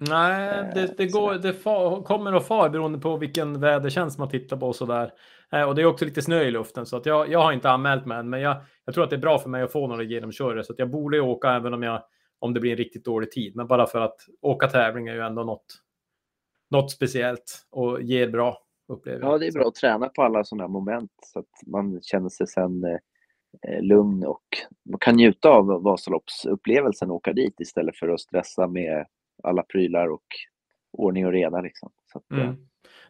Nej, 0.09 0.59
eh, 0.59 0.73
det, 0.73 0.97
det, 0.97 1.07
går, 1.07 1.33
det 1.33 1.53
far, 1.53 2.01
kommer 2.03 2.35
och 2.35 2.45
far 2.45 2.69
beroende 2.69 2.99
på 2.99 3.17
vilken 3.17 3.59
vädertjänst 3.59 4.19
man 4.19 4.29
tittar 4.29 4.57
på 4.57 4.67
och 4.67 4.75
sådär. 4.75 5.11
Eh, 5.51 5.63
och 5.63 5.75
det 5.75 5.81
är 5.81 5.85
också 5.85 6.05
lite 6.05 6.21
snö 6.21 6.41
i 6.43 6.51
luften 6.51 6.85
så 6.85 6.97
att 6.97 7.05
jag, 7.05 7.31
jag 7.31 7.39
har 7.39 7.51
inte 7.51 7.69
anmält 7.69 8.05
mig 8.05 8.17
än, 8.17 8.29
men 8.29 8.41
jag, 8.41 8.57
jag 8.85 8.93
tror 8.93 9.03
att 9.03 9.09
det 9.09 9.15
är 9.15 9.21
bra 9.21 9.39
för 9.39 9.49
mig 9.49 9.63
att 9.63 9.71
få 9.71 9.87
några 9.87 10.03
genomkörare 10.03 10.63
så 10.63 10.73
att 10.73 10.79
jag 10.79 10.89
borde 10.89 11.21
åka 11.21 11.51
även 11.51 11.73
om, 11.73 11.83
jag, 11.83 12.03
om 12.39 12.53
det 12.53 12.59
blir 12.59 12.71
en 12.71 12.77
riktigt 12.77 13.05
dålig 13.05 13.31
tid. 13.31 13.55
Men 13.55 13.67
bara 13.67 13.85
för 13.85 14.01
att 14.01 14.15
åka 14.41 14.67
tävling 14.67 15.07
är 15.07 15.13
ju 15.13 15.21
ändå 15.21 15.43
något, 15.43 15.65
något 16.71 16.91
speciellt 16.91 17.67
och 17.69 18.01
ger 18.01 18.29
bra 18.29 18.57
upplevelser. 18.87 19.27
Ja, 19.27 19.37
det 19.37 19.47
är 19.47 19.51
bra 19.51 19.67
att 19.67 19.75
träna 19.75 20.09
på 20.09 20.23
alla 20.23 20.43
sådana 20.43 20.67
moment 20.67 21.11
så 21.25 21.39
att 21.39 21.67
man 21.67 22.01
känner 22.01 22.29
sig 22.29 22.47
sen 22.47 22.83
eh, 22.83 23.81
lugn 23.81 24.25
och 24.25 24.43
man 24.89 24.99
kan 24.99 25.15
njuta 25.15 25.49
av 25.49 25.83
Vasaloppsupplevelsen 25.83 27.09
och 27.09 27.15
åka 27.15 27.33
dit 27.33 27.59
istället 27.59 27.97
för 27.97 28.09
att 28.09 28.21
stressa 28.21 28.67
med 28.67 29.05
alla 29.43 29.63
prylar 29.63 30.07
och 30.07 30.25
ordning 30.91 31.25
och 31.25 31.31
reda. 31.31 31.61
Liksom. 31.61 31.91
Så 32.11 32.17
att, 32.17 32.31
mm. 32.31 32.47
eh, 32.47 32.53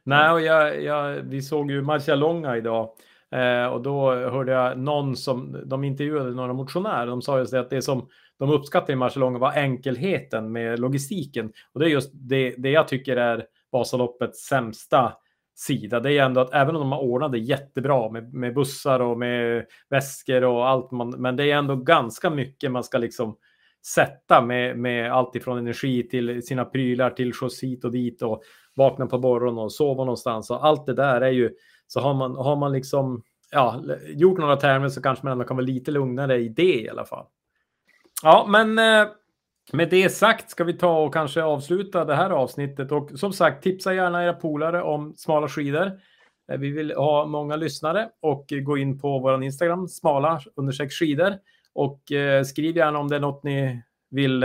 Nej, 0.04 0.32
och 0.32 0.42
jag, 0.42 0.84
jag, 0.84 1.16
vi 1.16 1.42
såg 1.42 1.72
ju 1.72 1.82
Marcialonga 1.82 2.58
idag 2.58 2.90
eh, 3.32 3.66
och 3.66 3.82
då 3.82 4.12
hörde 4.12 4.52
jag 4.52 4.78
någon 4.78 5.16
som, 5.16 5.62
de 5.66 5.84
intervjuade 5.84 6.32
några 6.32 6.54
motionärer, 6.54 7.08
de 7.08 7.22
sa 7.22 7.40
just 7.40 7.52
det 7.52 7.60
att 7.60 7.70
det 7.70 7.82
som 7.82 8.08
de 8.40 8.50
uppskattar 8.50 8.94
i 8.94 8.96
Marcialonga 8.96 9.40
var 9.40 9.52
enkelheten 9.52 10.52
med 10.52 10.80
logistiken. 10.80 11.52
Och 11.74 11.80
det 11.80 11.86
är 11.86 11.90
just 11.90 12.12
det, 12.14 12.56
det 12.58 12.70
jag 12.70 12.88
tycker 12.88 13.18
är 13.18 13.46
Vasaloppets 13.72 14.40
sämsta 14.40 15.14
sida. 15.56 16.00
Det 16.00 16.14
är 16.14 16.24
ändå 16.24 16.42
att 16.42 16.54
även 16.54 16.76
om 16.76 16.82
de 16.82 16.92
har 16.92 17.00
ordnat 17.00 17.32
det 17.32 17.38
jättebra 17.38 18.12
med, 18.12 18.34
med 18.34 18.54
bussar 18.54 19.00
och 19.00 19.18
med 19.18 19.66
väskor 19.90 20.44
och 20.44 20.68
allt, 20.68 20.92
man, 20.92 21.10
men 21.10 21.36
det 21.36 21.52
är 21.52 21.56
ändå 21.56 21.76
ganska 21.76 22.30
mycket 22.30 22.72
man 22.72 22.84
ska 22.84 22.98
liksom 22.98 23.38
sätta 23.86 24.42
med, 24.42 24.78
med 24.78 25.12
allt 25.12 25.36
ifrån 25.36 25.58
energi 25.58 26.10
till 26.10 26.46
sina 26.48 26.66
prylar 26.66 27.10
till 27.10 27.34
skjuts 27.34 27.64
hit 27.64 27.86
och 27.86 27.92
dit 27.92 28.22
och 28.22 28.44
vakna 28.76 29.06
på 29.06 29.18
morgonen 29.18 29.58
och 29.58 29.74
sova 29.74 30.04
någonstans. 30.04 30.50
Och 30.52 30.66
allt 30.66 30.86
det 30.86 30.94
där 30.94 31.22
är 31.22 31.32
ju, 31.32 31.52
så 31.94 32.00
har 32.00 32.14
man, 32.14 32.36
har 32.36 32.56
man 32.56 32.72
liksom 32.72 33.24
ja, 33.52 33.82
gjort 34.08 34.38
några 34.38 34.56
termer 34.56 34.90
så 34.90 35.02
kanske 35.02 35.26
man 35.26 35.32
ändå 35.32 35.46
kan 35.46 35.58
vara 35.58 35.66
lite 35.66 35.92
lugnare 35.92 36.38
i 36.38 36.50
det 36.50 36.82
i 36.82 36.90
alla 36.90 37.06
fall. 37.06 37.26
Ja, 38.24 38.46
men 38.50 38.80
eh, 38.80 39.08
med 39.74 39.90
det 39.90 40.10
sagt 40.10 40.50
ska 40.50 40.64
vi 40.64 40.74
ta 40.74 41.00
och 41.00 41.14
kanske 41.14 41.44
avsluta 41.44 42.06
det 42.06 42.16
här 42.16 42.30
avsnittet. 42.30 42.92
Och 42.92 43.10
som 43.16 43.34
sagt, 43.34 43.64
tipsa 43.64 43.94
gärna 43.94 44.24
era 44.24 44.34
polare 44.34 44.82
om 44.82 45.14
smala 45.18 45.48
skidor. 45.48 45.92
Eh, 46.52 46.58
vi 46.58 46.70
vill 46.72 46.96
ha 46.96 47.26
många 47.26 47.56
lyssnare 47.56 48.10
och 48.22 48.54
gå 48.64 48.78
in 48.78 49.00
på 49.00 49.20
vår 49.20 49.44
Instagram, 49.44 49.88
smala 49.88 50.42
understreck 50.56 50.92
skidor. 50.92 51.34
Och 51.74 52.12
eh, 52.12 52.44
skriv 52.44 52.78
gärna 52.78 53.00
om 53.00 53.08
det 53.08 53.16
är 53.16 53.20
något 53.20 53.44
ni 53.44 53.84
vill 54.10 54.44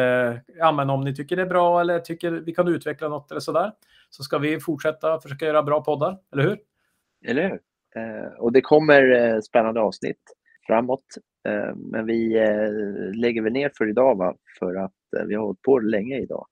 använda, 0.62 0.94
om 0.94 1.00
ni 1.00 1.14
tycker 1.14 1.36
det 1.36 1.42
är 1.42 1.46
bra 1.46 1.80
eller 1.80 1.98
tycker 2.00 2.30
vi 2.30 2.54
kan 2.54 2.68
utveckla 2.68 3.08
något 3.08 3.30
eller 3.30 3.40
sådär. 3.40 3.72
Så 4.10 4.22
ska 4.22 4.38
vi 4.38 4.60
fortsätta 4.60 5.20
försöka 5.20 5.46
göra 5.46 5.62
bra 5.62 5.84
poddar, 5.84 6.18
eller 6.32 6.42
hur? 6.42 6.58
Eller 7.26 7.48
hur? 7.48 7.60
och 8.38 8.52
det 8.52 8.60
kommer 8.60 9.40
spännande 9.40 9.80
avsnitt 9.80 10.20
framåt. 10.66 11.04
Eh, 11.48 11.74
men 11.76 12.06
vi 12.06 12.36
eh, 12.36 13.20
lägger 13.20 13.42
väl 13.42 13.52
ner 13.52 13.70
för 13.76 13.88
idag, 13.88 14.18
va? 14.18 14.34
för 14.58 14.74
att 14.74 14.92
eh, 15.18 15.24
vi 15.26 15.34
har 15.34 15.42
hållit 15.42 15.62
på 15.62 15.78
länge 15.78 16.18
idag. 16.18 16.46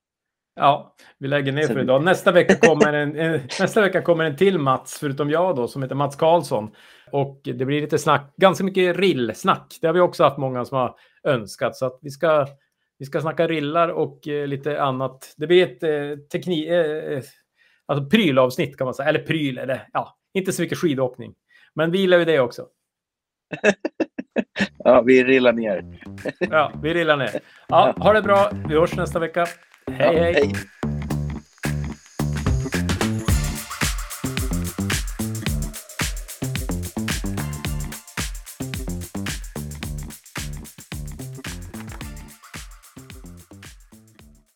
Ja, 0.56 0.94
vi 1.18 1.28
lägger 1.28 1.52
ner 1.52 1.66
för 1.66 1.80
idag. 1.80 2.04
Nästa 2.04 2.32
vecka, 2.32 2.54
kommer 2.54 2.92
en, 2.92 3.16
en, 3.16 3.40
nästa 3.60 3.80
vecka 3.80 4.02
kommer 4.02 4.24
en 4.24 4.36
till 4.36 4.58
Mats, 4.58 4.98
förutom 5.00 5.30
jag 5.30 5.56
då, 5.56 5.68
som 5.68 5.82
heter 5.82 5.94
Mats 5.94 6.16
Karlsson. 6.16 6.70
Och 7.12 7.40
det 7.44 7.64
blir 7.64 7.80
lite 7.80 7.98
snack, 7.98 8.34
ganska 8.36 8.64
mycket 8.64 8.96
rillsnack. 8.96 9.78
Det 9.80 9.86
har 9.86 9.94
vi 9.94 10.00
också 10.00 10.24
haft 10.24 10.38
många 10.38 10.64
som 10.64 10.78
har 10.78 10.96
önskat. 11.24 11.76
Så 11.76 11.86
att 11.86 11.98
vi 12.02 12.10
ska, 12.10 12.46
vi 12.98 13.06
ska 13.06 13.20
snacka 13.20 13.48
rillar 13.48 13.88
och 13.88 14.28
eh, 14.28 14.46
lite 14.46 14.82
annat. 14.82 15.34
Det 15.36 15.46
blir 15.46 15.62
ett 15.62 15.82
eh, 15.82 16.24
teknik, 16.32 16.68
eh, 16.68 17.22
alltså 17.86 18.08
prylavsnitt 18.10 18.76
kan 18.76 18.84
man 18.84 18.94
säga. 18.94 19.08
Eller 19.08 19.22
pryl, 19.22 19.58
eller 19.58 19.88
ja, 19.92 20.16
inte 20.34 20.52
så 20.52 20.62
mycket 20.62 20.78
skidåkning. 20.78 21.34
Men 21.74 21.90
vi 21.90 21.98
gillar 21.98 22.18
ju 22.18 22.24
det 22.24 22.40
också. 22.40 22.66
ja, 24.78 25.02
vi 25.02 25.24
rillar 25.24 25.52
ner. 25.52 25.84
ja, 26.38 26.72
vi 26.82 26.94
rillar 26.94 27.16
ner. 27.16 27.40
Ja, 27.68 27.94
ha 27.96 28.12
det 28.12 28.22
bra. 28.22 28.50
Vi 28.68 28.74
hörs 28.74 28.96
nästa 28.96 29.18
vecka. 29.18 29.46
Hej, 29.86 30.16
ja, 30.16 30.22
hej. 30.22 30.32
hej. 30.32 30.52